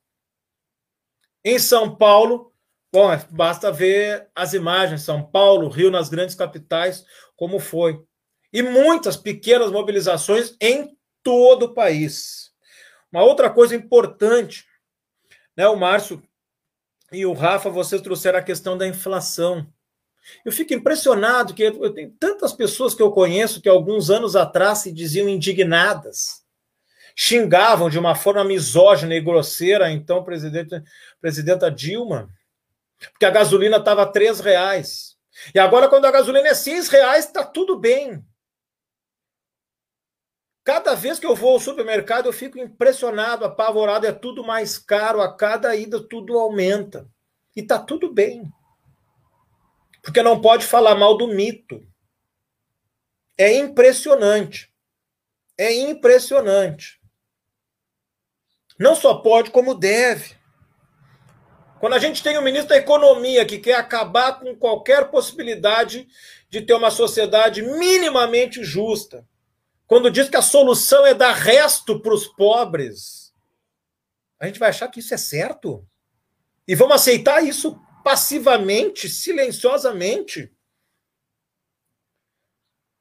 Em 1.43 1.60
São 1.60 1.95
Paulo, 1.95 2.54
bom, 2.91 3.10
basta 3.30 3.72
ver 3.72 4.30
as 4.36 4.54
imagens, 4.54 5.02
São 5.02 5.24
Paulo, 5.24 5.70
Rio, 5.70 5.91
nas 5.91 6.10
grandes 6.10 6.36
capitais, 6.36 7.06
como 7.36 7.60
foi. 7.60 8.02
E 8.52 8.62
muitas 8.62 9.18
pequenas 9.18 9.72
mobilizações 9.72 10.56
em 10.62 10.98
todo 11.22 11.64
o 11.64 11.74
país. 11.74 12.54
Uma 13.12 13.24
outra 13.24 13.50
coisa 13.50 13.76
importante, 13.76 14.66
né, 15.56 15.68
o 15.68 15.76
Márcio 15.76 16.22
e 17.12 17.26
o 17.26 17.34
Rafa, 17.34 17.70
vocês 17.70 18.02
trouxeram 18.02 18.39
a 18.39 18.43
questão 18.43 18.78
da 18.78 18.88
inflação. 18.88 19.72
Eu 20.43 20.51
fico 20.51 20.73
impressionado 20.73 21.53
que 21.53 21.63
eu 21.63 21.93
tenho 21.93 22.11
tantas 22.19 22.53
pessoas 22.53 22.93
que 22.93 23.01
eu 23.01 23.11
conheço 23.11 23.61
que 23.61 23.69
alguns 23.69 24.09
anos 24.09 24.36
atrás 24.36 24.80
se 24.80 24.91
diziam 24.91 25.28
indignadas, 25.28 26.43
xingavam 27.15 27.89
de 27.89 27.97
uma 27.97 28.15
forma 28.15 28.43
misógina 28.43 29.15
e 29.15 29.21
grosseira 29.21 29.89
então 29.91 30.23
presidente, 30.23 30.82
presidenta 31.19 31.71
Dilma, 31.71 32.30
porque 33.11 33.25
a 33.25 33.32
gasolina 33.32 33.78
estava 33.78 34.05
três 34.05 34.39
reais. 34.39 35.17
E 35.53 35.59
agora, 35.59 35.88
quando 35.88 36.05
a 36.05 36.11
gasolina 36.11 36.47
é 36.47 36.53
seis 36.53 36.88
reais, 36.89 37.25
está 37.25 37.43
tudo 37.43 37.78
bem. 37.78 38.23
Cada 40.63 40.95
vez 40.95 41.17
que 41.17 41.25
eu 41.25 41.36
vou 41.36 41.53
ao 41.53 41.59
supermercado, 41.59 42.25
eu 42.25 42.34
fico 42.34 42.59
impressionado, 42.59 43.45
apavorado, 43.45 44.05
é 44.05 44.11
tudo 44.11 44.43
mais 44.43 44.78
caro, 44.78 45.21
a 45.21 45.34
cada 45.34 45.75
ida 45.75 45.99
tudo 45.99 46.38
aumenta. 46.38 47.07
E 47.55 47.61
está 47.61 47.80
tudo 47.80 48.11
bem. 48.11 48.51
Porque 50.08 50.24
não 50.24 50.39
pode 50.39 50.66
falar 50.66 50.95
mal 50.95 51.18
do 51.18 51.28
mito. 51.28 51.86
É 53.38 53.53
impressionante. 53.58 54.72
É 55.58 55.74
impressionante. 55.74 56.97
Não 58.80 58.95
só 58.95 59.16
pode, 59.16 59.51
como 59.51 59.76
deve. 59.76 60.38
Quando 61.82 61.91
a 61.91 61.99
gente 61.99 62.24
tem 62.24 62.38
um 62.38 62.41
ministro 62.41 62.70
da 62.70 62.78
Economia 62.78 63.45
que 63.45 63.60
quer 63.60 63.76
acabar 63.76 64.39
com 64.39 64.55
qualquer 64.55 65.12
possibilidade 65.12 66.08
de 66.49 66.62
ter 66.62 66.74
uma 66.74 66.89
sociedade 66.89 67.62
minimamente 67.62 68.64
justa, 68.64 69.28
quando 69.86 70.10
diz 70.10 70.30
que 70.30 70.38
a 70.38 70.41
solução 70.41 71.05
é 71.05 71.14
dar 71.14 71.34
resto 71.34 71.99
para 71.99 72.14
os 72.14 72.28
pobres, 72.28 73.34
a 74.39 74.45
gente 74.47 74.58
vai 74.58 74.70
achar 74.70 74.88
que 74.88 75.01
isso 75.01 75.14
é 75.14 75.18
certo? 75.18 75.86
E 76.66 76.76
vamos 76.76 76.95
aceitar 76.95 77.43
isso 77.43 77.78
passivamente, 78.04 79.10
silenciosamente. 79.10 80.52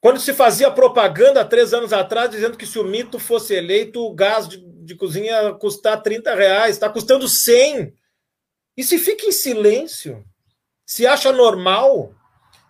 Quando 0.00 0.20
se 0.20 0.32
fazia 0.32 0.70
propaganda 0.70 1.40
há 1.40 1.44
três 1.44 1.74
anos 1.74 1.92
atrás, 1.92 2.30
dizendo 2.30 2.56
que 2.56 2.66
se 2.66 2.78
o 2.78 2.84
mito 2.84 3.18
fosse 3.18 3.54
eleito, 3.54 4.00
o 4.00 4.14
gás 4.14 4.48
de, 4.48 4.58
de 4.58 4.94
cozinha 4.94 5.42
ia 5.42 5.54
custar 5.54 6.02
30 6.02 6.34
reais, 6.34 6.76
está 6.76 6.88
custando 6.88 7.28
100. 7.28 7.92
E 8.76 8.84
se 8.84 8.98
fica 8.98 9.26
em 9.26 9.32
silêncio, 9.32 10.24
se 10.84 11.06
acha 11.06 11.32
normal, 11.32 12.14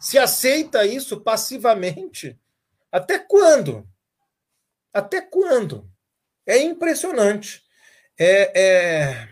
se 0.01 0.19
aceita 0.19 0.87
isso 0.87 1.21
passivamente, 1.21 2.39
até 2.91 3.19
quando? 3.19 3.87
Até 4.93 5.21
quando? 5.21 5.87
É 6.47 6.59
impressionante. 6.59 7.63
É, 8.19 8.63
é, 8.63 9.29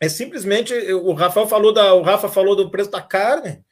é 0.00 0.08
simplesmente 0.08 0.74
o 0.94 1.12
Rafael 1.12 1.46
falou 1.46 1.72
da 1.74 1.92
o 1.92 2.00
Rafa 2.00 2.28
falou 2.28 2.56
do 2.56 2.70
preço 2.70 2.90
da 2.90 3.02
carne. 3.02 3.62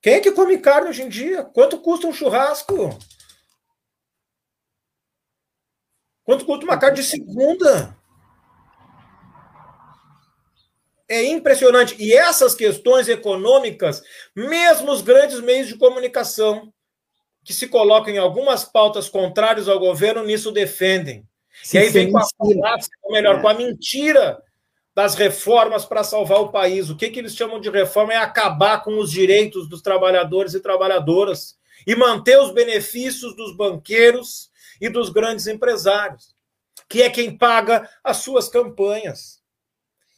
Quem 0.00 0.14
é 0.14 0.20
que 0.20 0.32
come 0.32 0.58
carne 0.58 0.88
hoje 0.88 1.02
em 1.02 1.08
dia? 1.08 1.44
Quanto 1.44 1.78
custa 1.78 2.06
um 2.06 2.12
churrasco? 2.12 2.98
Quanto 6.24 6.46
custa 6.46 6.64
uma 6.64 6.78
carne 6.78 6.96
de 6.96 7.04
segunda? 7.04 7.96
É 11.06 11.22
impressionante. 11.24 11.94
E 12.02 12.14
essas 12.14 12.54
questões 12.54 13.06
econômicas, 13.06 14.02
mesmo 14.34 14.90
os 14.90 15.02
grandes 15.02 15.40
meios 15.40 15.68
de 15.68 15.76
comunicação, 15.76 16.72
que 17.44 17.52
se 17.52 17.68
colocam 17.68 18.14
em 18.14 18.18
algumas 18.18 18.64
pautas 18.64 19.10
contrárias 19.10 19.68
ao 19.68 19.78
governo, 19.78 20.24
nisso 20.24 20.50
defendem. 20.50 21.28
Sim, 21.62 21.76
e 21.76 21.80
aí 21.80 21.88
vem 21.90 22.10
com 22.10 22.18
a 22.18 22.24
falácia, 22.38 22.90
ou 23.02 23.12
melhor, 23.12 23.36
é. 23.36 23.42
com 23.42 23.48
a 23.48 23.54
mentira 23.54 24.42
das 24.94 25.14
reformas 25.14 25.84
para 25.84 26.04
salvar 26.04 26.40
o 26.40 26.50
país. 26.50 26.90
O 26.90 26.96
que, 26.96 27.10
que 27.10 27.18
eles 27.18 27.34
chamam 27.34 27.60
de 27.60 27.70
reforma 27.70 28.12
é 28.12 28.16
acabar 28.16 28.82
com 28.82 28.98
os 28.98 29.10
direitos 29.10 29.68
dos 29.68 29.80
trabalhadores 29.80 30.54
e 30.54 30.60
trabalhadoras 30.60 31.56
e 31.86 31.96
manter 31.96 32.38
os 32.38 32.52
benefícios 32.52 33.34
dos 33.34 33.56
banqueiros 33.56 34.50
e 34.80 34.88
dos 34.88 35.08
grandes 35.08 35.46
empresários, 35.46 36.34
que 36.88 37.02
é 37.02 37.10
quem 37.10 37.36
paga 37.36 37.88
as 38.04 38.18
suas 38.18 38.48
campanhas 38.48 39.40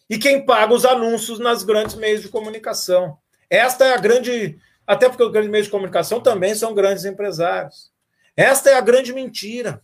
e 0.08 0.18
quem 0.18 0.44
paga 0.44 0.74
os 0.74 0.84
anúncios 0.84 1.38
nas 1.38 1.62
grandes 1.62 1.94
meios 1.94 2.22
de 2.22 2.28
comunicação. 2.28 3.18
Esta 3.48 3.86
é 3.86 3.94
a 3.94 3.98
grande. 3.98 4.58
Até 4.86 5.08
porque 5.08 5.22
os 5.22 5.32
grandes 5.32 5.50
meios 5.50 5.66
de 5.66 5.70
comunicação 5.70 6.20
também 6.20 6.54
são 6.54 6.74
grandes 6.74 7.04
empresários. 7.04 7.90
Esta 8.36 8.70
é 8.70 8.74
a 8.74 8.80
grande 8.80 9.12
mentira. 9.12 9.82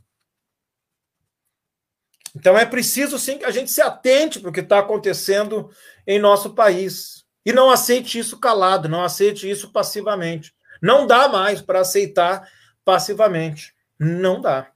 Então 2.35 2.57
é 2.57 2.65
preciso 2.65 3.19
sim 3.19 3.39
que 3.39 3.45
a 3.45 3.51
gente 3.51 3.71
se 3.71 3.81
atente 3.81 4.39
para 4.39 4.51
o 4.51 4.53
que 4.53 4.61
está 4.61 4.79
acontecendo 4.79 5.71
em 6.07 6.19
nosso 6.19 6.51
país. 6.51 7.25
E 7.45 7.53
não 7.53 7.71
aceite 7.71 8.19
isso 8.19 8.39
calado, 8.39 8.89
não 8.89 9.03
aceite 9.03 9.51
isso 9.51 9.73
passivamente. 9.73 10.53
Não 10.81 11.07
dá 11.07 11.29
mais 11.29 11.61
para 11.61 11.81
aceitar 11.81 12.49
passivamente. 12.85 13.75
Não 13.99 14.41
dá. 14.41 14.69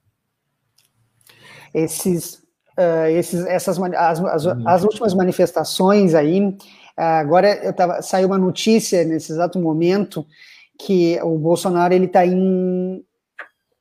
Esses, 1.73 2.43
uh, 2.79 3.07
esses, 3.11 3.45
essas, 3.47 3.81
as, 3.81 4.21
as, 4.21 4.47
as, 4.47 4.85
últimas 4.85 5.15
manifestações 5.15 6.15
aí, 6.15 6.41
uh, 6.41 6.57
agora 6.97 7.55
eu 7.65 7.73
tava, 7.73 8.03
saiu 8.03 8.29
uma 8.29 8.39
notícia 8.39 9.05
nesse 9.05 9.33
exato 9.33 9.59
momento 9.59 10.27
que 10.79 11.19
o 11.23 11.39
Bolsonaro 11.39 11.95
ele 11.95 12.07
está 12.07 12.27
em 12.27 13.05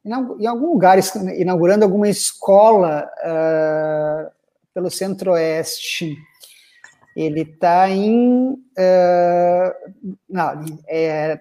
em 0.05 0.45
algum 0.45 0.67
lugar, 0.67 0.97
inaugurando 1.37 1.85
alguma 1.85 2.09
escola 2.09 3.09
uh, 3.23 4.31
pelo 4.73 4.89
Centro-Oeste. 4.89 6.17
Ele 7.15 7.41
está 7.41 7.89
em. 7.89 8.53
Uh, 8.53 10.17
não, 10.29 10.65
é, 10.87 11.39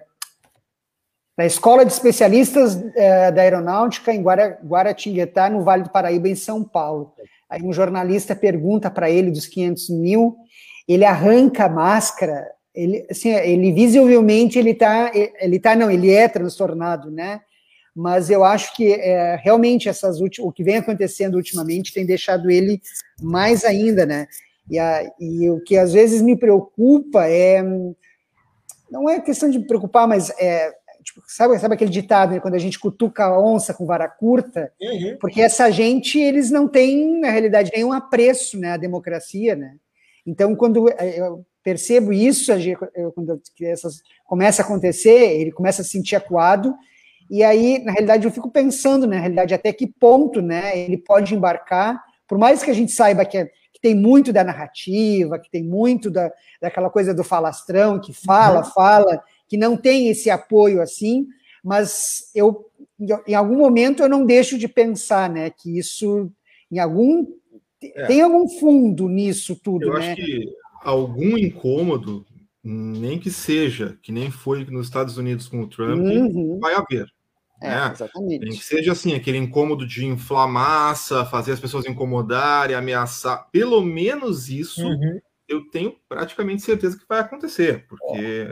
na 1.35 1.45
Escola 1.45 1.83
de 1.83 1.91
Especialistas 1.91 2.75
uh, 2.75 3.33
da 3.33 3.41
Aeronáutica, 3.41 4.13
em 4.13 4.21
Guara, 4.21 4.59
Guaratinguetá, 4.63 5.49
no 5.49 5.63
Vale 5.63 5.83
do 5.83 5.89
Paraíba, 5.89 6.29
em 6.29 6.35
São 6.35 6.63
Paulo. 6.63 7.13
Aí 7.49 7.61
um 7.61 7.73
jornalista 7.73 8.35
pergunta 8.35 8.89
para 8.89 9.09
ele 9.09 9.31
dos 9.31 9.47
500 9.47 9.89
mil, 9.89 10.37
ele 10.87 11.05
arranca 11.05 11.65
a 11.65 11.69
máscara, 11.69 12.47
ele, 12.73 13.05
assim, 13.09 13.29
ele 13.29 13.71
visivelmente 13.71 14.57
ele 14.57 14.71
está, 14.71 15.11
ele 15.13 15.59
tá, 15.59 15.75
não, 15.75 15.91
ele 15.91 16.11
é 16.11 16.27
transtornado, 16.27 17.11
né? 17.11 17.41
Mas 17.95 18.29
eu 18.29 18.43
acho 18.43 18.75
que 18.75 18.91
é, 18.93 19.35
realmente 19.35 19.87
essas 19.87 20.19
o 20.19 20.51
que 20.51 20.63
vem 20.63 20.77
acontecendo 20.77 21.35
ultimamente 21.35 21.93
tem 21.93 22.05
deixado 22.05 22.49
ele 22.49 22.81
mais 23.21 23.63
ainda, 23.63 24.05
né? 24.05 24.27
E, 24.69 24.79
a, 24.79 25.11
e 25.19 25.49
o 25.49 25.59
que 25.61 25.77
às 25.77 25.93
vezes 25.93 26.21
me 26.21 26.35
preocupa 26.35 27.27
é 27.27 27.61
não 28.89 29.09
é 29.09 29.19
questão 29.19 29.49
de 29.49 29.59
preocupar, 29.59 30.07
mas 30.07 30.29
é 30.39 30.71
tipo, 31.03 31.21
sabe, 31.27 31.59
sabe 31.59 31.75
aquele 31.75 31.91
ditado 31.91 32.31
né, 32.31 32.39
quando 32.39 32.53
a 32.53 32.59
gente 32.59 32.79
cutuca 32.79 33.25
a 33.25 33.39
onça 33.39 33.73
com 33.73 33.85
vara 33.85 34.07
curta? 34.07 34.71
Uhum. 34.81 35.17
Porque 35.19 35.41
essa 35.41 35.69
gente 35.69 36.17
eles 36.17 36.49
não 36.49 36.67
têm 36.67 37.19
na 37.19 37.29
realidade 37.29 37.71
nenhum 37.73 37.91
apreço, 37.91 38.57
né, 38.57 38.71
à 38.71 38.77
democracia, 38.77 39.55
né? 39.55 39.75
Então 40.25 40.55
quando 40.55 40.89
eu 40.89 41.45
percebo 41.63 42.11
isso, 42.11 42.51
quando 43.13 43.39
essas 43.61 44.01
começa 44.25 44.61
a 44.61 44.65
acontecer, 44.65 45.39
ele 45.39 45.51
começa 45.51 45.81
a 45.81 45.85
se 45.85 45.91
sentir 45.91 46.15
acuado 46.15 46.73
e 47.33 47.43
aí, 47.43 47.83
na 47.83 47.91
realidade, 47.91 48.27
eu 48.27 48.31
fico 48.31 48.51
pensando, 48.51 49.07
na 49.07 49.17
realidade, 49.17 49.55
até 49.55 49.73
que 49.73 49.87
ponto 49.87 50.39
né, 50.39 50.77
ele 50.77 50.97
pode 50.97 51.33
embarcar, 51.33 51.99
por 52.27 52.37
mais 52.37 52.61
que 52.61 52.69
a 52.69 52.73
gente 52.75 52.91
saiba 52.91 53.25
que, 53.25 53.35
é, 53.35 53.45
que 53.73 53.81
tem 53.81 53.95
muito 53.95 54.31
da 54.31 54.43
narrativa, 54.43 55.39
que 55.39 55.49
tem 55.49 55.63
muito 55.63 56.11
da, 56.11 56.31
daquela 56.61 56.91
coisa 56.91 57.11
do 57.11 57.23
falastrão, 57.23 57.99
que 57.99 58.13
fala, 58.13 58.59
uhum. 58.59 58.65
fala, 58.65 59.23
que 59.47 59.57
não 59.57 59.75
tem 59.75 60.09
esse 60.09 60.29
apoio 60.29 60.79
assim, 60.79 61.25
mas 61.63 62.29
eu, 62.35 62.69
em 63.27 63.33
algum 63.33 63.57
momento, 63.57 64.03
eu 64.03 64.09
não 64.09 64.27
deixo 64.27 64.55
de 64.55 64.67
pensar 64.67 65.27
né, 65.27 65.49
que 65.49 65.75
isso, 65.75 66.31
em 66.71 66.77
algum. 66.77 67.25
É. 67.81 68.05
Tem 68.05 68.21
algum 68.21 68.47
fundo 68.47 69.09
nisso 69.09 69.55
tudo, 69.55 69.87
eu 69.87 69.93
né? 69.93 70.11
acho 70.11 70.21
que 70.21 70.45
algum 70.83 71.35
incômodo 71.35 72.23
nem 72.63 73.19
que 73.19 73.31
seja, 73.31 73.97
que 74.03 74.11
nem 74.11 74.29
foi 74.29 74.63
nos 74.65 74.85
Estados 74.85 75.17
Unidos 75.17 75.47
com 75.47 75.61
o 75.61 75.67
Trump, 75.67 75.99
uhum. 75.99 76.59
vai 76.61 76.75
haver. 76.75 77.12
É, 77.63 77.69
né? 77.69 77.91
Exatamente. 77.93 78.45
Nem 78.45 78.57
que 78.57 78.63
seja 78.63 78.91
assim, 78.91 79.13
aquele 79.15 79.37
incômodo 79.37 79.87
de 79.87 80.05
inflar 80.05 80.47
massa, 80.47 81.25
fazer 81.25 81.53
as 81.53 81.59
pessoas 81.59 81.85
incomodarem, 81.85 82.75
ameaçar. 82.75 83.47
Pelo 83.51 83.81
menos 83.81 84.49
isso 84.49 84.85
uhum. 84.85 85.19
eu 85.47 85.69
tenho 85.69 85.95
praticamente 86.09 86.61
certeza 86.61 86.97
que 86.97 87.05
vai 87.07 87.19
acontecer, 87.19 87.85
porque 87.87 88.47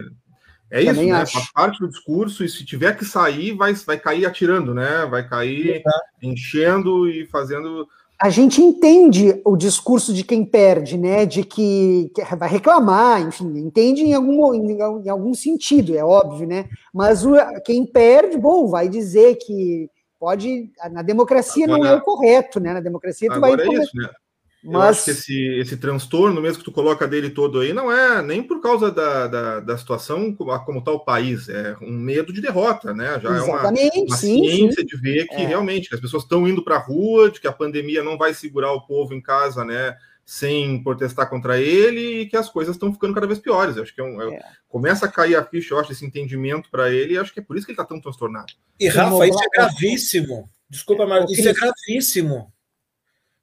É 0.72 0.82
isso, 0.82 1.04
né? 1.04 1.26
Faz 1.26 1.52
parte 1.52 1.80
do 1.80 1.90
discurso, 1.90 2.46
e 2.46 2.50
se 2.50 2.64
tiver 2.64 2.98
que 2.98 3.04
sair, 3.04 3.52
vai, 3.52 3.74
vai 3.74 4.00
cair 4.00 4.26
atirando, 4.26 4.74
né? 4.74 5.06
Vai 5.06 5.28
cair 5.28 5.84
enchendo 6.22 7.10
e 7.10 7.26
fazendo. 7.28 7.86
A 8.22 8.30
gente 8.30 8.62
entende 8.62 9.42
o 9.44 9.58
discurso 9.58 10.14
de 10.14 10.24
quem 10.24 10.46
perde, 10.46 10.96
né? 10.96 11.26
De 11.26 11.44
que, 11.44 12.12
que 12.14 12.36
vai 12.36 12.48
reclamar, 12.48 13.20
enfim, 13.20 13.58
entende 13.58 14.04
em 14.04 14.14
algum, 14.14 14.54
em, 14.54 14.74
em, 14.74 15.10
algum 15.10 15.34
sentido, 15.34 15.98
é 15.98 16.06
óbvio, 16.06 16.48
né? 16.48 16.70
Mas 16.94 17.26
o, 17.26 17.34
quem 17.66 17.84
perde, 17.84 18.38
bom, 18.38 18.68
vai 18.68 18.88
dizer 18.88 19.38
que 19.38 19.90
pode. 20.20 20.70
Na 20.92 21.02
democracia 21.02 21.66
agora, 21.66 21.80
não 21.80 21.88
é 21.88 21.96
o 21.96 22.02
correto, 22.02 22.60
né? 22.60 22.74
Na 22.74 22.80
democracia 22.80 23.28
tu 23.28 23.40
vai. 23.40 23.54
É 23.54 23.68
isso, 23.74 23.98
né? 23.98 24.08
Mas... 24.64 24.74
Eu 24.74 24.82
acho 24.82 25.06
que 25.06 25.12
esse, 25.12 25.60
esse 25.60 25.78
transtorno 25.78 26.40
mesmo 26.40 26.60
que 26.60 26.66
tu 26.66 26.72
coloca 26.72 27.08
dele 27.08 27.32
todo 27.32 27.60
aí 27.60 27.74
não 27.74 27.92
é 27.92 28.22
nem 28.22 28.44
por 28.44 28.62
causa 28.62 28.92
da, 28.92 29.28
da, 29.28 29.60
da 29.60 29.78
situação 29.78 30.34
como, 30.36 30.58
como 30.60 30.80
está 30.80 30.92
o 30.92 31.00
país, 31.00 31.50
é 31.50 31.76
um 31.82 31.92
medo 31.92 32.32
de 32.32 32.42
derrota, 32.42 32.94
né? 32.94 33.20
Já 33.20 33.36
Exatamente, 33.36 33.98
é 33.98 34.00
uma, 34.02 34.08
uma 34.08 34.18
sim, 34.18 34.44
ciência 34.44 34.82
sim. 34.82 34.86
de 34.86 34.98
ver 34.98 35.28
que 35.28 35.36
é. 35.36 35.48
realmente 35.48 35.90
que 35.90 35.96
as 35.96 36.02
pessoas 36.02 36.24
estão 36.24 36.48
indo 36.48 36.64
para 36.64 36.76
a 36.76 36.80
rua, 36.80 37.32
de 37.32 37.42
que 37.42 37.48
a 37.48 37.52
pandemia 37.52 38.04
não 38.04 38.18
vai 38.18 38.34
segurar 38.34 38.72
o 38.74 38.86
povo 38.86 39.14
em 39.14 39.22
casa, 39.22 39.66
né? 39.66 39.96
Sem 40.24 40.82
protestar 40.84 41.28
contra 41.28 41.60
ele 41.60 42.22
e 42.22 42.26
que 42.28 42.38
as 42.38 42.48
coisas 42.48 42.76
estão 42.76 42.94
ficando 42.94 43.16
cada 43.16 43.26
vez 43.26 43.40
piores. 43.40 43.76
Eu 43.76 43.84
acho 43.84 43.94
que 43.94 44.00
é 44.00 44.04
um, 44.04 44.22
é. 44.22 44.40
começa 44.70 45.08
a 45.08 45.12
cair 45.12 45.36
a 45.36 45.44
ficha, 45.44 45.74
eu 45.74 45.80
acho, 45.80 45.92
esse 45.92 46.06
entendimento 46.06 46.70
para 46.70 46.92
ele, 46.92 47.16
e 47.16 47.18
acho 47.18 47.34
que 47.34 47.40
é 47.40 47.44
por 47.44 47.58
isso 47.58 47.66
que 47.66 47.72
ele 47.72 47.80
está 47.80 47.86
tão 47.86 48.00
transtornado. 48.00 48.54
E 48.80 48.88
Rafa, 48.88 49.28
isso 49.28 49.40
é 49.44 49.58
gravíssimo. 49.58 50.50
Desculpa, 50.70 51.06
mas 51.08 51.30
isso 51.32 51.50
é 51.50 51.54
gravíssimo 51.54 52.54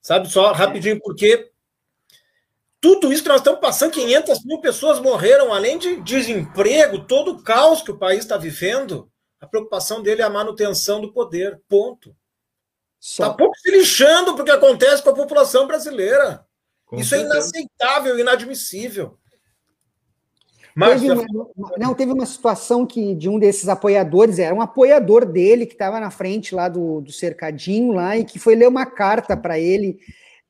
Sabe, 0.01 0.31
só 0.31 0.53
rapidinho, 0.53 1.01
porque 1.01 1.51
tudo 2.81 3.13
isso 3.13 3.23
que 3.23 3.29
nós 3.29 3.41
estamos 3.41 3.61
passando, 3.61 3.93
500 3.93 4.45
mil 4.45 4.61
pessoas 4.61 5.01
morreram, 5.01 5.53
além 5.53 5.79
de 5.79 6.01
desemprego, 6.01 7.07
todo 7.07 7.33
o 7.33 7.43
caos 7.43 7.83
que 7.83 7.91
o 7.91 7.99
país 7.99 8.21
está 8.21 8.37
vivendo, 8.37 9.11
a 9.41 9.47
preocupação 9.47 10.03
dele 10.03 10.23
é 10.23 10.25
a 10.25 10.31
manutenção 10.31 11.01
do 11.01 11.13
poder, 11.13 11.61
ponto. 11.69 12.15
Está 13.01 13.33
pouco 13.33 13.57
se 13.57 13.71
lixando 13.71 14.35
porque 14.35 14.51
acontece 14.51 15.03
com 15.03 15.11
a 15.11 15.15
população 15.15 15.67
brasileira. 15.67 16.45
Com 16.85 16.97
isso 16.97 17.15
é 17.15 17.19
certeza. 17.19 17.35
é 17.35 17.39
inaceitável, 17.39 18.19
inadmissível. 18.19 19.19
Mas 20.79 21.01
teve 21.01 21.13
uma, 21.13 21.27
não, 21.77 21.93
teve 21.93 22.13
uma 22.13 22.25
situação 22.25 22.87
que 22.87 23.13
de 23.17 23.29
um 23.29 23.37
desses 23.37 23.69
apoiadores, 23.69 24.39
era 24.39 24.55
um 24.55 24.61
apoiador 24.61 25.27
dele 25.27 25.67
que 25.67 25.73
estava 25.73 25.99
na 25.99 26.09
frente 26.09 26.55
lá 26.55 26.69
do, 26.69 27.01
do 27.01 27.11
cercadinho 27.11 27.93
lá 27.93 28.17
e 28.17 28.25
que 28.25 28.39
foi 28.39 28.55
ler 28.55 28.69
uma 28.69 28.87
carta 28.87 29.37
para 29.37 29.59
ele, 29.59 29.99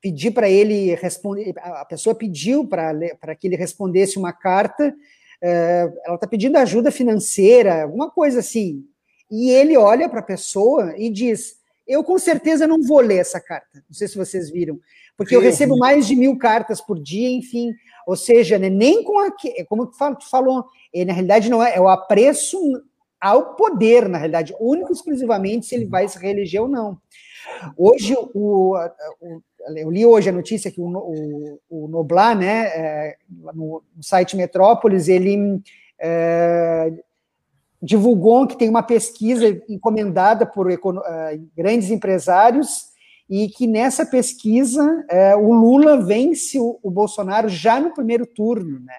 pedir 0.03 0.33
para 0.33 0.47
ele 0.51 0.95
responder. 0.97 1.55
A 1.57 1.85
pessoa 1.87 2.15
pediu 2.15 2.67
para 2.67 3.35
que 3.35 3.47
ele 3.47 3.57
respondesse 3.57 4.19
uma 4.19 4.31
carta. 4.31 4.95
Uh, 5.43 5.97
ela 6.05 6.17
está 6.17 6.27
pedindo 6.27 6.59
ajuda 6.59 6.91
financeira, 6.91 7.85
alguma 7.85 8.11
coisa 8.11 8.41
assim. 8.41 8.85
E 9.31 9.49
ele 9.49 9.79
olha 9.79 10.11
para 10.11 10.21
a 10.21 10.23
pessoa 10.23 10.93
e 10.99 11.09
diz: 11.09 11.55
Eu 11.87 12.05
com 12.05 12.19
certeza 12.19 12.67
não 12.67 12.83
vou 12.83 13.01
ler 13.01 13.21
essa 13.21 13.41
carta. 13.41 13.83
Não 13.89 13.95
sei 13.95 14.07
se 14.07 14.19
vocês 14.19 14.51
viram, 14.51 14.79
porque 15.19 15.35
eu 15.35 15.41
recebo 15.41 15.77
mais 15.77 16.07
de 16.07 16.15
mil 16.15 16.39
cartas 16.39 16.81
por 16.81 16.97
dia, 16.97 17.29
enfim. 17.29 17.75
Ou 18.07 18.15
seja, 18.15 18.57
né, 18.57 18.71
nem 18.71 19.03
com 19.03 19.19
a, 19.19 19.33
como 19.69 19.85
tu 19.85 20.31
falou, 20.31 20.65
é, 20.95 21.05
na 21.05 21.13
realidade 21.13 21.51
não 21.51 21.61
é, 21.61 21.75
é 21.75 21.81
o 21.81 21.89
apreço 21.89 22.57
ao 23.21 23.57
poder, 23.57 24.09
na 24.09 24.17
realidade, 24.17 24.55
único 24.61 24.93
e 24.93 24.95
exclusivamente 24.95 25.67
se 25.67 25.75
ele 25.75 25.87
vai 25.87 26.09
se 26.09 26.17
reeleger 26.17 26.63
ou 26.63 26.69
não. 26.69 26.97
Hoje, 27.77 28.15
o, 28.33 28.77
o 28.77 29.43
eu 29.75 29.91
li 29.91 30.07
hoje 30.07 30.29
a 30.29 30.33
notícia 30.33 30.71
que 30.71 30.81
o, 30.81 30.87
o, 30.87 31.59
o 31.69 31.89
Noblar, 31.89 32.39
né, 32.39 32.67
é, 32.69 33.17
no, 33.29 33.83
no, 33.97 34.03
site 34.03 34.37
Metrópolis, 34.37 35.09
ele 35.09 35.61
é, 35.99 36.93
divulgou 37.83 38.47
que 38.47 38.57
tem 38.57 38.69
uma 38.69 38.85
pesquisa 38.85 39.61
encomendada 39.69 40.47
por 40.47 40.71
uh, 40.71 41.01
grandes 41.57 41.91
empresários 41.91 42.97
e 43.29 43.49
que 43.49 43.67
nessa 43.67 44.07
pesquisa 44.07 45.05
é, 45.09 45.37
o 45.37 45.53
Lula 45.53 46.01
vence 46.03 46.59
o, 46.59 46.79
o, 46.83 46.91
Bolsonaro 46.91 47.49
já 47.49 47.79
no 47.79 47.93
primeiro 47.93 48.27
turno, 48.27 48.81
né? 48.81 48.95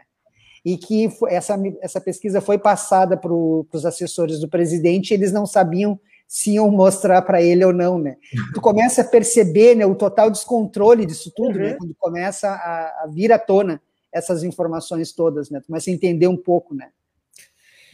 E 0.63 0.77
que 0.77 1.09
essa, 1.27 1.59
essa 1.81 2.01
pesquisa 2.01 2.41
foi 2.41 2.57
passada 2.57 3.17
para 3.17 3.33
os 3.33 3.85
assessores 3.85 4.39
do 4.39 4.47
presidente, 4.47 5.11
e 5.11 5.13
eles 5.13 5.31
não 5.31 5.45
sabiam 5.45 5.99
se 6.27 6.51
iam 6.51 6.69
mostrar 6.69 7.23
para 7.23 7.41
ele 7.41 7.65
ou 7.65 7.73
não, 7.73 7.97
né? 7.97 8.17
Tu 8.53 8.61
começa 8.61 9.01
a 9.01 9.05
perceber 9.05 9.73
né, 9.75 9.85
o 9.85 9.95
total 9.95 10.29
descontrole 10.29 11.05
disso 11.05 11.31
tudo, 11.35 11.57
né? 11.57 11.63
uhum. 11.65 11.69
né? 11.71 11.77
Quando 11.79 11.95
começa 11.97 12.49
a, 12.49 13.03
a 13.03 13.07
vir 13.07 13.31
à 13.31 13.39
tona 13.39 13.81
essas 14.11 14.43
informações 14.43 15.11
todas, 15.11 15.49
né? 15.49 15.59
Tu 15.59 15.67
começa 15.67 15.89
a 15.89 15.93
entender 15.93 16.27
um 16.27 16.37
pouco, 16.37 16.75
né? 16.75 16.89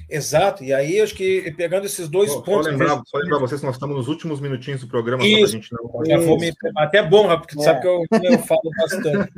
Exato, 0.09 0.63
e 0.63 0.71
aí 0.71 1.01
acho 1.01 1.15
que 1.15 1.51
pegando 1.57 1.85
esses 1.85 2.07
dois 2.07 2.31
só, 2.31 2.41
pontos. 2.41 2.65
Só 2.65 2.71
lembrar, 2.71 3.01
só 3.05 3.17
lembrar 3.17 3.39
vocês 3.39 3.59
que 3.59 3.65
nós 3.65 3.75
estamos 3.75 3.95
nos 3.95 4.07
últimos 4.07 4.39
minutinhos 4.39 4.81
do 4.81 4.87
programa, 4.87 5.25
Isso. 5.25 5.53
gente 5.53 5.71
não. 5.73 6.05
Já 6.05 6.17
vou 6.17 6.37
me... 6.37 6.53
Até 6.77 7.01
bom, 7.01 7.27
porque 7.39 7.59
é. 7.59 7.63
sabe 7.63 7.81
que 7.81 7.87
eu, 7.87 8.03
eu 8.23 8.39
falo 8.39 8.69
bastante. 8.77 9.31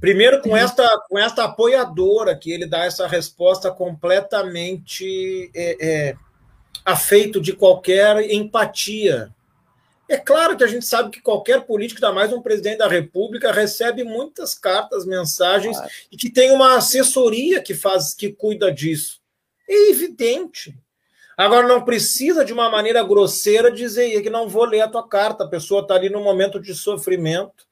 Primeiro, 0.00 0.40
com 0.42 0.56
esta, 0.56 0.86
com 1.08 1.18
esta 1.18 1.44
apoiadora, 1.44 2.36
que 2.36 2.52
ele 2.52 2.66
dá 2.66 2.84
essa 2.84 3.06
resposta 3.06 3.70
completamente 3.70 5.50
é, 5.54 5.76
é, 5.80 6.16
afeito 6.84 7.40
de 7.40 7.52
qualquer 7.52 8.30
empatia. 8.30 9.34
É 10.08 10.16
claro 10.16 10.56
que 10.56 10.64
a 10.64 10.68
gente 10.68 10.86
sabe 10.86 11.10
que 11.10 11.20
qualquer 11.20 11.62
político, 11.62 12.02
ainda 12.02 12.14
mais 12.14 12.32
um 12.32 12.40
presidente 12.40 12.78
da 12.78 12.88
República, 12.88 13.52
recebe 13.52 14.04
muitas 14.04 14.54
cartas, 14.54 15.04
mensagens 15.04 15.76
claro. 15.76 15.92
e 16.12 16.16
que 16.16 16.30
tem 16.30 16.50
uma 16.50 16.76
assessoria 16.76 17.60
que 17.60 17.74
faz, 17.74 18.14
que 18.14 18.32
cuida 18.32 18.72
disso. 18.72 19.20
É 19.68 19.90
evidente. 19.90 20.74
Agora, 21.36 21.68
não 21.68 21.84
precisa 21.84 22.44
de 22.44 22.52
uma 22.52 22.68
maneira 22.68 23.02
grosseira 23.04 23.70
dizer 23.70 24.20
que 24.22 24.30
não 24.30 24.48
vou 24.48 24.64
ler 24.64 24.80
a 24.80 24.88
tua 24.88 25.06
carta. 25.06 25.44
A 25.44 25.48
pessoa 25.48 25.82
está 25.82 25.94
ali 25.94 26.10
no 26.10 26.20
momento 26.20 26.60
de 26.60 26.74
sofrimento, 26.74 27.64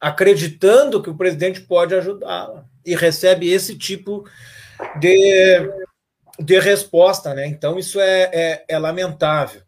acreditando 0.00 1.02
que 1.02 1.10
o 1.10 1.16
presidente 1.16 1.62
pode 1.62 1.94
ajudá-la. 1.94 2.64
E 2.84 2.94
recebe 2.94 3.50
esse 3.50 3.76
tipo 3.76 4.24
de, 5.00 5.68
de 6.38 6.60
resposta. 6.60 7.34
Né? 7.34 7.48
Então, 7.48 7.80
isso 7.80 7.98
é, 7.98 8.30
é, 8.32 8.64
é 8.68 8.78
lamentável. 8.78 9.62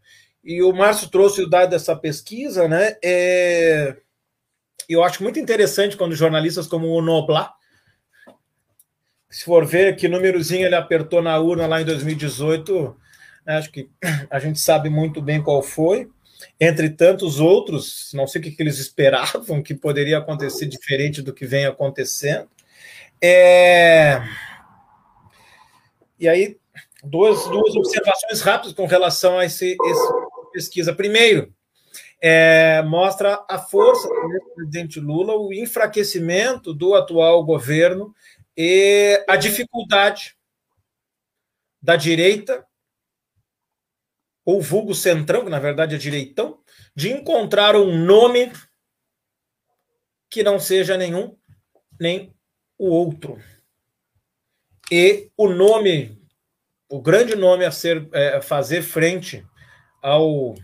E 0.45 0.63
o 0.63 0.73
Márcio 0.73 1.11
trouxe 1.11 1.43
o 1.43 1.51
dado 1.51 1.71
dessa 1.71 1.97
pesquisa, 1.97 2.69
né? 2.69 2.97
É, 3.05 3.97
eu 4.89 5.03
acho 5.03 5.23
muito 5.23 5.41
interessante 5.41 5.97
quando 5.97 6.15
jornalistas 6.15 6.69
como 6.69 6.87
o 6.87 7.03
Noblar 7.03 7.58
se 9.31 9.45
for 9.45 9.67
ver 9.67 9.97
que 9.97 10.09
númerozinho 10.09 10.67
ele 10.67 10.75
apertou 10.75 11.21
na 11.21 11.39
urna 11.39 11.67
lá 11.67 11.81
em 11.81 11.85
2018, 11.85 12.97
acho 13.47 13.71
que 13.71 13.89
a 14.31 14.39
gente 14.39 14.59
sabe 14.59 14.89
muito 14.89 15.21
bem 15.21 15.43
qual 15.43 15.63
foi. 15.63 16.09
Entre 16.61 16.91
tantos 16.91 17.41
outros, 17.41 18.11
não 18.15 18.27
sei 18.27 18.41
o 18.41 18.45
que, 18.45 18.55
eles 18.59 18.79
esperavam 18.79 19.63
que 19.63 19.75
poderia 19.75 20.19
acontecer 20.19 20.67
diferente 20.67 21.21
do 21.21 21.33
que 21.33 21.47
vem 21.47 21.67
acontecendo. 21.67 22.49
É... 23.23 24.23
E 26.19 26.29
aí, 26.29 26.57
duas, 27.03 27.45
duas 27.49 27.75
observações 27.75 28.41
rápidas 28.41 28.73
com 28.73 28.87
relação 28.87 29.39
a 29.39 29.45
esse, 29.45 29.77
esse 29.81 30.13
pesquisa. 30.53 30.93
Primeiro, 30.93 31.53
é, 32.21 32.83
mostra 32.83 33.45
a 33.49 33.59
força 33.59 34.09
do 34.09 34.55
presidente 34.55 34.99
Lula, 34.99 35.37
o 35.37 35.53
enfraquecimento 35.53 36.75
do 36.75 36.95
atual 36.95 37.45
governo 37.45 38.15
e 38.61 39.25
a 39.29 39.37
dificuldade 39.37 40.37
da 41.81 41.95
direita, 41.95 42.67
ou 44.45 44.61
vulgo 44.61 44.97
centrão, 44.97 45.45
que 45.45 45.51
na 45.51 45.61
verdade 45.61 45.95
é 45.95 45.99
direitão, 45.99 46.61
de 46.93 47.13
encontrar 47.13 47.77
um 47.77 47.97
nome 48.05 48.51
que 50.29 50.43
não 50.43 50.59
seja 50.59 50.97
nenhum 50.97 51.39
nem 52.01 52.35
o 52.77 52.89
outro. 52.89 53.41
E 54.91 55.31
o 55.37 55.49
nome, 55.49 56.21
o 56.89 57.01
grande 57.01 57.37
nome 57.37 57.65
a 57.65 57.71
ser 57.71 58.09
é, 58.13 58.41
fazer 58.41 58.83
frente 58.83 59.47
ao, 60.03 60.57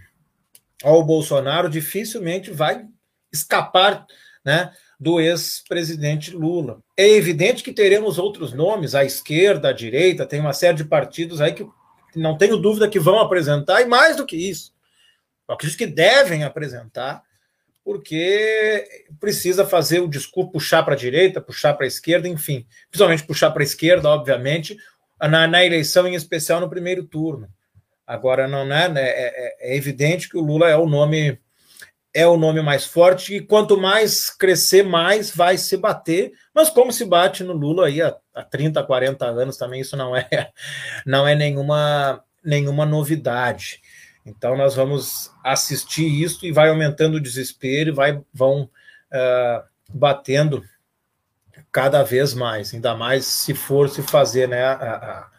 ao 0.82 1.04
Bolsonaro 1.04 1.68
dificilmente 1.68 2.50
vai 2.50 2.88
escapar, 3.32 4.04
né? 4.44 4.74
Do 5.04 5.20
ex-presidente 5.20 6.34
Lula. 6.34 6.80
É 6.96 7.06
evidente 7.06 7.62
que 7.62 7.74
teremos 7.74 8.18
outros 8.18 8.54
nomes, 8.54 8.94
à 8.94 9.04
esquerda, 9.04 9.68
à 9.68 9.72
direita, 9.72 10.24
tem 10.24 10.40
uma 10.40 10.54
série 10.54 10.78
de 10.78 10.84
partidos 10.84 11.42
aí 11.42 11.52
que 11.52 11.68
não 12.16 12.38
tenho 12.38 12.56
dúvida 12.56 12.88
que 12.88 12.98
vão 12.98 13.18
apresentar, 13.18 13.82
e 13.82 13.84
mais 13.84 14.16
do 14.16 14.24
que 14.24 14.34
isso, 14.34 14.72
acredito 15.46 15.76
que 15.76 15.86
devem 15.86 16.42
apresentar, 16.42 17.22
porque 17.84 18.82
precisa 19.20 19.66
fazer 19.66 20.00
o 20.00 20.08
discurso, 20.08 20.52
puxar 20.52 20.82
para 20.82 20.94
a 20.94 20.96
direita, 20.96 21.38
puxar 21.38 21.74
para 21.74 21.84
a 21.84 21.86
esquerda, 21.86 22.26
enfim, 22.26 22.66
principalmente 22.90 23.26
puxar 23.26 23.50
para 23.50 23.62
a 23.62 23.64
esquerda, 23.64 24.08
obviamente, 24.08 24.74
na, 25.20 25.46
na, 25.46 25.62
eleição, 25.62 26.06
em 26.06 26.14
especial 26.14 26.62
no 26.62 26.70
primeiro 26.70 27.04
turno. 27.04 27.46
Agora, 28.06 28.48
não 28.48 28.60
é, 28.60 28.88
né, 28.88 29.02
é, 29.02 29.68
é, 29.68 29.72
é 29.72 29.76
evidente 29.76 30.30
que 30.30 30.38
o 30.38 30.42
Lula 30.42 30.70
é 30.70 30.76
o 30.78 30.88
nome 30.88 31.38
é 32.14 32.24
o 32.26 32.36
nome 32.36 32.62
mais 32.62 32.86
forte, 32.86 33.34
e 33.34 33.40
quanto 33.40 33.76
mais 33.76 34.30
crescer, 34.30 34.84
mais 34.84 35.34
vai 35.34 35.58
se 35.58 35.76
bater, 35.76 36.32
mas 36.54 36.70
como 36.70 36.92
se 36.92 37.04
bate 37.04 37.42
no 37.42 37.52
Lula 37.52 37.88
aí 37.88 38.00
há, 38.00 38.16
há 38.32 38.44
30, 38.44 38.84
40 38.84 39.26
anos 39.26 39.56
também, 39.56 39.80
isso 39.80 39.96
não 39.96 40.16
é, 40.16 40.28
não 41.04 41.26
é 41.26 41.34
nenhuma, 41.34 42.22
nenhuma 42.42 42.86
novidade. 42.86 43.82
Então 44.24 44.56
nós 44.56 44.76
vamos 44.76 45.30
assistir 45.42 46.06
isso 46.06 46.46
e 46.46 46.52
vai 46.52 46.68
aumentando 46.68 47.16
o 47.16 47.20
desespero 47.20 47.90
e 47.90 47.92
vai, 47.92 48.22
vão 48.32 48.62
uh, 48.62 49.64
batendo 49.92 50.62
cada 51.72 52.04
vez 52.04 52.32
mais, 52.32 52.72
ainda 52.72 52.94
mais 52.94 53.26
se 53.26 53.52
for 53.52 53.88
se 53.88 54.02
fazer 54.02 54.48
né, 54.48 54.62
a, 54.64 54.72
a, 54.72 55.30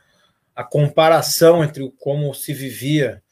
a 0.57 0.63
comparação 0.65 1.63
entre 1.63 1.89
como 1.97 2.33
se 2.33 2.53
vivia 2.53 3.23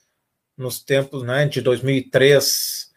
nos 0.58 0.82
tempos 0.82 1.24
né, 1.24 1.46
de 1.46 1.60
2003 1.62 2.93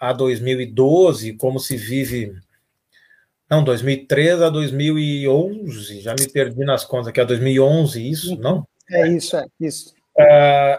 a 0.00 0.14
2012, 0.14 1.34
como 1.34 1.60
se 1.60 1.76
vive. 1.76 2.34
Não, 3.48 3.62
2003 3.62 4.40
a 4.40 4.48
2011, 4.48 6.00
já 6.00 6.14
me 6.18 6.26
perdi 6.28 6.64
nas 6.64 6.84
contas 6.84 7.08
aqui, 7.08 7.20
a 7.20 7.24
2011, 7.24 8.10
isso, 8.10 8.36
não? 8.36 8.66
É 8.88 9.06
isso, 9.08 9.36
é 9.36 9.44
isso. 9.60 9.94
É, 10.18 10.78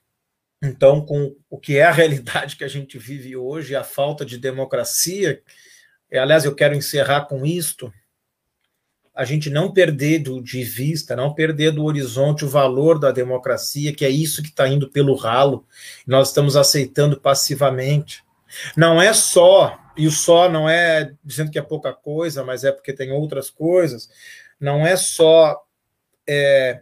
então, 0.62 1.04
com 1.04 1.36
o 1.50 1.58
que 1.58 1.76
é 1.76 1.84
a 1.84 1.92
realidade 1.92 2.56
que 2.56 2.64
a 2.64 2.68
gente 2.68 2.96
vive 2.98 3.36
hoje, 3.36 3.76
a 3.76 3.84
falta 3.84 4.24
de 4.24 4.38
democracia, 4.38 5.42
é, 6.10 6.18
aliás, 6.18 6.44
eu 6.44 6.54
quero 6.54 6.74
encerrar 6.74 7.26
com 7.26 7.44
isto, 7.44 7.92
a 9.14 9.24
gente 9.24 9.50
não 9.50 9.70
perder 9.70 10.20
do, 10.20 10.42
de 10.42 10.64
vista, 10.64 11.14
não 11.14 11.34
perder 11.34 11.72
do 11.72 11.84
horizonte 11.84 12.44
o 12.44 12.48
valor 12.48 12.98
da 12.98 13.10
democracia, 13.10 13.94
que 13.94 14.04
é 14.04 14.08
isso 14.08 14.42
que 14.42 14.48
está 14.48 14.66
indo 14.66 14.88
pelo 14.88 15.14
ralo, 15.14 15.66
nós 16.06 16.28
estamos 16.28 16.56
aceitando 16.56 17.20
passivamente. 17.20 18.24
Não 18.76 19.00
é 19.00 19.12
só, 19.12 19.78
e 19.96 20.06
o 20.06 20.10
só 20.10 20.48
não 20.48 20.68
é 20.68 21.12
dizendo 21.24 21.50
que 21.50 21.58
é 21.58 21.62
pouca 21.62 21.92
coisa, 21.92 22.44
mas 22.44 22.64
é 22.64 22.72
porque 22.72 22.92
tem 22.92 23.12
outras 23.12 23.50
coisas, 23.50 24.08
não 24.60 24.86
é 24.86 24.96
só 24.96 25.62
é, 26.26 26.80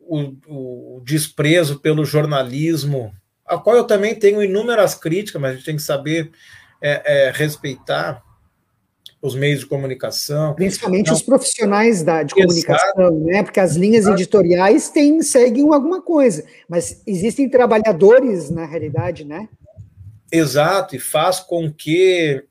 o, 0.00 0.34
o, 0.46 1.02
desprezo 1.04 1.78
pelo 1.80 2.04
jornalismo, 2.04 3.14
a 3.46 3.58
qual 3.58 3.76
eu 3.76 3.84
também 3.84 4.14
tenho 4.14 4.42
inúmeras 4.42 4.94
críticas, 4.94 5.40
mas 5.40 5.52
a 5.52 5.54
gente 5.54 5.64
tem 5.64 5.76
que 5.76 5.82
saber 5.82 6.30
é, 6.82 7.28
é, 7.28 7.30
respeitar 7.30 8.22
os 9.22 9.34
meios 9.34 9.60
de 9.60 9.66
comunicação. 9.66 10.54
Principalmente 10.54 11.12
os 11.12 11.22
profissionais 11.22 12.02
da, 12.02 12.22
de 12.22 12.34
comunicação, 12.34 13.20
né? 13.20 13.42
Porque 13.42 13.60
as 13.60 13.76
linhas 13.76 14.04
Exato. 14.04 14.16
editoriais 14.16 14.88
têm, 14.88 15.22
seguem 15.22 15.72
alguma 15.72 16.00
coisa, 16.00 16.44
mas 16.68 17.02
existem 17.06 17.48
trabalhadores 17.48 18.50
na 18.50 18.64
realidade, 18.64 19.24
né? 19.24 19.48
Exato, 20.32 20.94
e 20.94 20.98
faz 20.98 21.40
com 21.40 21.72
que 21.72 22.44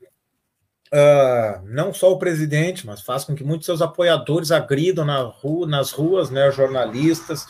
uh, 0.93 1.65
não 1.65 1.93
só 1.93 2.11
o 2.11 2.19
presidente, 2.19 2.85
mas 2.85 3.01
faz 3.01 3.23
com 3.23 3.35
que 3.35 3.43
muitos 3.43 3.65
seus 3.65 3.81
apoiadores 3.81 4.51
agridam 4.51 5.05
na 5.05 5.19
rua, 5.19 5.67
nas 5.67 5.91
ruas, 5.91 6.29
né, 6.29 6.51
jornalistas, 6.51 7.45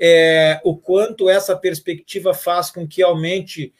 é, 0.00 0.60
o 0.64 0.76
quanto 0.76 1.28
essa 1.28 1.56
perspectiva 1.56 2.32
faz 2.34 2.70
com 2.70 2.86
que 2.86 3.02
aumente 3.02 3.72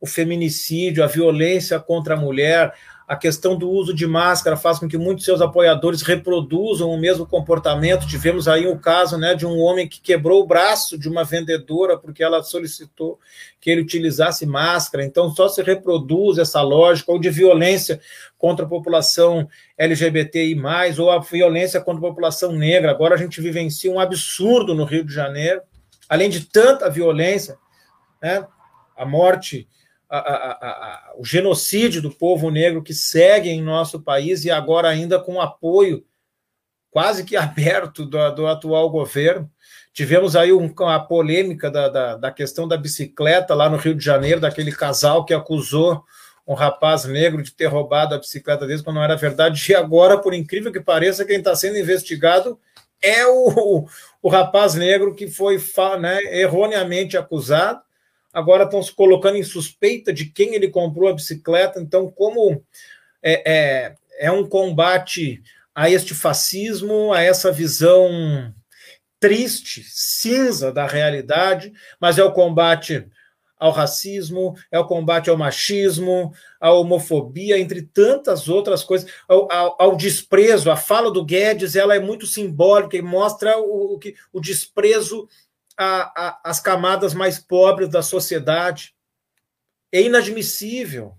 o 0.00 0.06
feminicídio, 0.06 1.04
a 1.04 1.06
violência 1.06 1.78
contra 1.78 2.14
a 2.14 2.16
mulher, 2.16 2.72
a 3.10 3.16
questão 3.16 3.56
do 3.56 3.68
uso 3.68 3.92
de 3.92 4.06
máscara 4.06 4.56
faz 4.56 4.78
com 4.78 4.86
que 4.86 4.96
muitos 4.96 5.24
seus 5.24 5.40
apoiadores 5.40 6.00
reproduzam 6.00 6.88
o 6.88 6.96
mesmo 6.96 7.26
comportamento. 7.26 8.06
Tivemos 8.06 8.46
aí 8.46 8.68
o 8.68 8.78
caso 8.78 9.18
né, 9.18 9.34
de 9.34 9.44
um 9.44 9.58
homem 9.58 9.88
que 9.88 10.00
quebrou 10.00 10.40
o 10.40 10.46
braço 10.46 10.96
de 10.96 11.08
uma 11.08 11.24
vendedora 11.24 11.98
porque 11.98 12.22
ela 12.22 12.40
solicitou 12.40 13.18
que 13.60 13.68
ele 13.68 13.80
utilizasse 13.80 14.46
máscara. 14.46 15.04
Então, 15.04 15.28
só 15.34 15.48
se 15.48 15.60
reproduz 15.60 16.38
essa 16.38 16.62
lógica, 16.62 17.10
ou 17.10 17.18
de 17.18 17.28
violência 17.30 18.00
contra 18.38 18.64
a 18.64 18.68
população 18.68 19.48
LGBTI, 19.76 20.56
ou 20.96 21.10
a 21.10 21.18
violência 21.18 21.80
contra 21.80 21.98
a 21.98 22.08
população 22.08 22.52
negra. 22.52 22.92
Agora 22.92 23.16
a 23.16 23.18
gente 23.18 23.40
vivencia 23.40 23.90
um 23.90 23.98
absurdo 23.98 24.72
no 24.72 24.84
Rio 24.84 25.04
de 25.04 25.12
Janeiro, 25.12 25.62
além 26.08 26.30
de 26.30 26.46
tanta 26.46 26.88
violência, 26.88 27.58
né, 28.22 28.46
a 28.96 29.04
morte 29.04 29.66
a, 30.18 30.50
a, 30.52 31.12
o 31.16 31.24
genocídio 31.24 32.02
do 32.02 32.10
povo 32.10 32.50
negro 32.50 32.82
que 32.82 32.92
segue 32.92 33.48
em 33.48 33.62
nosso 33.62 34.00
país 34.00 34.44
e 34.44 34.50
agora 34.50 34.88
ainda 34.88 35.20
com 35.20 35.40
apoio 35.40 36.04
quase 36.90 37.24
que 37.24 37.36
aberto 37.38 38.04
do, 38.04 38.30
do 38.32 38.46
atual 38.46 38.90
governo. 38.90 39.48
Tivemos 39.92 40.34
aí 40.34 40.52
um, 40.52 40.72
a 40.86 40.98
polêmica 40.98 41.70
da, 41.70 41.88
da, 41.88 42.16
da, 42.16 42.30
questão 42.30 42.66
da 42.66 42.76
bicicleta 42.76 43.54
lá 43.54 43.68
no 43.68 43.76
Rio 43.76 43.94
de 43.94 44.04
Janeiro, 44.04 44.40
daquele 44.40 44.72
casal 44.72 45.24
que 45.24 45.34
acusou 45.34 46.04
um 46.46 46.54
rapaz 46.54 47.04
negro 47.04 47.42
de 47.42 47.52
ter 47.52 47.66
roubado 47.66 48.14
a 48.14 48.18
bicicleta 48.18 48.66
deles 48.66 48.82
quando 48.82 48.96
não 48.96 49.04
era 49.04 49.16
verdade. 49.16 49.70
E 49.70 49.74
agora, 49.74 50.18
por 50.18 50.34
incrível 50.34 50.72
que 50.72 50.80
pareça, 50.80 51.24
quem 51.24 51.38
está 51.38 51.54
sendo 51.54 51.78
investigado 51.78 52.58
é 53.02 53.26
o, 53.26 53.86
o 54.22 54.28
rapaz 54.28 54.74
negro 54.74 55.14
que 55.14 55.28
foi 55.28 55.60
né, 56.00 56.20
erroneamente 56.40 57.16
acusado 57.16 57.80
agora 58.32 58.64
estão 58.64 58.82
se 58.82 58.92
colocando 58.92 59.36
em 59.36 59.42
suspeita 59.42 60.12
de 60.12 60.26
quem 60.26 60.54
ele 60.54 60.68
comprou 60.68 61.08
a 61.08 61.14
bicicleta. 61.14 61.80
Então, 61.80 62.10
como 62.10 62.62
é, 63.22 63.52
é, 63.52 63.94
é 64.18 64.30
um 64.30 64.46
combate 64.46 65.42
a 65.74 65.90
este 65.90 66.14
fascismo, 66.14 67.12
a 67.12 67.22
essa 67.22 67.50
visão 67.52 68.52
triste, 69.18 69.84
cinza 69.86 70.72
da 70.72 70.86
realidade, 70.86 71.72
mas 72.00 72.18
é 72.18 72.24
o 72.24 72.32
combate 72.32 73.06
ao 73.58 73.70
racismo, 73.70 74.54
é 74.72 74.78
o 74.78 74.86
combate 74.86 75.28
ao 75.28 75.36
machismo, 75.36 76.32
à 76.58 76.72
homofobia, 76.72 77.58
entre 77.58 77.82
tantas 77.82 78.48
outras 78.48 78.82
coisas, 78.82 79.10
ao, 79.28 79.52
ao, 79.52 79.76
ao 79.78 79.96
desprezo. 79.96 80.70
A 80.70 80.76
fala 80.76 81.10
do 81.10 81.22
Guedes 81.22 81.76
ela 81.76 81.94
é 81.94 82.00
muito 82.00 82.26
simbólica 82.26 82.96
e 82.96 83.02
mostra 83.02 83.58
o, 83.58 83.96
o, 83.96 84.00
o 84.32 84.40
desprezo 84.40 85.28
a, 85.82 86.12
a, 86.14 86.40
as 86.44 86.60
camadas 86.60 87.14
mais 87.14 87.38
pobres 87.38 87.88
da 87.88 88.02
sociedade. 88.02 88.94
É 89.90 90.02
inadmissível. 90.02 91.14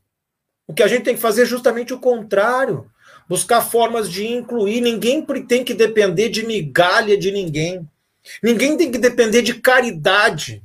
O 0.68 0.74
que 0.74 0.84
a 0.84 0.88
gente 0.88 1.03
tem 1.03 1.16
que 1.16 1.22
fazer 1.22 1.41
é 1.41 1.45
justamente 1.45 1.93
o 1.93 1.99
contrário 1.99 2.89
buscar 3.28 3.62
formas 3.62 4.09
de 4.09 4.28
incluir. 4.28 4.82
Ninguém 4.82 5.26
tem 5.47 5.64
que 5.64 5.74
depender 5.74 6.30
de 6.30 6.45
migalha 6.45 7.18
de 7.18 7.32
ninguém. 7.32 7.89
Ninguém 8.43 8.78
tem 8.78 8.91
que 8.91 8.99
depender 8.99 9.41
de 9.41 9.55
caridade 9.55 10.64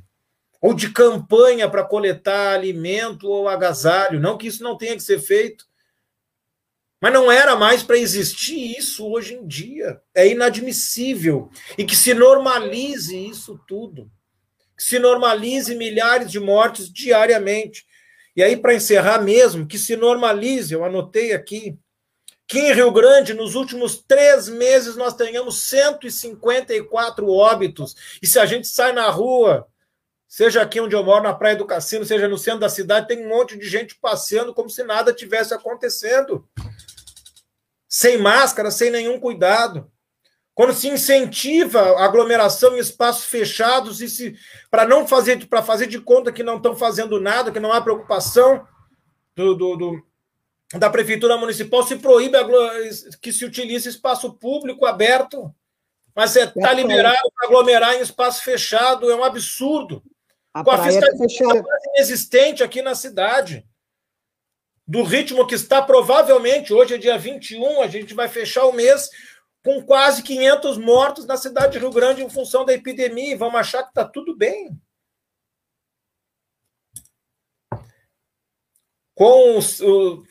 ou 0.61 0.75
de 0.75 0.91
campanha 0.91 1.67
para 1.67 1.83
coletar 1.83 2.53
alimento 2.53 3.27
ou 3.27 3.49
agasalho. 3.49 4.19
Não 4.19 4.37
que 4.37 4.47
isso 4.47 4.63
não 4.63 4.77
tenha 4.77 4.95
que 4.95 5.03
ser 5.03 5.19
feito. 5.19 5.66
Mas 6.99 7.13
não 7.13 7.31
era 7.31 7.55
mais 7.55 7.83
para 7.83 7.97
existir 7.97 8.75
isso 8.77 9.07
hoje 9.07 9.35
em 9.35 9.47
dia. 9.47 10.01
É 10.15 10.27
inadmissível. 10.27 11.49
E 11.77 11.85
que 11.85 11.95
se 11.95 12.13
normalize 12.13 13.15
isso 13.15 13.59
tudo. 13.67 14.09
Que 14.75 14.83
se 14.83 14.97
normalize 14.97 15.75
milhares 15.75 16.31
de 16.31 16.39
mortes 16.39 16.91
diariamente. 16.91 17.85
E 18.35 18.43
aí, 18.43 18.57
para 18.57 18.73
encerrar 18.73 19.21
mesmo, 19.21 19.67
que 19.67 19.77
se 19.77 19.95
normalize, 19.95 20.73
eu 20.73 20.83
anotei 20.83 21.33
aqui, 21.33 21.77
que 22.47 22.59
em 22.59 22.73
Rio 22.73 22.91
Grande, 22.91 23.33
nos 23.33 23.55
últimos 23.55 23.97
três 23.97 24.47
meses, 24.47 24.95
nós 24.95 25.15
tenhamos 25.15 25.61
154 25.61 27.27
óbitos. 27.27 27.95
E 28.21 28.27
se 28.27 28.39
a 28.39 28.45
gente 28.45 28.67
sai 28.67 28.91
na 28.91 29.09
rua, 29.09 29.67
seja 30.27 30.61
aqui 30.61 30.79
onde 30.79 30.95
eu 30.95 31.03
moro, 31.03 31.23
na 31.23 31.33
Praia 31.33 31.55
do 31.55 31.65
Cassino, 31.65 32.05
seja 32.05 32.27
no 32.27 32.37
centro 32.37 32.61
da 32.61 32.69
cidade, 32.69 33.07
tem 33.07 33.25
um 33.25 33.29
monte 33.29 33.57
de 33.57 33.67
gente 33.67 33.95
passeando 33.95 34.53
como 34.53 34.69
se 34.69 34.83
nada 34.83 35.11
tivesse 35.11 35.53
acontecendo 35.53 36.47
sem 37.87 38.17
máscara, 38.17 38.71
sem 38.71 38.91
nenhum 38.91 39.19
cuidado. 39.19 39.89
Quando 40.53 40.73
se 40.73 40.87
incentiva 40.87 41.79
a 41.79 42.05
aglomeração 42.05 42.75
em 42.75 42.79
espaços 42.79 43.25
fechados 43.25 44.01
e 44.01 44.09
se 44.09 44.35
para 44.71 44.85
não 44.85 45.07
fazer 45.07 45.47
para 45.47 45.61
fazer 45.61 45.85
de 45.85 46.01
conta 46.01 46.31
que 46.31 46.41
não 46.41 46.57
estão 46.57 46.75
fazendo 46.75 47.21
nada, 47.21 47.51
que 47.51 47.59
não 47.59 47.71
há 47.71 47.79
preocupação 47.79 48.67
do, 49.35 49.53
do, 49.53 49.75
do 49.75 50.07
da 50.73 50.89
prefeitura 50.89 51.37
municipal, 51.37 51.83
se 51.83 51.95
proíbe 51.95 52.37
que 53.21 53.31
se 53.31 53.45
utilize 53.45 53.87
espaço 53.87 54.33
público 54.33 54.85
aberto. 54.85 55.53
Mas 56.13 56.35
está 56.35 56.71
é, 56.71 56.73
liberado 56.73 57.31
para 57.35 57.47
aglomerar 57.47 57.93
em 57.93 58.01
espaço 58.01 58.43
fechado, 58.43 59.09
é 59.09 59.15
um 59.15 59.23
absurdo. 59.23 60.03
A 60.51 60.63
Com 60.63 60.71
a 60.71 60.83
fiscalização 60.83 61.63
tá 61.63 61.77
inexistente 61.93 62.63
aqui 62.63 62.81
na 62.81 62.95
cidade 62.95 63.63
do 64.87 65.03
ritmo 65.03 65.45
que 65.45 65.55
está, 65.55 65.81
provavelmente, 65.81 66.73
hoje 66.73 66.95
é 66.95 66.97
dia 66.97 67.17
21, 67.17 67.81
a 67.81 67.87
gente 67.87 68.13
vai 68.13 68.29
fechar 68.29 68.65
o 68.65 68.71
mês 68.71 69.09
com 69.63 69.83
quase 69.83 70.23
500 70.23 70.77
mortos 70.77 71.25
na 71.25 71.35
cidade 71.35 71.73
de 71.73 71.79
Rio 71.79 71.91
Grande 71.91 72.23
em 72.23 72.29
função 72.29 72.63
da 72.63 72.73
epidemia, 72.73 73.33
e 73.33 73.35
vamos 73.35 73.59
achar 73.59 73.83
que 73.83 73.89
está 73.89 74.05
tudo 74.05 74.35
bem. 74.35 74.71
Com 79.13 79.57
os, 79.57 79.81
o, 79.81 80.23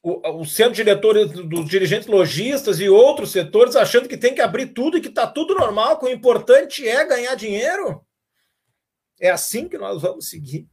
o, 0.00 0.40
o 0.42 0.44
centro 0.44 0.74
diretor 0.74 1.26
dos 1.26 1.68
dirigentes 1.68 2.06
lojistas 2.06 2.78
e 2.78 2.88
outros 2.88 3.32
setores 3.32 3.74
achando 3.74 4.08
que 4.08 4.18
tem 4.18 4.34
que 4.34 4.42
abrir 4.42 4.68
tudo 4.68 4.96
e 4.96 5.00
que 5.00 5.08
está 5.08 5.26
tudo 5.26 5.54
normal, 5.54 5.98
que 5.98 6.04
o 6.04 6.12
importante 6.12 6.86
é 6.86 7.04
ganhar 7.04 7.34
dinheiro. 7.34 8.06
É 9.18 9.30
assim 9.30 9.68
que 9.68 9.78
nós 9.78 10.02
vamos 10.02 10.28
seguir. 10.28 10.68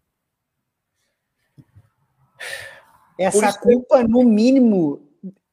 Essa 3.22 3.54
culpa, 3.60 4.04
no 4.04 4.24
mínimo, 4.24 5.02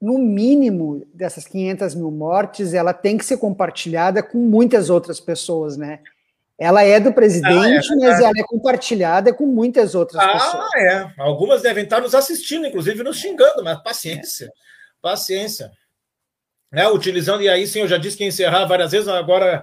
no 0.00 0.18
mínimo, 0.18 1.06
dessas 1.12 1.46
500 1.46 1.94
mil 1.94 2.10
mortes, 2.10 2.74
ela 2.74 2.92
tem 2.92 3.18
que 3.18 3.24
ser 3.24 3.36
compartilhada 3.36 4.22
com 4.22 4.38
muitas 4.38 4.90
outras 4.90 5.20
pessoas, 5.20 5.76
né? 5.76 6.00
Ela 6.58 6.82
é 6.82 6.98
do 6.98 7.12
presidente, 7.12 7.88
ah, 7.92 7.94
é, 7.94 8.08
mas 8.08 8.20
ela 8.20 8.32
é 8.36 8.42
compartilhada 8.42 9.32
com 9.32 9.46
muitas 9.46 9.94
outras 9.94 10.20
ah, 10.20 10.32
pessoas. 10.32 10.68
Ah, 10.74 10.80
é. 10.80 11.12
Algumas 11.18 11.62
devem 11.62 11.84
estar 11.84 12.00
nos 12.00 12.14
assistindo, 12.14 12.66
inclusive 12.66 13.02
nos 13.04 13.16
xingando, 13.18 13.62
mas 13.62 13.80
paciência. 13.82 14.46
É. 14.46 14.50
Paciência. 15.00 15.70
É, 16.72 16.86
utilizando, 16.88 17.42
e 17.42 17.48
aí 17.48 17.66
sim, 17.66 17.80
eu 17.80 17.88
já 17.88 17.96
disse 17.96 18.16
que 18.16 18.24
ia 18.24 18.28
encerrar 18.28 18.66
várias 18.66 18.90
vezes, 18.90 19.08
agora 19.08 19.62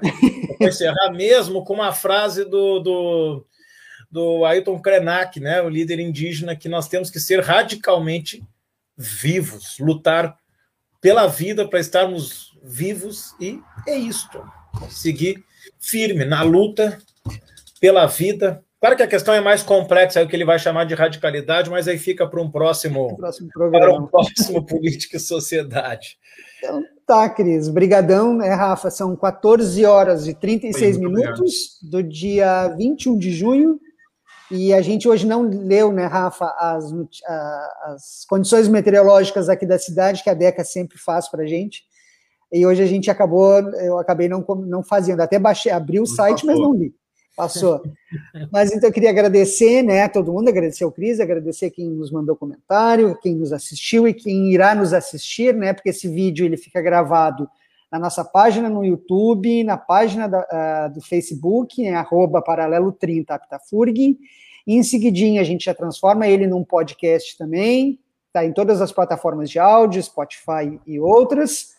vou 0.59 0.67
encerrar 0.67 1.11
mesmo 1.11 1.63
com 1.63 1.73
uma 1.73 1.91
frase 1.91 2.45
do, 2.45 2.79
do, 2.79 3.45
do 4.09 4.45
Ailton 4.45 4.79
Krenak, 4.79 5.39
né, 5.39 5.61
o 5.61 5.69
líder 5.69 5.99
indígena, 5.99 6.55
que 6.55 6.69
nós 6.69 6.87
temos 6.87 7.09
que 7.09 7.19
ser 7.19 7.41
radicalmente 7.41 8.43
vivos, 8.97 9.77
lutar 9.79 10.37
pela 11.01 11.27
vida 11.27 11.67
para 11.67 11.79
estarmos 11.79 12.57
vivos, 12.63 13.35
e 13.39 13.59
é 13.87 13.95
isto. 13.95 14.41
Seguir 14.89 15.43
firme 15.79 16.25
na 16.25 16.41
luta 16.41 16.97
pela 17.79 18.05
vida. 18.07 18.63
Claro 18.79 18.97
que 18.97 19.03
a 19.03 19.07
questão 19.07 19.33
é 19.33 19.41
mais 19.41 19.63
complexa, 19.63 20.19
é 20.19 20.23
o 20.23 20.27
que 20.27 20.35
ele 20.35 20.45
vai 20.45 20.59
chamar 20.59 20.85
de 20.85 20.93
radicalidade, 20.93 21.69
mas 21.69 21.87
aí 21.87 21.97
fica 21.97 22.27
para 22.27 22.41
um 22.41 22.49
próximo, 22.49 23.15
próximo 23.17 23.49
para 23.49 23.93
um 23.93 24.05
próximo 24.05 24.65
Política 24.65 25.17
e 25.17 25.19
Sociedade. 25.19 26.17
Então, 26.59 26.83
tá, 27.05 27.29
Cris. 27.29 27.69
Brigadão, 27.69 28.35
né, 28.35 28.49
Rafa? 28.53 28.89
São 28.89 29.15
14 29.15 29.85
horas 29.85 30.27
e 30.27 30.33
36 30.33 30.95
Sim, 30.95 31.01
minutos 31.01 31.79
obrigado. 31.83 32.03
do 32.03 32.03
dia 32.03 32.67
21 32.69 33.17
de 33.17 33.31
junho. 33.31 33.79
E 34.51 34.73
a 34.73 34.81
gente 34.81 35.07
hoje 35.07 35.25
não 35.25 35.41
leu, 35.41 35.91
né, 35.91 36.05
Rafa, 36.05 36.45
as, 36.59 36.85
as 37.83 38.25
condições 38.29 38.67
meteorológicas 38.67 39.49
aqui 39.49 39.65
da 39.65 39.79
cidade, 39.79 40.23
que 40.23 40.29
a 40.29 40.33
DECA 40.33 40.63
sempre 40.63 40.97
faz 40.97 41.29
para 41.29 41.43
a 41.43 41.47
gente. 41.47 41.83
E 42.51 42.65
hoje 42.65 42.83
a 42.83 42.85
gente 42.85 43.09
acabou, 43.09 43.59
eu 43.73 43.97
acabei 43.97 44.29
não, 44.29 44.45
não 44.67 44.83
fazendo, 44.83 45.21
até 45.21 45.39
baixei, 45.39 45.71
abri 45.71 45.99
o 45.99 46.05
site, 46.05 46.45
mas 46.45 46.59
não 46.59 46.73
li. 46.73 46.93
Passou. 47.35 47.81
Mas 48.49 48.71
então 48.71 48.87
eu 48.87 48.93
queria 48.93 49.09
agradecer, 49.09 49.83
né, 49.83 50.03
a 50.03 50.09
todo 50.09 50.31
mundo, 50.31 50.47
agradecer 50.47 50.85
ao 50.85 50.91
Cris, 50.91 51.19
agradecer 51.19 51.69
quem 51.69 51.89
nos 51.89 52.09
mandou 52.11 52.35
comentário, 52.35 53.17
quem 53.21 53.35
nos 53.35 53.51
assistiu 53.51 54.07
e 54.07 54.13
quem 54.13 54.53
irá 54.53 54.73
nos 54.73 54.93
assistir, 54.93 55.53
né, 55.53 55.73
porque 55.73 55.89
esse 55.89 56.07
vídeo 56.07 56.45
ele 56.45 56.55
fica 56.55 56.81
gravado 56.81 57.49
na 57.95 57.99
nossa 57.99 58.25
página 58.25 58.69
no 58.69 58.83
YouTube, 58.83 59.63
na 59.63 59.77
página 59.77 60.27
da, 60.27 60.39
uh, 60.41 60.93
do 60.93 61.01
Facebook, 61.01 61.81
né, 61.81 61.95
arroba 61.95 62.41
paralelo 62.41 62.91
30 62.91 63.33
Aptafurg, 63.33 64.17
e 64.67 64.75
em 64.75 64.83
seguidinha 64.83 65.39
a 65.39 65.45
gente 65.45 65.63
já 65.63 65.73
transforma 65.73 66.27
ele 66.27 66.45
num 66.45 66.61
podcast 66.61 67.37
também, 67.37 67.97
tá 68.33 68.45
em 68.45 68.51
todas 68.51 68.81
as 68.81 68.91
plataformas 68.91 69.49
de 69.49 69.59
áudio, 69.59 70.03
Spotify 70.03 70.77
e 70.85 70.99
outras, 70.99 71.69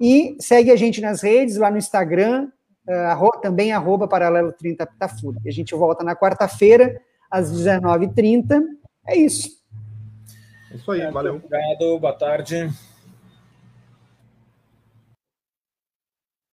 e 0.00 0.36
segue 0.38 0.70
a 0.70 0.76
gente 0.76 1.00
nas 1.00 1.20
redes, 1.20 1.56
lá 1.56 1.68
no 1.68 1.78
Instagram, 1.78 2.48
uh, 2.88 3.40
também 3.40 3.72
arroba 3.72 4.06
paralelo 4.06 4.52
30 4.52 4.86
Pitafúria. 4.86 5.40
A 5.44 5.50
gente 5.50 5.74
volta 5.74 6.04
na 6.04 6.14
quarta-feira, 6.14 7.00
às 7.28 7.50
19h30. 7.50 8.62
É 9.04 9.16
isso. 9.16 9.48
É 10.70 10.76
isso 10.76 10.92
aí, 10.92 11.10
valeu. 11.10 11.34
Obrigado, 11.34 11.98
boa 11.98 12.12
tarde. 12.12 12.70